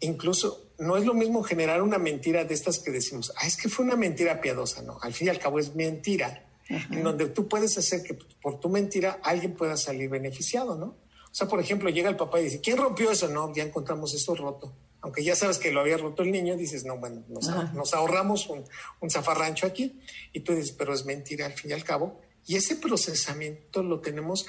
Incluso 0.00 0.72
no 0.78 0.96
es 0.96 1.06
lo 1.06 1.14
mismo 1.14 1.42
generar 1.42 1.82
una 1.82 1.96
mentira 1.96 2.44
de 2.44 2.52
estas 2.52 2.78
que 2.80 2.90
decimos, 2.90 3.32
ah, 3.36 3.46
es 3.46 3.56
que 3.56 3.70
fue 3.70 3.86
una 3.86 3.96
mentira 3.96 4.40
piadosa, 4.40 4.82
no, 4.82 4.98
al 5.00 5.14
fin 5.14 5.28
y 5.28 5.30
al 5.30 5.38
cabo 5.38 5.58
es 5.58 5.74
mentira, 5.74 6.44
en 6.68 7.02
donde 7.02 7.26
tú 7.26 7.48
puedes 7.48 7.78
hacer 7.78 8.02
que 8.02 8.18
por 8.42 8.60
tu 8.60 8.68
mentira 8.68 9.20
alguien 9.22 9.54
pueda 9.54 9.76
salir 9.76 10.10
beneficiado, 10.10 10.76
¿no? 10.76 10.96
O 11.32 11.34
sea, 11.34 11.48
por 11.48 11.58
ejemplo, 11.58 11.90
llega 11.90 12.10
el 12.10 12.16
papá 12.16 12.40
y 12.40 12.44
dice, 12.44 12.60
¿quién 12.60 12.76
rompió 12.76 13.10
eso? 13.10 13.26
No, 13.28 13.52
ya 13.54 13.64
encontramos 13.64 14.14
esto 14.14 14.34
roto 14.34 14.72
aunque 15.02 15.24
ya 15.24 15.34
sabes 15.34 15.58
que 15.58 15.72
lo 15.72 15.80
había 15.80 15.96
roto 15.96 16.22
el 16.22 16.30
niño, 16.30 16.56
dices, 16.56 16.84
no, 16.84 16.96
bueno, 16.96 17.24
nos, 17.28 17.92
ahorramos 17.92 18.48
un, 18.48 19.10
zafarrancho 19.10 19.66
aquí. 19.66 20.00
Y 20.32 20.40
tú 20.40 20.54
dices, 20.54 20.72
pero 20.72 20.94
es 20.94 21.04
mentira 21.04 21.44
al 21.46 21.54
fin 21.54 21.72
y 21.72 21.74
al 21.74 21.82
cabo. 21.82 22.20
Y 22.46 22.54
ese 22.54 22.76
procesamiento 22.76 23.82
lo 23.82 24.00
tenemos 24.00 24.46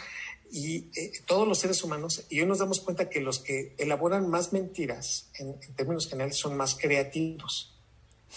y 0.51 0.91
eh, 0.95 1.11
todos 1.25 1.47
los 1.47 1.57
seres 1.57 1.83
humanos, 1.83 2.25
y 2.29 2.39
hoy 2.39 2.45
nos 2.45 2.59
damos 2.59 2.79
cuenta 2.79 3.09
que 3.09 3.19
los 3.19 3.39
que 3.39 3.73
elaboran 3.79 4.29
más 4.29 4.53
mentiras, 4.53 5.31
en, 5.39 5.55
en 5.59 5.73
términos 5.73 6.07
generales, 6.07 6.37
son 6.37 6.55
más 6.55 6.75
creativos. 6.75 7.75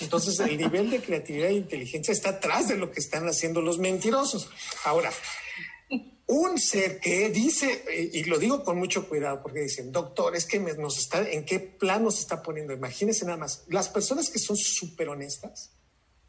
Entonces, 0.01 0.41
el 0.41 0.57
nivel 0.57 0.89
de 0.89 1.03
creatividad 1.03 1.51
e 1.51 1.55
inteligencia 1.55 2.13
está 2.13 2.31
atrás 2.31 2.69
de 2.69 2.79
lo 2.79 2.91
que 2.91 3.01
están 3.01 3.29
haciendo 3.29 3.61
los 3.61 3.79
mentirosos. 3.79 4.49
Ahora, 4.85 5.11
un 6.29 6.59
ser 6.59 6.99
que 6.99 7.31
dice, 7.31 7.85
eh, 7.89 8.11
y 8.13 8.25
lo 8.25 8.39
digo 8.39 8.65
con 8.65 8.79
mucho 8.79 9.09
cuidado 9.09 9.43
porque 9.43 9.61
dicen, 9.61 9.93
doctor, 9.93 10.35
es 10.35 10.45
que 10.45 10.59
nos 10.59 10.99
está, 10.99 11.29
¿en 11.29 11.45
qué 11.45 11.61
plan 11.61 12.03
nos 12.03 12.19
está 12.19 12.43
poniendo? 12.43 12.73
Imagínense 12.73 13.25
nada 13.25 13.37
más, 13.37 13.65
las 13.69 13.89
personas 13.89 14.29
que 14.29 14.41
son 14.41 14.57
súper 14.57 15.09
honestas, 15.09 15.71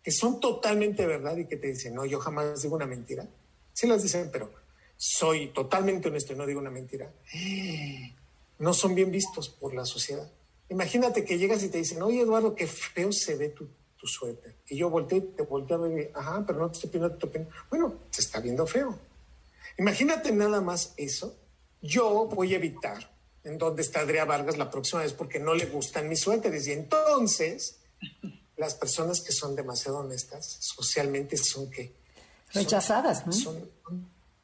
que 0.03 0.11
son 0.11 0.39
totalmente 0.39 1.05
verdad 1.05 1.35
y 1.37 1.45
que 1.45 1.57
te 1.57 1.67
dicen, 1.69 1.95
no, 1.95 2.05
yo 2.05 2.19
jamás 2.19 2.61
digo 2.61 2.75
una 2.75 2.85
mentira, 2.85 3.27
sí 3.73 3.87
las 3.87 4.03
dicen, 4.03 4.29
pero 4.31 4.53
soy 4.95 5.47
totalmente 5.47 6.09
honesto 6.09 6.33
y 6.33 6.35
no 6.35 6.45
digo 6.45 6.59
una 6.59 6.71
mentira, 6.71 7.11
no 8.59 8.73
son 8.73 8.93
bien 8.93 9.11
vistos 9.11 9.49
por 9.49 9.73
la 9.73 9.85
sociedad. 9.85 10.31
Imagínate 10.69 11.25
que 11.25 11.39
llegas 11.39 11.63
y 11.63 11.69
te 11.69 11.79
dicen, 11.79 12.01
oye 12.03 12.21
Eduardo, 12.21 12.53
qué 12.53 12.67
feo 12.67 13.11
se 13.11 13.35
ve 13.35 13.49
tu, 13.49 13.67
tu 13.97 14.05
suéter. 14.05 14.57
Y 14.67 14.77
yo 14.77 14.91
volteé, 14.91 15.21
te 15.21 15.41
volteé 15.41 15.75
a 15.75 15.79
ver, 15.79 16.11
ajá, 16.13 16.43
pero 16.45 16.59
no 16.59 16.69
te 16.69 16.73
estoy 16.73 16.89
pidiendo 16.91 17.17
tu 17.17 17.27
opinión. 17.27 17.49
Bueno, 17.69 17.95
se 18.11 18.21
está 18.21 18.39
viendo 18.39 18.67
feo 18.67 19.06
Imagínate 19.77 20.31
nada 20.31 20.61
más 20.61 20.93
eso. 20.97 21.37
Yo 21.81 22.25
voy 22.25 22.53
a 22.53 22.57
evitar 22.57 23.11
en 23.43 23.57
dónde 23.57 23.81
está 23.81 24.01
Adriana 24.01 24.25
Vargas 24.25 24.57
la 24.57 24.69
próxima 24.69 25.01
vez 25.01 25.13
porque 25.13 25.39
no 25.39 25.53
le 25.53 25.67
gustan 25.67 26.09
mis 26.09 26.19
suéteres. 26.19 26.67
Y 26.67 26.73
entonces, 26.73 27.79
las 28.57 28.75
personas 28.75 29.21
que 29.21 29.31
son 29.31 29.55
demasiado 29.55 29.99
honestas 29.99 30.57
socialmente 30.59 31.37
son 31.37 31.69
que... 31.69 31.95
Rechazadas, 32.53 33.25
¿no? 33.25 33.33
Son, 33.33 33.69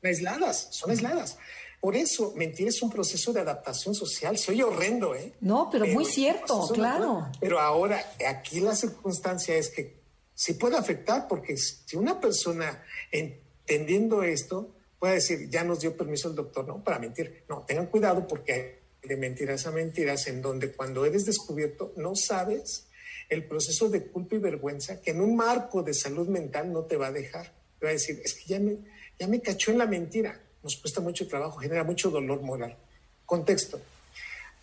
aisladas, 0.03 0.67
son 0.71 0.91
aisladas. 0.91 1.38
Por 1.79 1.95
eso, 1.95 2.34
mentir 2.36 2.67
es 2.67 2.81
un 2.81 2.89
proceso 2.89 3.34
de 3.34 3.41
adaptación 3.41 3.93
social. 3.93 4.38
Soy 4.38 4.61
horrendo, 4.61 5.15
¿eh? 5.15 5.34
No, 5.41 5.69
pero, 5.69 5.86
muy 5.88 6.05
cierto, 6.05 6.69
claro. 6.73 7.29
Pero 7.41 7.59
ahora, 7.59 8.01
aquí 8.27 8.61
la 8.61 8.75
circunstancia 8.75 9.55
es 9.55 9.69
que 9.69 10.01
sí 10.34 10.53
puede 10.53 10.77
afectar, 10.77 11.27
porque 11.27 11.57
si 11.57 11.97
una 11.97 12.21
persona 12.21 12.84
entendiendo 13.11 14.23
esto 14.23 14.73
puede 15.03 15.15
decir, 15.15 15.49
ya 15.49 15.65
nos 15.65 15.81
dio 15.81 15.97
permiso 15.97 16.29
el 16.29 16.35
doctor, 16.35 16.65
¿no? 16.65 16.81
Para 16.81 16.97
mentir. 16.97 17.43
No, 17.49 17.65
tengan 17.67 17.87
cuidado 17.87 18.25
porque 18.25 18.53
hay 18.53 19.09
de 19.09 19.17
mentiras 19.17 19.67
a 19.67 19.71
mentiras 19.71 20.27
en 20.27 20.41
donde 20.41 20.71
cuando 20.71 21.03
eres 21.03 21.25
descubierto 21.25 21.91
no 21.97 22.15
sabes 22.15 22.87
el 23.27 23.45
proceso 23.45 23.89
de 23.89 24.07
culpa 24.07 24.35
y 24.35 24.37
vergüenza 24.37 25.01
que 25.01 25.11
en 25.11 25.19
un 25.19 25.35
marco 25.35 25.83
de 25.83 25.93
salud 25.93 26.29
mental 26.29 26.71
no 26.71 26.85
te 26.85 26.95
va 26.95 27.07
a 27.07 27.11
dejar. 27.11 27.51
Te 27.79 27.85
va 27.85 27.89
a 27.89 27.91
decir, 27.91 28.21
es 28.23 28.33
que 28.33 28.45
ya 28.45 28.61
me, 28.61 28.77
ya 29.19 29.27
me 29.27 29.41
cachó 29.41 29.71
en 29.71 29.79
la 29.79 29.87
mentira. 29.87 30.39
Nos 30.63 30.77
cuesta 30.77 31.01
mucho 31.01 31.27
trabajo, 31.27 31.57
genera 31.57 31.83
mucho 31.83 32.09
dolor 32.09 32.41
moral. 32.41 32.77
Contexto. 33.25 33.81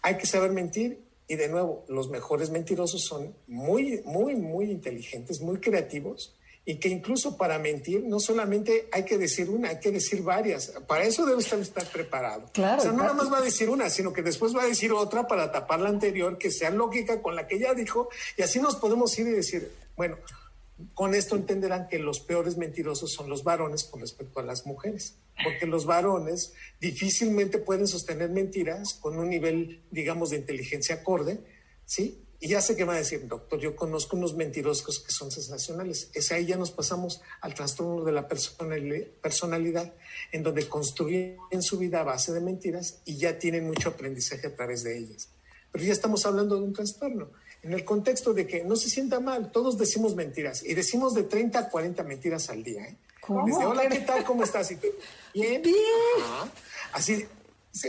Hay 0.00 0.16
que 0.16 0.24
saber 0.24 0.52
mentir 0.52 1.04
y 1.28 1.36
de 1.36 1.48
nuevo, 1.48 1.84
los 1.86 2.08
mejores 2.08 2.48
mentirosos 2.48 3.04
son 3.04 3.34
muy, 3.46 4.00
muy, 4.06 4.36
muy 4.36 4.70
inteligentes, 4.70 5.42
muy 5.42 5.58
creativos 5.58 6.34
y 6.70 6.76
que 6.76 6.88
incluso 6.88 7.36
para 7.36 7.58
mentir 7.58 8.04
no 8.04 8.20
solamente 8.20 8.88
hay 8.92 9.04
que 9.04 9.18
decir 9.18 9.50
una, 9.50 9.70
hay 9.70 9.80
que 9.80 9.90
decir 9.90 10.22
varias. 10.22 10.72
Para 10.86 11.02
eso 11.02 11.26
debe 11.26 11.40
estar, 11.40 11.58
estar 11.58 11.84
preparado. 11.90 12.48
Claro, 12.52 12.78
o 12.78 12.82
sea, 12.84 12.92
no 12.92 12.98
nada 12.98 13.12
más 13.12 13.32
va 13.32 13.38
a 13.38 13.42
decir 13.42 13.68
una, 13.68 13.90
sino 13.90 14.12
que 14.12 14.22
después 14.22 14.54
va 14.54 14.62
a 14.62 14.66
decir 14.66 14.92
otra 14.92 15.26
para 15.26 15.50
tapar 15.50 15.80
la 15.80 15.88
anterior, 15.88 16.38
que 16.38 16.52
sea 16.52 16.70
lógica 16.70 17.20
con 17.22 17.34
la 17.34 17.48
que 17.48 17.58
ya 17.58 17.74
dijo, 17.74 18.08
y 18.36 18.42
así 18.42 18.60
nos 18.60 18.76
podemos 18.76 19.18
ir 19.18 19.26
y 19.26 19.30
decir, 19.32 19.72
bueno, 19.96 20.16
con 20.94 21.12
esto 21.16 21.34
entenderán 21.34 21.88
que 21.88 21.98
los 21.98 22.20
peores 22.20 22.56
mentirosos 22.56 23.12
son 23.12 23.28
los 23.28 23.42
varones 23.42 23.82
con 23.82 24.00
respecto 24.00 24.38
a 24.38 24.44
las 24.44 24.64
mujeres, 24.64 25.16
porque 25.42 25.66
los 25.66 25.86
varones 25.86 26.52
difícilmente 26.80 27.58
pueden 27.58 27.88
sostener 27.88 28.30
mentiras 28.30 28.94
con 28.94 29.18
un 29.18 29.28
nivel, 29.28 29.82
digamos, 29.90 30.30
de 30.30 30.36
inteligencia 30.36 30.94
acorde, 30.94 31.40
¿sí? 31.84 32.22
Y 32.42 32.48
ya 32.48 32.62
sé 32.62 32.74
que 32.74 32.84
va 32.84 32.94
a 32.94 32.96
decir, 32.96 33.28
doctor, 33.28 33.60
yo 33.60 33.76
conozco 33.76 34.16
unos 34.16 34.34
mentirosos 34.34 35.00
que 35.00 35.12
son 35.12 35.30
sensacionales. 35.30 36.10
Es 36.14 36.32
ahí 36.32 36.46
ya 36.46 36.56
nos 36.56 36.70
pasamos 36.70 37.20
al 37.42 37.52
trastorno 37.52 38.02
de 38.02 38.12
la 38.12 38.26
personalidad, 38.28 39.92
en 40.32 40.42
donde 40.42 40.66
construyen 40.66 41.36
su 41.60 41.76
vida 41.76 42.00
a 42.00 42.04
base 42.04 42.32
de 42.32 42.40
mentiras 42.40 43.02
y 43.04 43.18
ya 43.18 43.38
tienen 43.38 43.66
mucho 43.66 43.90
aprendizaje 43.90 44.46
a 44.46 44.56
través 44.56 44.82
de 44.82 44.96
ellas. 44.96 45.28
Pero 45.70 45.84
ya 45.84 45.92
estamos 45.92 46.24
hablando 46.24 46.56
de 46.56 46.62
un 46.62 46.72
trastorno, 46.72 47.30
en 47.62 47.74
el 47.74 47.84
contexto 47.84 48.32
de 48.32 48.46
que 48.46 48.64
no 48.64 48.74
se 48.74 48.88
sienta 48.88 49.20
mal, 49.20 49.52
todos 49.52 49.76
decimos 49.76 50.14
mentiras 50.14 50.62
y 50.64 50.72
decimos 50.72 51.14
de 51.14 51.24
30 51.24 51.58
a 51.58 51.68
40 51.68 52.02
mentiras 52.04 52.48
al 52.48 52.64
día. 52.64 52.84
¿eh? 52.84 52.96
¿Cómo? 53.20 53.44
Desde, 53.44 53.66
hola, 53.66 53.86
¿qué 53.86 54.00
tal? 54.00 54.24
¿Cómo 54.24 54.44
estás? 54.44 54.70
Y 54.70 54.76
tú, 54.76 54.88
bien. 55.34 55.60
Bien. 55.60 55.76
Ajá. 56.22 56.50
Así, 56.92 57.26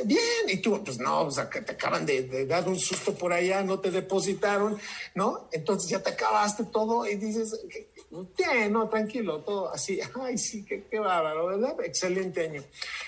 Bien, 0.06 0.22
y 0.48 0.58
tú, 0.58 0.84
pues 0.84 1.00
no, 1.00 1.22
o 1.22 1.32
sea, 1.32 1.50
que 1.50 1.62
te 1.62 1.72
acaban 1.72 2.06
de, 2.06 2.22
de, 2.24 2.46
dar 2.46 2.70
un 2.70 2.78
susto 2.78 3.16
por 3.16 3.34
allá, 3.34 3.64
no 3.64 3.80
te 3.80 3.90
depositaron, 3.90 4.80
¿no? 5.16 5.50
Entonces 5.52 5.90
ya 5.90 6.04
te 6.04 6.12
acabaste 6.12 6.66
todo 6.66 7.08
y 7.08 7.16
dices, 7.16 7.60
bien, 8.38 8.72
no, 8.72 8.88
tranquilo, 8.90 9.42
todo 9.42 9.74
así, 9.74 10.00
ay, 10.22 10.38
sí, 10.38 10.64
qué, 10.66 10.86
qué 10.90 11.00
bárbaro, 11.00 11.48
¿verdad? 11.48 11.76
Excelente 11.84 12.42
año. 12.42 12.64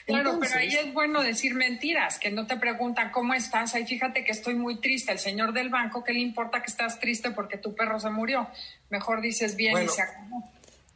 Claro, 0.08 0.32
Entonces, 0.32 0.52
pero 0.52 0.62
ahí 0.62 0.88
es 0.88 0.94
bueno 0.94 1.22
decir 1.22 1.54
mentiras, 1.54 2.18
que 2.18 2.32
no 2.32 2.48
te 2.48 2.58
preguntan 2.58 3.12
cómo 3.12 3.36
estás, 3.36 3.76
ay, 3.76 3.86
fíjate 3.86 4.26
que 4.26 4.32
estoy 4.32 4.56
muy 4.56 4.82
triste, 4.82 5.12
el 5.12 5.20
señor 5.20 5.54
del 5.54 5.70
banco, 5.70 6.04
¿qué 6.04 6.14
le 6.14 6.22
importa 6.22 6.64
que 6.64 6.72
estás 6.72 7.00
triste 7.00 7.30
porque 7.32 7.60
tu 7.60 7.76
perro 7.76 8.00
se 8.00 8.10
murió? 8.10 8.48
Mejor 8.90 9.22
dices 9.22 9.56
bien 9.56 9.74
bueno, 9.74 9.92
y 9.92 9.94
se 9.94 10.02
acabó. 10.02 10.52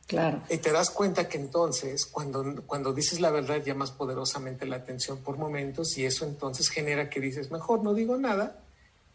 Claro. 0.07 0.41
Y 0.49 0.57
te 0.57 0.71
das 0.71 0.89
cuenta 0.89 1.27
que 1.27 1.37
entonces, 1.37 2.05
cuando, 2.05 2.63
cuando 2.65 2.93
dices 2.93 3.19
la 3.19 3.29
verdad, 3.29 3.61
llamas 3.63 3.91
poderosamente 3.91 4.65
la 4.65 4.77
atención 4.77 5.17
por 5.17 5.37
momentos 5.37 5.97
y 5.97 6.05
eso 6.05 6.25
entonces 6.25 6.69
genera 6.69 7.09
que 7.09 7.19
dices, 7.19 7.51
mejor 7.51 7.83
no 7.83 7.93
digo 7.93 8.17
nada 8.17 8.63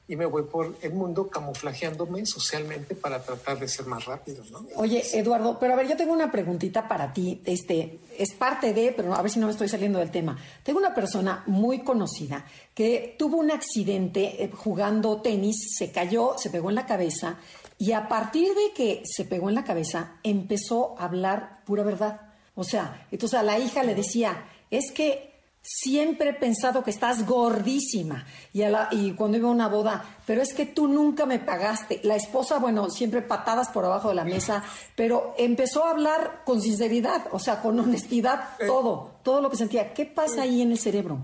y 0.06 0.16
me 0.16 0.26
voy 0.26 0.42
por 0.42 0.76
el 0.82 0.92
mundo 0.92 1.28
camuflajeándome 1.28 2.26
socialmente 2.26 2.94
para 2.94 3.22
tratar 3.22 3.58
de 3.58 3.68
ser 3.68 3.86
más 3.86 4.04
rápido, 4.04 4.44
¿no? 4.50 4.66
Oye, 4.76 5.02
Eduardo, 5.14 5.58
pero 5.58 5.72
a 5.72 5.76
ver, 5.76 5.88
yo 5.88 5.96
tengo 5.96 6.12
una 6.12 6.30
preguntita 6.30 6.86
para 6.86 7.12
ti. 7.14 7.40
Este, 7.46 8.00
es 8.18 8.34
parte 8.34 8.74
de, 8.74 8.92
pero 8.94 9.14
a 9.14 9.22
ver 9.22 9.30
si 9.30 9.38
no 9.38 9.46
me 9.46 9.52
estoy 9.52 9.68
saliendo 9.68 10.00
del 10.00 10.10
tema. 10.10 10.36
Tengo 10.62 10.78
una 10.78 10.94
persona 10.94 11.44
muy 11.46 11.82
conocida 11.82 12.44
que 12.74 13.14
tuvo 13.18 13.38
un 13.38 13.50
accidente 13.52 14.50
jugando 14.54 15.22
tenis, 15.22 15.56
se 15.78 15.90
cayó, 15.92 16.34
se 16.36 16.50
pegó 16.50 16.68
en 16.68 16.74
la 16.74 16.84
cabeza 16.84 17.38
y 17.82 17.90
a 17.90 18.06
partir 18.06 18.54
de 18.54 18.72
que 18.76 19.02
se 19.04 19.24
pegó 19.24 19.48
en 19.48 19.56
la 19.56 19.64
cabeza, 19.64 20.12
empezó 20.22 20.94
a 21.00 21.06
hablar 21.06 21.64
pura 21.64 21.82
verdad. 21.82 22.20
O 22.54 22.62
sea, 22.62 23.08
entonces 23.10 23.36
a 23.36 23.42
la 23.42 23.58
hija 23.58 23.82
le 23.82 23.96
decía, 23.96 24.44
es 24.70 24.92
que 24.92 25.32
siempre 25.60 26.30
he 26.30 26.34
pensado 26.34 26.84
que 26.84 26.92
estás 26.92 27.26
gordísima. 27.26 28.24
Y, 28.52 28.62
a 28.62 28.70
la, 28.70 28.88
y 28.92 29.14
cuando 29.14 29.36
iba 29.36 29.48
a 29.48 29.50
una 29.50 29.66
boda, 29.66 30.04
pero 30.24 30.42
es 30.42 30.54
que 30.54 30.64
tú 30.64 30.86
nunca 30.86 31.26
me 31.26 31.40
pagaste. 31.40 31.98
La 32.04 32.14
esposa, 32.14 32.60
bueno, 32.60 32.88
siempre 32.88 33.20
patadas 33.20 33.70
por 33.70 33.84
abajo 33.84 34.10
de 34.10 34.14
la 34.14 34.24
mesa, 34.24 34.62
pero 34.94 35.34
empezó 35.36 35.84
a 35.84 35.90
hablar 35.90 36.42
con 36.44 36.62
sinceridad, 36.62 37.26
o 37.32 37.40
sea, 37.40 37.60
con 37.60 37.80
honestidad, 37.80 38.50
todo, 38.64 39.10
todo 39.24 39.40
lo 39.40 39.50
que 39.50 39.56
sentía. 39.56 39.92
¿Qué 39.92 40.06
pasa 40.06 40.42
ahí 40.42 40.62
en 40.62 40.70
el 40.70 40.78
cerebro? 40.78 41.18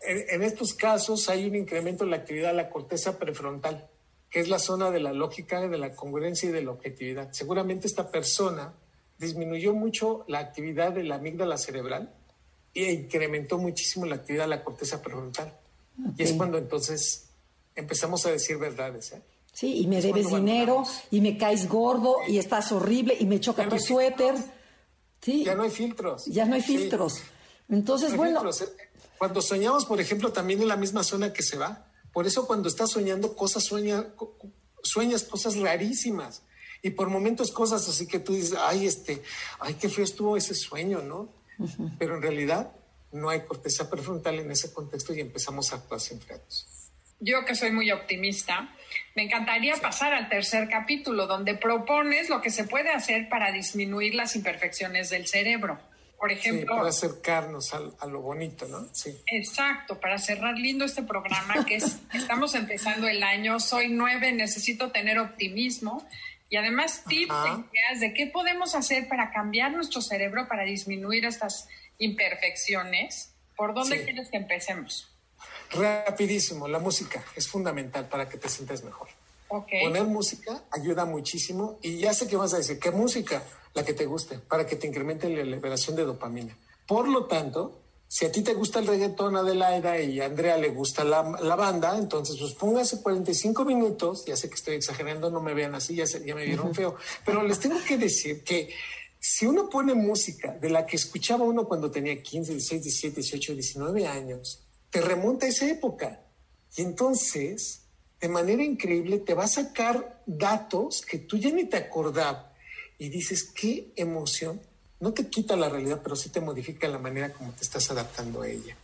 En, 0.00 0.24
en 0.28 0.42
estos 0.42 0.74
casos 0.74 1.28
hay 1.28 1.46
un 1.46 1.54
incremento 1.54 2.02
en 2.02 2.10
la 2.10 2.16
actividad 2.16 2.48
de 2.48 2.56
la 2.56 2.68
corteza 2.68 3.16
prefrontal 3.16 3.88
que 4.34 4.40
es 4.40 4.48
la 4.48 4.58
zona 4.58 4.90
de 4.90 4.98
la 4.98 5.12
lógica, 5.12 5.60
de 5.60 5.78
la 5.78 5.94
congruencia 5.94 6.48
y 6.48 6.52
de 6.52 6.60
la 6.60 6.72
objetividad. 6.72 7.30
Seguramente 7.30 7.86
esta 7.86 8.10
persona 8.10 8.74
disminuyó 9.16 9.74
mucho 9.74 10.24
la 10.26 10.40
actividad 10.40 10.90
de 10.90 11.04
la 11.04 11.14
amígdala 11.14 11.56
cerebral 11.56 12.12
e 12.74 12.90
incrementó 12.90 13.58
muchísimo 13.58 14.06
la 14.06 14.16
actividad 14.16 14.42
de 14.42 14.48
la 14.48 14.64
corteza 14.64 15.00
prefrontal. 15.00 15.56
Okay. 16.00 16.14
Y 16.18 16.22
es 16.24 16.32
cuando 16.32 16.58
entonces 16.58 17.26
empezamos 17.76 18.26
a 18.26 18.32
decir 18.32 18.58
verdades. 18.58 19.12
¿eh? 19.12 19.22
Sí, 19.52 19.82
y 19.82 19.86
me 19.86 19.98
es 19.98 20.04
debes 20.04 20.28
dinero, 20.28 20.82
y 21.12 21.20
me 21.20 21.38
caes 21.38 21.68
gordo, 21.68 22.16
sí. 22.26 22.32
y 22.32 22.38
estás 22.38 22.72
horrible, 22.72 23.16
y 23.16 23.26
me 23.26 23.38
choca 23.38 23.68
tu 23.68 23.76
no 23.76 23.80
suéter. 23.80 24.34
Sí. 25.20 25.44
Ya 25.44 25.54
no 25.54 25.62
hay 25.62 25.70
filtros. 25.70 26.24
Ya 26.24 26.44
no 26.44 26.56
hay 26.56 26.62
filtros. 26.62 27.14
Sí. 27.14 27.22
Entonces, 27.68 28.10
no 28.10 28.16
bueno. 28.16 28.40
Filtros. 28.40 28.62
¿eh? 28.62 28.88
Cuando 29.16 29.40
soñamos, 29.40 29.86
por 29.86 30.00
ejemplo, 30.00 30.32
también 30.32 30.60
en 30.60 30.66
la 30.66 30.76
misma 30.76 31.04
zona 31.04 31.32
que 31.32 31.44
se 31.44 31.56
va, 31.56 31.86
por 32.14 32.26
eso 32.26 32.46
cuando 32.46 32.68
estás 32.68 32.92
soñando 32.92 33.36
cosas, 33.36 33.64
sueña, 33.64 34.06
sueñas 34.82 35.24
cosas 35.24 35.56
rarísimas. 35.56 36.42
Y 36.80 36.90
por 36.90 37.08
momentos 37.08 37.50
cosas 37.50 37.88
así 37.88 38.06
que 38.06 38.20
tú 38.20 38.34
dices, 38.34 38.56
ay, 38.58 38.86
este, 38.86 39.22
ay, 39.58 39.74
qué 39.74 39.88
feo 39.88 40.04
estuvo 40.04 40.36
ese 40.36 40.54
sueño, 40.54 41.02
¿no? 41.02 41.34
Uh 41.58 41.66
-huh. 41.66 41.96
Pero 41.98 42.16
en 42.16 42.22
realidad 42.22 42.72
no 43.10 43.30
hay 43.30 43.40
corteza 43.40 43.90
prefrontal 43.90 44.38
en 44.38 44.50
ese 44.50 44.72
contexto 44.72 45.12
y 45.12 45.20
empezamos 45.20 45.72
a 45.72 45.76
actuar 45.76 46.00
sin 46.00 46.20
frenos. 46.20 46.66
Yo 47.20 47.44
que 47.44 47.54
soy 47.54 47.72
muy 47.72 47.90
optimista, 47.90 48.74
me 49.16 49.24
encantaría 49.24 49.74
sí. 49.76 49.80
pasar 49.80 50.12
al 50.14 50.28
tercer 50.28 50.68
capítulo, 50.68 51.26
donde 51.26 51.54
propones 51.54 52.28
lo 52.28 52.40
que 52.42 52.50
se 52.50 52.64
puede 52.64 52.90
hacer 52.90 53.28
para 53.28 53.50
disminuir 53.50 54.14
las 54.14 54.36
imperfecciones 54.36 55.10
del 55.10 55.26
cerebro. 55.26 55.80
Por 56.18 56.32
ejemplo, 56.32 56.74
sí, 56.74 56.78
para 56.78 56.88
acercarnos 56.88 57.74
a, 57.74 57.80
a, 57.98 58.06
lo 58.06 58.22
bonito, 58.22 58.66
¿no? 58.66 58.88
Sí. 58.92 59.14
Exacto, 59.26 60.00
para 60.00 60.18
cerrar 60.18 60.56
lindo 60.56 60.84
este 60.84 61.02
programa 61.02 61.64
que 61.66 61.76
es, 61.76 61.98
estamos 62.14 62.54
empezando 62.54 63.08
el 63.08 63.22
año, 63.22 63.60
soy 63.60 63.88
nueve, 63.88 64.32
necesito 64.32 64.90
tener 64.90 65.18
optimismo 65.18 66.06
y 66.48 66.56
además 66.56 67.02
tips, 67.08 67.34
ideas 67.34 68.00
de 68.00 68.14
qué 68.14 68.26
podemos 68.28 68.74
hacer 68.74 69.08
para 69.08 69.32
cambiar 69.32 69.72
nuestro 69.72 70.00
cerebro 70.00 70.46
para 70.46 70.64
disminuir 70.64 71.24
estas 71.24 71.68
imperfecciones. 71.98 73.34
¿Por 73.56 73.74
dónde 73.74 73.98
sí. 73.98 74.04
quieres 74.04 74.30
que 74.30 74.36
empecemos? 74.36 75.10
Rapidísimo, 75.70 76.68
la 76.68 76.78
música 76.78 77.24
es 77.34 77.48
fundamental 77.48 78.08
para 78.08 78.28
que 78.28 78.38
te 78.38 78.48
sientas 78.48 78.84
mejor. 78.84 79.08
Okay. 79.48 79.84
Poner 79.84 80.04
música 80.04 80.64
ayuda 80.70 81.04
muchísimo 81.04 81.78
y 81.82 81.98
ya 81.98 82.12
sé 82.12 82.26
que 82.26 82.36
vas 82.36 82.54
a 82.54 82.58
decir, 82.58 82.78
¿qué 82.78 82.90
música? 82.90 83.42
La 83.74 83.84
que 83.84 83.92
te 83.92 84.06
guste, 84.06 84.38
para 84.38 84.66
que 84.66 84.76
te 84.76 84.86
incremente 84.86 85.28
la 85.28 85.42
liberación 85.44 85.96
de 85.96 86.04
dopamina. 86.04 86.56
Por 86.86 87.08
lo 87.08 87.26
tanto, 87.26 87.80
si 88.08 88.24
a 88.24 88.32
ti 88.32 88.42
te 88.42 88.54
gusta 88.54 88.78
el 88.78 88.86
reggaetón, 88.86 89.36
Adelaida, 89.36 90.00
y 90.00 90.20
a 90.20 90.26
Andrea 90.26 90.56
le 90.56 90.68
gusta 90.70 91.02
la, 91.02 91.22
la, 91.40 91.56
banda, 91.56 91.96
entonces 91.98 92.36
pues 92.38 92.54
póngase 92.54 93.02
45 93.02 93.64
minutos, 93.64 94.24
ya 94.24 94.36
sé 94.36 94.48
que 94.48 94.54
estoy 94.54 94.76
exagerando, 94.76 95.30
no 95.30 95.40
me 95.40 95.54
vean 95.54 95.74
así, 95.74 95.96
ya, 95.96 96.04
ya 96.04 96.34
me 96.34 96.44
vieron 96.44 96.74
feo, 96.74 96.96
pero 97.24 97.42
les 97.42 97.58
tengo 97.58 97.82
que 97.82 97.98
decir 97.98 98.44
que 98.44 98.70
si 99.18 99.46
uno 99.46 99.70
pone 99.70 99.94
música 99.94 100.52
de 100.52 100.68
la 100.68 100.84
que 100.84 100.96
escuchaba 100.96 101.44
uno 101.44 101.66
cuando 101.66 101.90
tenía 101.90 102.22
15, 102.22 102.52
16, 102.52 102.82
17, 102.82 103.20
18, 103.22 103.54
19 103.54 104.06
años, 104.06 104.62
te 104.90 105.00
remonta 105.00 105.46
a 105.46 105.48
esa 105.48 105.66
época. 105.66 106.20
Y 106.76 106.82
entonces, 106.82 107.83
de 108.20 108.28
manera 108.28 108.62
increíble, 108.62 109.18
te 109.18 109.34
va 109.34 109.44
a 109.44 109.48
sacar 109.48 110.22
datos 110.26 111.02
que 111.02 111.18
tú 111.18 111.36
ya 111.36 111.50
ni 111.50 111.64
te 111.64 111.76
acordabas 111.76 112.46
y 112.98 113.08
dices, 113.08 113.50
qué 113.54 113.92
emoción. 113.96 114.60
No 115.00 115.12
te 115.12 115.28
quita 115.28 115.56
la 115.56 115.68
realidad, 115.68 116.00
pero 116.02 116.16
sí 116.16 116.30
te 116.30 116.40
modifica 116.40 116.88
la 116.88 116.98
manera 116.98 117.32
como 117.32 117.52
te 117.52 117.62
estás 117.62 117.90
adaptando 117.90 118.42
a 118.42 118.48
ella. 118.48 118.76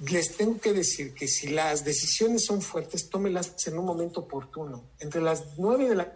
Les 0.00 0.36
tengo 0.36 0.58
que 0.60 0.72
decir 0.72 1.14
que 1.14 1.28
si 1.28 1.48
las 1.48 1.84
decisiones 1.84 2.44
son 2.44 2.60
fuertes, 2.60 3.08
tómelas 3.08 3.54
en 3.66 3.78
un 3.78 3.84
momento 3.84 4.20
oportuno. 4.20 4.82
Entre 4.98 5.20
las 5.20 5.58
9 5.58 5.88
de 5.88 5.94
la 5.94 6.12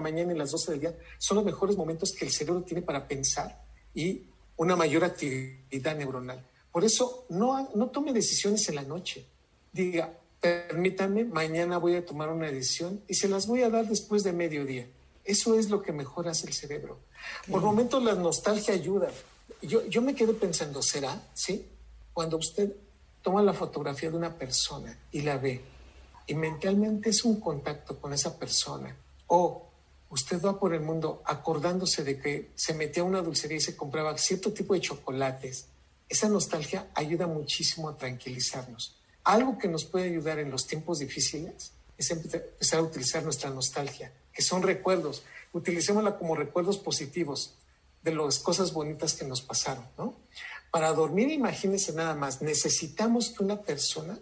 mañana 0.00 0.32
y 0.32 0.36
las 0.36 0.50
12 0.50 0.72
del 0.72 0.80
día 0.80 0.94
son 1.18 1.36
los 1.36 1.44
mejores 1.44 1.76
momentos 1.76 2.12
que 2.12 2.24
el 2.24 2.30
cerebro 2.30 2.62
tiene 2.62 2.82
para 2.82 3.08
pensar 3.08 3.64
y 3.94 4.22
una 4.56 4.76
mayor 4.76 5.04
actividad 5.04 5.96
neuronal. 5.96 6.44
Por 6.70 6.84
eso, 6.84 7.24
no, 7.30 7.70
no 7.74 7.88
tome 7.88 8.12
decisiones 8.12 8.68
en 8.68 8.76
la 8.76 8.82
noche. 8.82 9.24
Diga, 9.72 10.19
permítanme, 10.40 11.24
mañana 11.24 11.78
voy 11.78 11.96
a 11.96 12.04
tomar 12.04 12.30
una 12.30 12.50
decisión 12.50 13.02
y 13.06 13.14
se 13.14 13.28
las 13.28 13.46
voy 13.46 13.62
a 13.62 13.70
dar 13.70 13.86
después 13.86 14.22
de 14.24 14.32
mediodía 14.32 14.86
Eso 15.24 15.58
es 15.58 15.68
lo 15.68 15.82
que 15.82 15.92
mejora 15.92 16.32
el 16.32 16.52
cerebro. 16.52 16.98
Por 17.50 17.62
momentos 17.62 18.02
la 18.02 18.14
nostalgia 18.14 18.74
ayuda. 18.74 19.10
Yo, 19.62 19.86
yo 19.86 20.00
me 20.00 20.14
quedo 20.14 20.34
pensando, 20.34 20.82
¿será? 20.82 21.22
¿Sí? 21.34 21.66
Cuando 22.14 22.38
usted 22.38 22.72
toma 23.22 23.42
la 23.42 23.52
fotografía 23.52 24.10
de 24.10 24.16
una 24.16 24.34
persona 24.34 24.96
y 25.12 25.20
la 25.20 25.36
ve, 25.36 25.60
y 26.26 26.34
mentalmente 26.34 27.10
es 27.10 27.24
un 27.24 27.38
contacto 27.40 27.98
con 28.00 28.12
esa 28.12 28.38
persona, 28.38 28.96
o 29.26 29.68
usted 30.08 30.42
va 30.42 30.58
por 30.58 30.72
el 30.74 30.80
mundo 30.80 31.22
acordándose 31.26 32.02
de 32.02 32.18
que 32.18 32.50
se 32.54 32.72
metía 32.72 33.02
a 33.02 33.06
una 33.06 33.22
dulcería 33.22 33.58
y 33.58 33.60
se 33.60 33.76
compraba 33.76 34.16
cierto 34.16 34.52
tipo 34.52 34.74
de 34.74 34.80
chocolates, 34.80 35.66
esa 36.08 36.28
nostalgia 36.28 36.88
ayuda 36.94 37.26
muchísimo 37.26 37.88
a 37.88 37.96
tranquilizarnos. 37.96 38.99
Algo 39.30 39.58
que 39.58 39.68
nos 39.68 39.84
puede 39.84 40.06
ayudar 40.06 40.40
en 40.40 40.50
los 40.50 40.66
tiempos 40.66 40.98
difíciles 40.98 41.70
es 41.96 42.10
empezar 42.10 42.80
a 42.80 42.82
utilizar 42.82 43.22
nuestra 43.22 43.48
nostalgia, 43.48 44.12
que 44.32 44.42
son 44.42 44.60
recuerdos. 44.60 45.22
Utilicémosla 45.52 46.18
como 46.18 46.34
recuerdos 46.34 46.78
positivos 46.78 47.54
de 48.02 48.12
las 48.12 48.40
cosas 48.40 48.72
bonitas 48.72 49.14
que 49.14 49.24
nos 49.24 49.40
pasaron, 49.40 49.84
¿no? 49.96 50.16
Para 50.72 50.92
dormir, 50.92 51.30
imagínense 51.30 51.92
nada 51.92 52.16
más, 52.16 52.42
necesitamos 52.42 53.30
que 53.30 53.44
una 53.44 53.62
persona, 53.62 54.18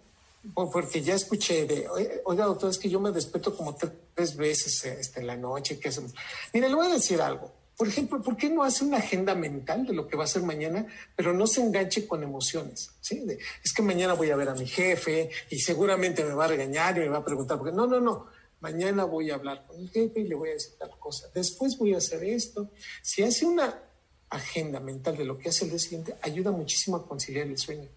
porque 0.54 1.00
ya 1.00 1.14
escuché 1.14 1.64
de, 1.64 1.88
oiga 2.26 2.44
doctor, 2.44 2.68
es 2.68 2.76
que 2.76 2.90
yo 2.90 3.00
me 3.00 3.10
desperto 3.10 3.56
como 3.56 3.78
tres 4.14 4.36
veces 4.36 4.84
este, 4.84 5.20
en 5.20 5.26
la 5.26 5.38
noche, 5.38 5.80
¿qué 5.80 5.88
hacemos? 5.88 6.12
Mire, 6.52 6.68
le 6.68 6.74
voy 6.74 6.86
a 6.86 6.90
decir 6.90 7.22
algo. 7.22 7.50
Por 7.78 7.86
ejemplo, 7.86 8.20
¿por 8.20 8.36
qué 8.36 8.50
no 8.50 8.64
hace 8.64 8.84
una 8.84 8.96
agenda 8.96 9.36
mental 9.36 9.86
de 9.86 9.92
lo 9.92 10.08
que 10.08 10.16
va 10.16 10.24
a 10.24 10.26
ser 10.26 10.42
mañana, 10.42 10.84
pero 11.14 11.32
no 11.32 11.46
se 11.46 11.60
enganche 11.60 12.08
con 12.08 12.24
emociones? 12.24 12.90
¿sí? 13.00 13.24
es 13.64 13.72
que 13.72 13.82
mañana 13.82 14.14
voy 14.14 14.30
a 14.30 14.36
ver 14.36 14.48
a 14.48 14.54
mi 14.54 14.66
jefe 14.66 15.30
y 15.48 15.60
seguramente 15.60 16.24
me 16.24 16.34
va 16.34 16.46
a 16.46 16.48
regañar 16.48 16.96
y 16.96 17.02
me 17.02 17.08
va 17.08 17.18
a 17.18 17.24
preguntar, 17.24 17.56
porque 17.56 17.72
no, 17.72 17.86
no, 17.86 18.00
no, 18.00 18.26
mañana 18.58 19.04
voy 19.04 19.30
a 19.30 19.36
hablar 19.36 19.64
con 19.64 19.78
el 19.78 19.88
jefe 19.90 20.18
y 20.18 20.24
le 20.24 20.34
voy 20.34 20.48
a 20.48 20.52
decir 20.54 20.72
tal 20.76 20.90
cosa, 20.98 21.28
después 21.32 21.78
voy 21.78 21.94
a 21.94 21.98
hacer 21.98 22.24
esto. 22.24 22.68
Si 23.00 23.22
hace 23.22 23.46
una 23.46 23.80
agenda 24.28 24.80
mental 24.80 25.16
de 25.16 25.24
lo 25.24 25.38
que 25.38 25.50
hace 25.50 25.64
el 25.64 25.70
día 25.70 25.78
siguiente, 25.78 26.16
ayuda 26.22 26.50
muchísimo 26.50 26.96
a 26.96 27.06
conciliar 27.06 27.46
el 27.46 27.58
sueño. 27.58 27.88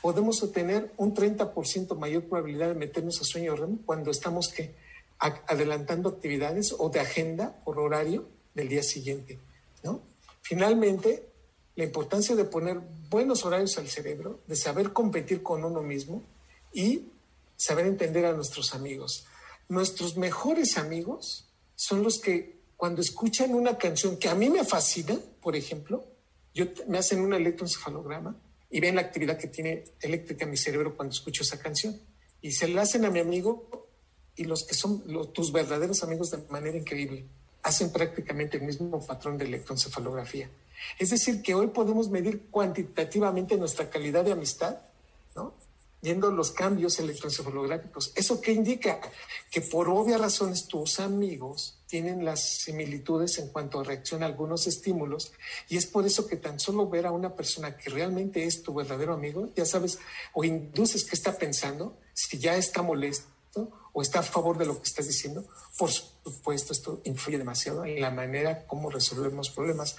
Podemos 0.00 0.42
obtener 0.42 0.90
un 0.96 1.14
30% 1.14 1.96
mayor 1.96 2.24
probabilidad 2.24 2.70
de 2.70 2.74
meternos 2.74 3.20
a 3.20 3.24
sueño 3.24 3.54
REM 3.54 3.78
cuando 3.84 4.10
estamos 4.10 4.48
que 4.48 4.74
adelantando 5.20 6.08
actividades 6.08 6.74
o 6.76 6.88
de 6.88 6.98
agenda 6.98 7.62
por 7.64 7.78
horario 7.78 8.41
del 8.54 8.68
día 8.68 8.82
siguiente, 8.82 9.38
¿no? 9.82 10.00
Finalmente, 10.42 11.32
la 11.76 11.84
importancia 11.84 12.36
de 12.36 12.44
poner 12.44 12.80
buenos 13.08 13.44
horarios 13.44 13.78
al 13.78 13.88
cerebro, 13.88 14.40
de 14.46 14.56
saber 14.56 14.92
competir 14.92 15.42
con 15.42 15.64
uno 15.64 15.82
mismo 15.82 16.22
y 16.72 17.08
saber 17.56 17.86
entender 17.86 18.26
a 18.26 18.32
nuestros 18.32 18.74
amigos. 18.74 19.26
Nuestros 19.68 20.16
mejores 20.16 20.76
amigos 20.76 21.48
son 21.74 22.02
los 22.02 22.18
que 22.18 22.60
cuando 22.76 23.00
escuchan 23.00 23.54
una 23.54 23.78
canción 23.78 24.16
que 24.16 24.28
a 24.28 24.34
mí 24.34 24.50
me 24.50 24.64
fascina, 24.64 25.18
por 25.40 25.56
ejemplo, 25.56 26.04
yo, 26.52 26.66
me 26.88 26.98
hacen 26.98 27.20
un 27.20 27.32
electroencefalograma 27.32 28.36
y 28.68 28.80
ven 28.80 28.96
la 28.96 29.02
actividad 29.02 29.38
que 29.38 29.48
tiene 29.48 29.84
eléctrica 30.00 30.44
mi 30.44 30.56
cerebro 30.56 30.96
cuando 30.96 31.14
escucho 31.14 31.42
esa 31.42 31.58
canción. 31.58 31.98
Y 32.42 32.52
se 32.52 32.68
la 32.68 32.82
hacen 32.82 33.04
a 33.04 33.10
mi 33.10 33.20
amigo 33.20 33.88
y 34.34 34.44
los 34.44 34.64
que 34.64 34.74
son 34.74 35.04
tus 35.32 35.52
verdaderos 35.52 36.02
amigos 36.02 36.30
de 36.30 36.38
manera 36.48 36.76
increíble 36.76 37.26
hacen 37.62 37.90
prácticamente 37.90 38.56
el 38.56 38.64
mismo 38.64 39.04
patrón 39.04 39.38
de 39.38 39.44
electroencefalografía. 39.44 40.50
Es 40.98 41.10
decir, 41.10 41.42
que 41.42 41.54
hoy 41.54 41.68
podemos 41.68 42.10
medir 42.10 42.46
cuantitativamente 42.50 43.56
nuestra 43.56 43.88
calidad 43.88 44.24
de 44.24 44.32
amistad, 44.32 44.78
¿no? 45.36 45.54
Viendo 46.00 46.32
los 46.32 46.50
cambios 46.50 46.98
electroencefalográficos. 46.98 48.12
¿Eso 48.16 48.40
qué 48.40 48.52
indica? 48.52 49.00
Que 49.50 49.60
por 49.60 49.88
obvias 49.88 50.20
razones 50.20 50.66
tus 50.66 50.98
amigos 50.98 51.78
tienen 51.86 52.24
las 52.24 52.58
similitudes 52.58 53.38
en 53.38 53.48
cuanto 53.48 53.78
a 53.78 53.84
reacción 53.84 54.24
a 54.24 54.26
algunos 54.26 54.66
estímulos 54.66 55.32
y 55.68 55.76
es 55.76 55.86
por 55.86 56.04
eso 56.04 56.26
que 56.26 56.36
tan 56.36 56.58
solo 56.58 56.88
ver 56.88 57.06
a 57.06 57.12
una 57.12 57.36
persona 57.36 57.76
que 57.76 57.90
realmente 57.90 58.44
es 58.44 58.62
tu 58.62 58.74
verdadero 58.74 59.14
amigo, 59.14 59.50
ya 59.54 59.64
sabes, 59.64 59.98
o 60.32 60.42
induces 60.42 61.04
qué 61.04 61.14
está 61.14 61.36
pensando, 61.36 61.98
si 62.14 62.38
ya 62.38 62.56
está 62.56 62.82
molesto 62.82 63.70
o 63.92 64.02
está 64.02 64.20
a 64.20 64.22
favor 64.22 64.58
de 64.58 64.66
lo 64.66 64.80
que 64.80 64.88
estás 64.88 65.06
diciendo, 65.06 65.44
por 65.76 65.90
supuesto 65.90 66.72
esto 66.72 67.00
influye 67.04 67.38
demasiado 67.38 67.84
en 67.84 68.00
la 68.00 68.10
manera 68.10 68.66
como 68.66 68.90
resolvemos 68.90 69.50
problemas 69.50 69.96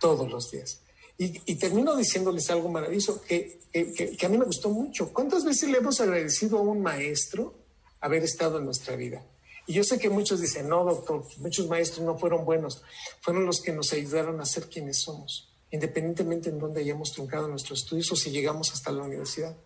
todos 0.00 0.30
los 0.30 0.50
días. 0.50 0.80
Y, 1.16 1.54
termino 1.54 1.94
diciéndoles 1.94 2.50
algo 2.50 2.68
maravilloso 2.68 3.22
que, 3.22 3.60
que, 3.72 4.16
que, 4.16 4.26
a 4.26 4.28
mí 4.28 4.36
me 4.36 4.46
gustó 4.46 4.68
mucho. 4.68 5.12
¿Cuántas 5.12 5.44
veces 5.44 5.70
le 5.70 5.78
hemos 5.78 6.00
agradecido 6.00 6.58
a 6.58 6.62
un 6.62 6.82
maestro 6.82 7.54
haber 8.00 8.24
estado 8.24 8.58
en 8.58 8.64
nuestra 8.64 8.96
vida? 8.96 9.24
Y 9.66 9.74
yo 9.74 9.84
sé 9.84 9.98
que 9.98 10.10
muchos 10.10 10.40
dicen, 10.40 10.68
no, 10.68 10.84
doctor, 10.84 11.24
muchos 11.38 11.68
maestros 11.68 12.04
no 12.04 12.18
fueron 12.18 12.44
buenos, 12.44 12.82
fueron 13.20 13.46
los 13.46 13.60
que 13.60 13.72
nos 13.72 13.92
ayudaron 13.92 14.40
a 14.40 14.44
ser 14.44 14.68
quienes 14.68 15.02
somos, 15.02 15.54
independientemente 15.70 16.50
en 16.50 16.58
dónde 16.58 16.80
hayamos 16.80 17.12
truncado 17.12 17.46
nuestros 17.46 17.80
estudios 17.82 18.10
o 18.10 18.16
si 18.16 18.30
llegamos 18.30 18.72
hasta 18.72 18.90
la 18.90 19.04
universidad. 19.04 19.56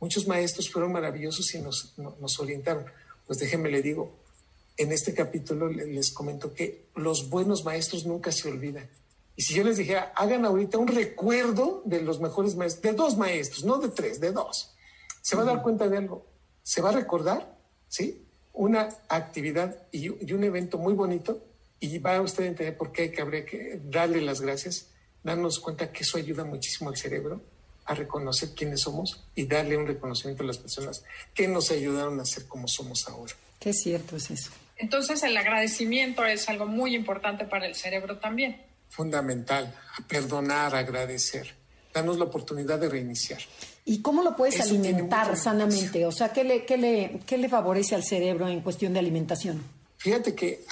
Muchos 0.00 0.26
maestros 0.26 0.70
fueron 0.70 0.92
maravillosos 0.92 1.54
y 1.54 1.60
nos, 1.60 1.96
nos 1.96 2.38
orientaron. 2.40 2.84
Pues 3.26 3.38
déjenme 3.38 3.70
le 3.70 3.82
digo, 3.82 4.16
en 4.76 4.92
este 4.92 5.14
capítulo 5.14 5.68
les 5.68 6.10
comento 6.10 6.52
que 6.52 6.88
los 6.94 7.28
buenos 7.28 7.64
maestros 7.64 8.06
nunca 8.06 8.30
se 8.30 8.48
olvidan. 8.48 8.88
Y 9.34 9.42
si 9.42 9.54
yo 9.54 9.64
les 9.64 9.76
dijera, 9.76 10.12
hagan 10.16 10.44
ahorita 10.44 10.78
un 10.78 10.88
recuerdo 10.88 11.82
de 11.84 12.02
los 12.02 12.20
mejores 12.20 12.56
maestros, 12.56 12.82
de 12.82 12.92
dos 12.92 13.16
maestros, 13.16 13.64
no 13.64 13.78
de 13.78 13.88
tres, 13.88 14.20
de 14.20 14.32
dos, 14.32 14.74
se 15.20 15.36
va 15.36 15.42
a 15.42 15.46
dar 15.46 15.62
cuenta 15.62 15.88
de 15.88 15.98
algo. 15.98 16.26
Se 16.62 16.80
va 16.80 16.90
a 16.90 16.92
recordar, 16.92 17.58
¿sí? 17.88 18.26
Una 18.52 18.88
actividad 19.08 19.86
y, 19.92 20.08
un 20.08 20.44
evento 20.44 20.78
muy 20.78 20.94
bonito 20.94 21.44
y 21.78 21.98
va 21.98 22.16
a 22.16 22.22
usted 22.22 22.44
a 22.44 22.46
entender 22.46 22.76
por 22.76 22.92
qué 22.92 23.12
que 23.12 23.20
habría 23.20 23.44
que 23.44 23.80
darle 23.84 24.22
las 24.22 24.40
gracias, 24.40 24.88
darnos 25.22 25.58
cuenta 25.58 25.92
que 25.92 26.02
eso 26.02 26.16
ayuda 26.16 26.44
muchísimo 26.44 26.88
al 26.88 26.96
cerebro 26.96 27.42
a 27.86 27.94
reconocer 27.94 28.50
quiénes 28.54 28.80
somos 28.80 29.24
y 29.34 29.46
darle 29.46 29.76
un 29.76 29.86
reconocimiento 29.86 30.42
a 30.42 30.46
las 30.46 30.58
personas 30.58 31.04
que 31.34 31.48
nos 31.48 31.70
ayudaron 31.70 32.20
a 32.20 32.24
ser 32.24 32.46
como 32.46 32.68
somos 32.68 33.08
ahora. 33.08 33.32
Qué 33.60 33.72
cierto 33.72 34.16
es 34.16 34.30
eso. 34.30 34.50
Entonces 34.76 35.22
el 35.22 35.36
agradecimiento 35.36 36.24
es 36.24 36.48
algo 36.48 36.66
muy 36.66 36.94
importante 36.94 37.44
para 37.44 37.66
el 37.66 37.74
cerebro 37.74 38.18
también. 38.18 38.60
Fundamental, 38.88 39.74
perdonar, 40.08 40.74
agradecer, 40.74 41.54
darnos 41.94 42.18
la 42.18 42.24
oportunidad 42.24 42.78
de 42.78 42.88
reiniciar. 42.88 43.40
¿Y 43.84 44.02
cómo 44.02 44.22
lo 44.22 44.36
puedes 44.36 44.60
alimentar 44.60 45.36
sanamente? 45.36 46.04
O 46.06 46.12
sea, 46.12 46.32
¿qué 46.32 46.44
le, 46.44 46.66
qué, 46.66 46.76
le, 46.76 47.20
¿qué 47.24 47.38
le 47.38 47.48
favorece 47.48 47.94
al 47.94 48.02
cerebro 48.02 48.48
en 48.48 48.60
cuestión 48.60 48.92
de 48.92 48.98
alimentación? 48.98 49.62
Fíjate 49.96 50.34
que 50.34 50.64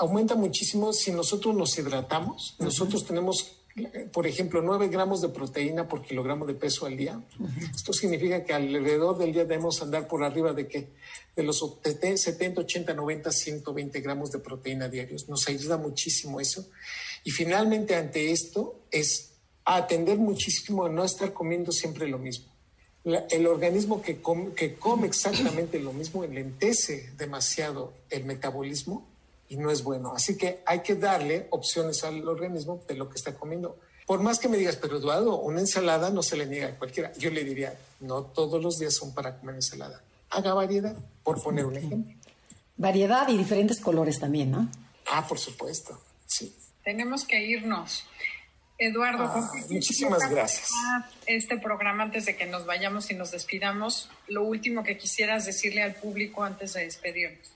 aumenta 0.00 0.34
muchísimo 0.34 0.92
si 0.92 1.12
nosotros 1.12 1.54
nos 1.54 1.78
hidratamos. 1.78 2.56
Nosotros 2.58 3.06
tenemos 3.06 3.52
por 4.12 4.26
ejemplo, 4.26 4.62
9 4.62 4.88
gramos 4.88 5.20
de 5.20 5.30
proteína 5.30 5.88
por 5.88 6.02
kilogramo 6.02 6.46
de 6.46 6.54
peso 6.54 6.86
al 6.86 6.96
día. 6.96 7.20
Esto 7.74 7.92
significa 7.92 8.44
que 8.44 8.52
alrededor 8.52 9.18
del 9.18 9.32
día 9.32 9.44
debemos 9.44 9.82
andar 9.82 10.06
por 10.06 10.22
arriba 10.22 10.52
de 10.52 10.68
que 10.68 10.90
de 11.34 11.42
los 11.42 11.58
70, 11.58 12.60
80, 12.60 12.94
90, 12.94 13.32
120 13.32 14.00
gramos 14.00 14.30
de 14.30 14.38
proteína 14.38 14.88
diarios. 14.88 15.28
Nos 15.28 15.48
ayuda 15.48 15.76
muchísimo 15.76 16.40
eso. 16.40 16.68
Y 17.24 17.32
finalmente 17.32 17.96
ante 17.96 18.30
esto 18.30 18.84
es 18.92 19.32
atender 19.64 20.18
muchísimo 20.18 20.84
a 20.84 20.88
no 20.88 21.04
estar 21.04 21.32
comiendo 21.32 21.72
siempre 21.72 22.06
lo 22.06 22.18
mismo. 22.18 22.52
el 23.04 23.46
organismo 23.46 24.00
que 24.00 24.20
que 24.54 24.74
come 24.76 25.06
exactamente 25.06 25.80
lo 25.80 25.92
mismo 25.92 26.22
enlentece 26.22 27.10
demasiado 27.18 27.92
el 28.08 28.24
metabolismo 28.24 29.13
y 29.54 29.56
no 29.56 29.70
es 29.70 29.84
bueno. 29.84 30.12
Así 30.14 30.36
que 30.36 30.62
hay 30.66 30.80
que 30.80 30.96
darle 30.96 31.46
opciones 31.50 32.02
al 32.02 32.26
organismo 32.28 32.82
de 32.88 32.94
lo 32.94 33.08
que 33.08 33.14
está 33.14 33.34
comiendo. 33.34 33.78
Por 34.04 34.20
más 34.20 34.38
que 34.40 34.48
me 34.48 34.56
digas, 34.56 34.76
pero 34.76 34.98
Eduardo, 34.98 35.38
una 35.38 35.60
ensalada 35.60 36.10
no 36.10 36.22
se 36.22 36.36
le 36.36 36.46
niega 36.46 36.68
a 36.68 36.74
cualquiera. 36.76 37.12
Yo 37.12 37.30
le 37.30 37.44
diría, 37.44 37.78
no 38.00 38.24
todos 38.24 38.60
los 38.60 38.78
días 38.78 38.94
son 38.94 39.14
para 39.14 39.38
comer 39.38 39.54
ensalada. 39.54 40.02
Haga 40.30 40.54
variedad, 40.54 40.96
por 41.22 41.40
poner 41.40 41.64
un 41.64 41.76
ejemplo. 41.76 42.12
Variedad 42.76 43.28
y 43.28 43.36
diferentes 43.36 43.80
colores 43.80 44.18
también, 44.18 44.50
¿no? 44.50 44.68
Ah, 45.06 45.26
por 45.26 45.38
supuesto, 45.38 46.00
sí. 46.26 46.54
Tenemos 46.82 47.24
que 47.24 47.40
irnos. 47.40 48.04
Eduardo, 48.76 49.22
ah, 49.24 49.52
muchísimas 49.70 50.28
gracias. 50.28 50.70
Este 51.26 51.56
programa 51.58 52.02
antes 52.02 52.26
de 52.26 52.36
que 52.36 52.46
nos 52.46 52.66
vayamos 52.66 53.08
y 53.12 53.14
nos 53.14 53.30
despidamos, 53.30 54.10
lo 54.26 54.42
último 54.42 54.82
que 54.82 54.98
quisieras 54.98 55.46
decirle 55.46 55.82
al 55.84 55.94
público 55.94 56.42
antes 56.42 56.72
de 56.72 56.84
despedirnos 56.84 57.54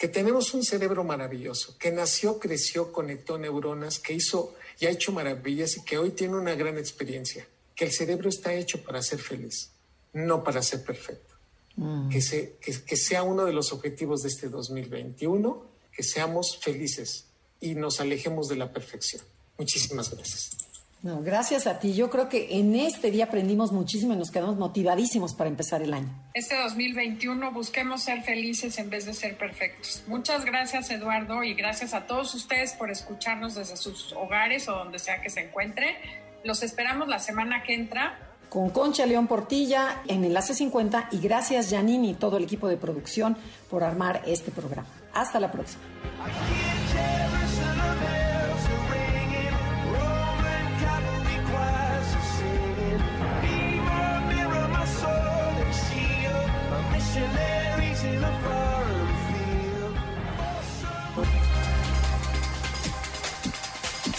que 0.00 0.08
tenemos 0.08 0.54
un 0.54 0.64
cerebro 0.64 1.04
maravilloso, 1.04 1.76
que 1.76 1.92
nació, 1.92 2.38
creció, 2.38 2.90
conectó 2.90 3.36
neuronas, 3.36 3.98
que 3.98 4.14
hizo 4.14 4.54
y 4.78 4.86
ha 4.86 4.90
hecho 4.90 5.12
maravillas 5.12 5.76
y 5.76 5.84
que 5.84 5.98
hoy 5.98 6.12
tiene 6.12 6.36
una 6.36 6.54
gran 6.54 6.78
experiencia, 6.78 7.46
que 7.76 7.84
el 7.84 7.92
cerebro 7.92 8.30
está 8.30 8.54
hecho 8.54 8.82
para 8.82 9.02
ser 9.02 9.18
feliz, 9.18 9.72
no 10.14 10.42
para 10.42 10.62
ser 10.62 10.82
perfecto. 10.84 11.34
Mm. 11.76 12.08
Que, 12.08 12.56
que 12.62 12.96
sea 12.96 13.24
uno 13.24 13.44
de 13.44 13.52
los 13.52 13.74
objetivos 13.74 14.22
de 14.22 14.30
este 14.30 14.48
2021, 14.48 15.66
que 15.92 16.02
seamos 16.02 16.58
felices 16.62 17.26
y 17.60 17.74
nos 17.74 18.00
alejemos 18.00 18.48
de 18.48 18.56
la 18.56 18.72
perfección. 18.72 19.22
Muchísimas 19.58 20.10
gracias. 20.16 20.56
No, 21.02 21.22
gracias 21.22 21.66
a 21.66 21.78
ti. 21.78 21.94
Yo 21.94 22.10
creo 22.10 22.28
que 22.28 22.58
en 22.58 22.74
este 22.76 23.10
día 23.10 23.24
aprendimos 23.24 23.72
muchísimo 23.72 24.12
y 24.12 24.16
nos 24.16 24.30
quedamos 24.30 24.56
motivadísimos 24.56 25.32
para 25.32 25.48
empezar 25.48 25.80
el 25.80 25.94
año. 25.94 26.08
Este 26.34 26.60
2021 26.60 27.52
busquemos 27.52 28.02
ser 28.02 28.22
felices 28.22 28.78
en 28.78 28.90
vez 28.90 29.06
de 29.06 29.14
ser 29.14 29.38
perfectos. 29.38 30.02
Muchas 30.08 30.44
gracias 30.44 30.90
Eduardo 30.90 31.42
y 31.42 31.54
gracias 31.54 31.94
a 31.94 32.06
todos 32.06 32.34
ustedes 32.34 32.74
por 32.74 32.90
escucharnos 32.90 33.54
desde 33.54 33.78
sus 33.78 34.12
hogares 34.12 34.68
o 34.68 34.72
donde 34.72 34.98
sea 34.98 35.22
que 35.22 35.30
se 35.30 35.40
encuentre. 35.40 35.96
Los 36.44 36.62
esperamos 36.62 37.08
la 37.08 37.18
semana 37.18 37.62
que 37.62 37.74
entra. 37.74 38.18
Con 38.50 38.68
Concha 38.68 39.06
León 39.06 39.26
Portilla 39.26 40.02
en 40.06 40.24
Enlace 40.24 40.54
50 40.54 41.08
y 41.12 41.20
gracias 41.20 41.70
Janine 41.70 42.08
y 42.08 42.14
todo 42.14 42.36
el 42.36 42.44
equipo 42.44 42.68
de 42.68 42.76
producción 42.76 43.38
por 43.70 43.84
armar 43.84 44.20
este 44.26 44.50
programa. 44.50 44.88
Hasta 45.14 45.40
la 45.40 45.50
próxima. 45.50 45.82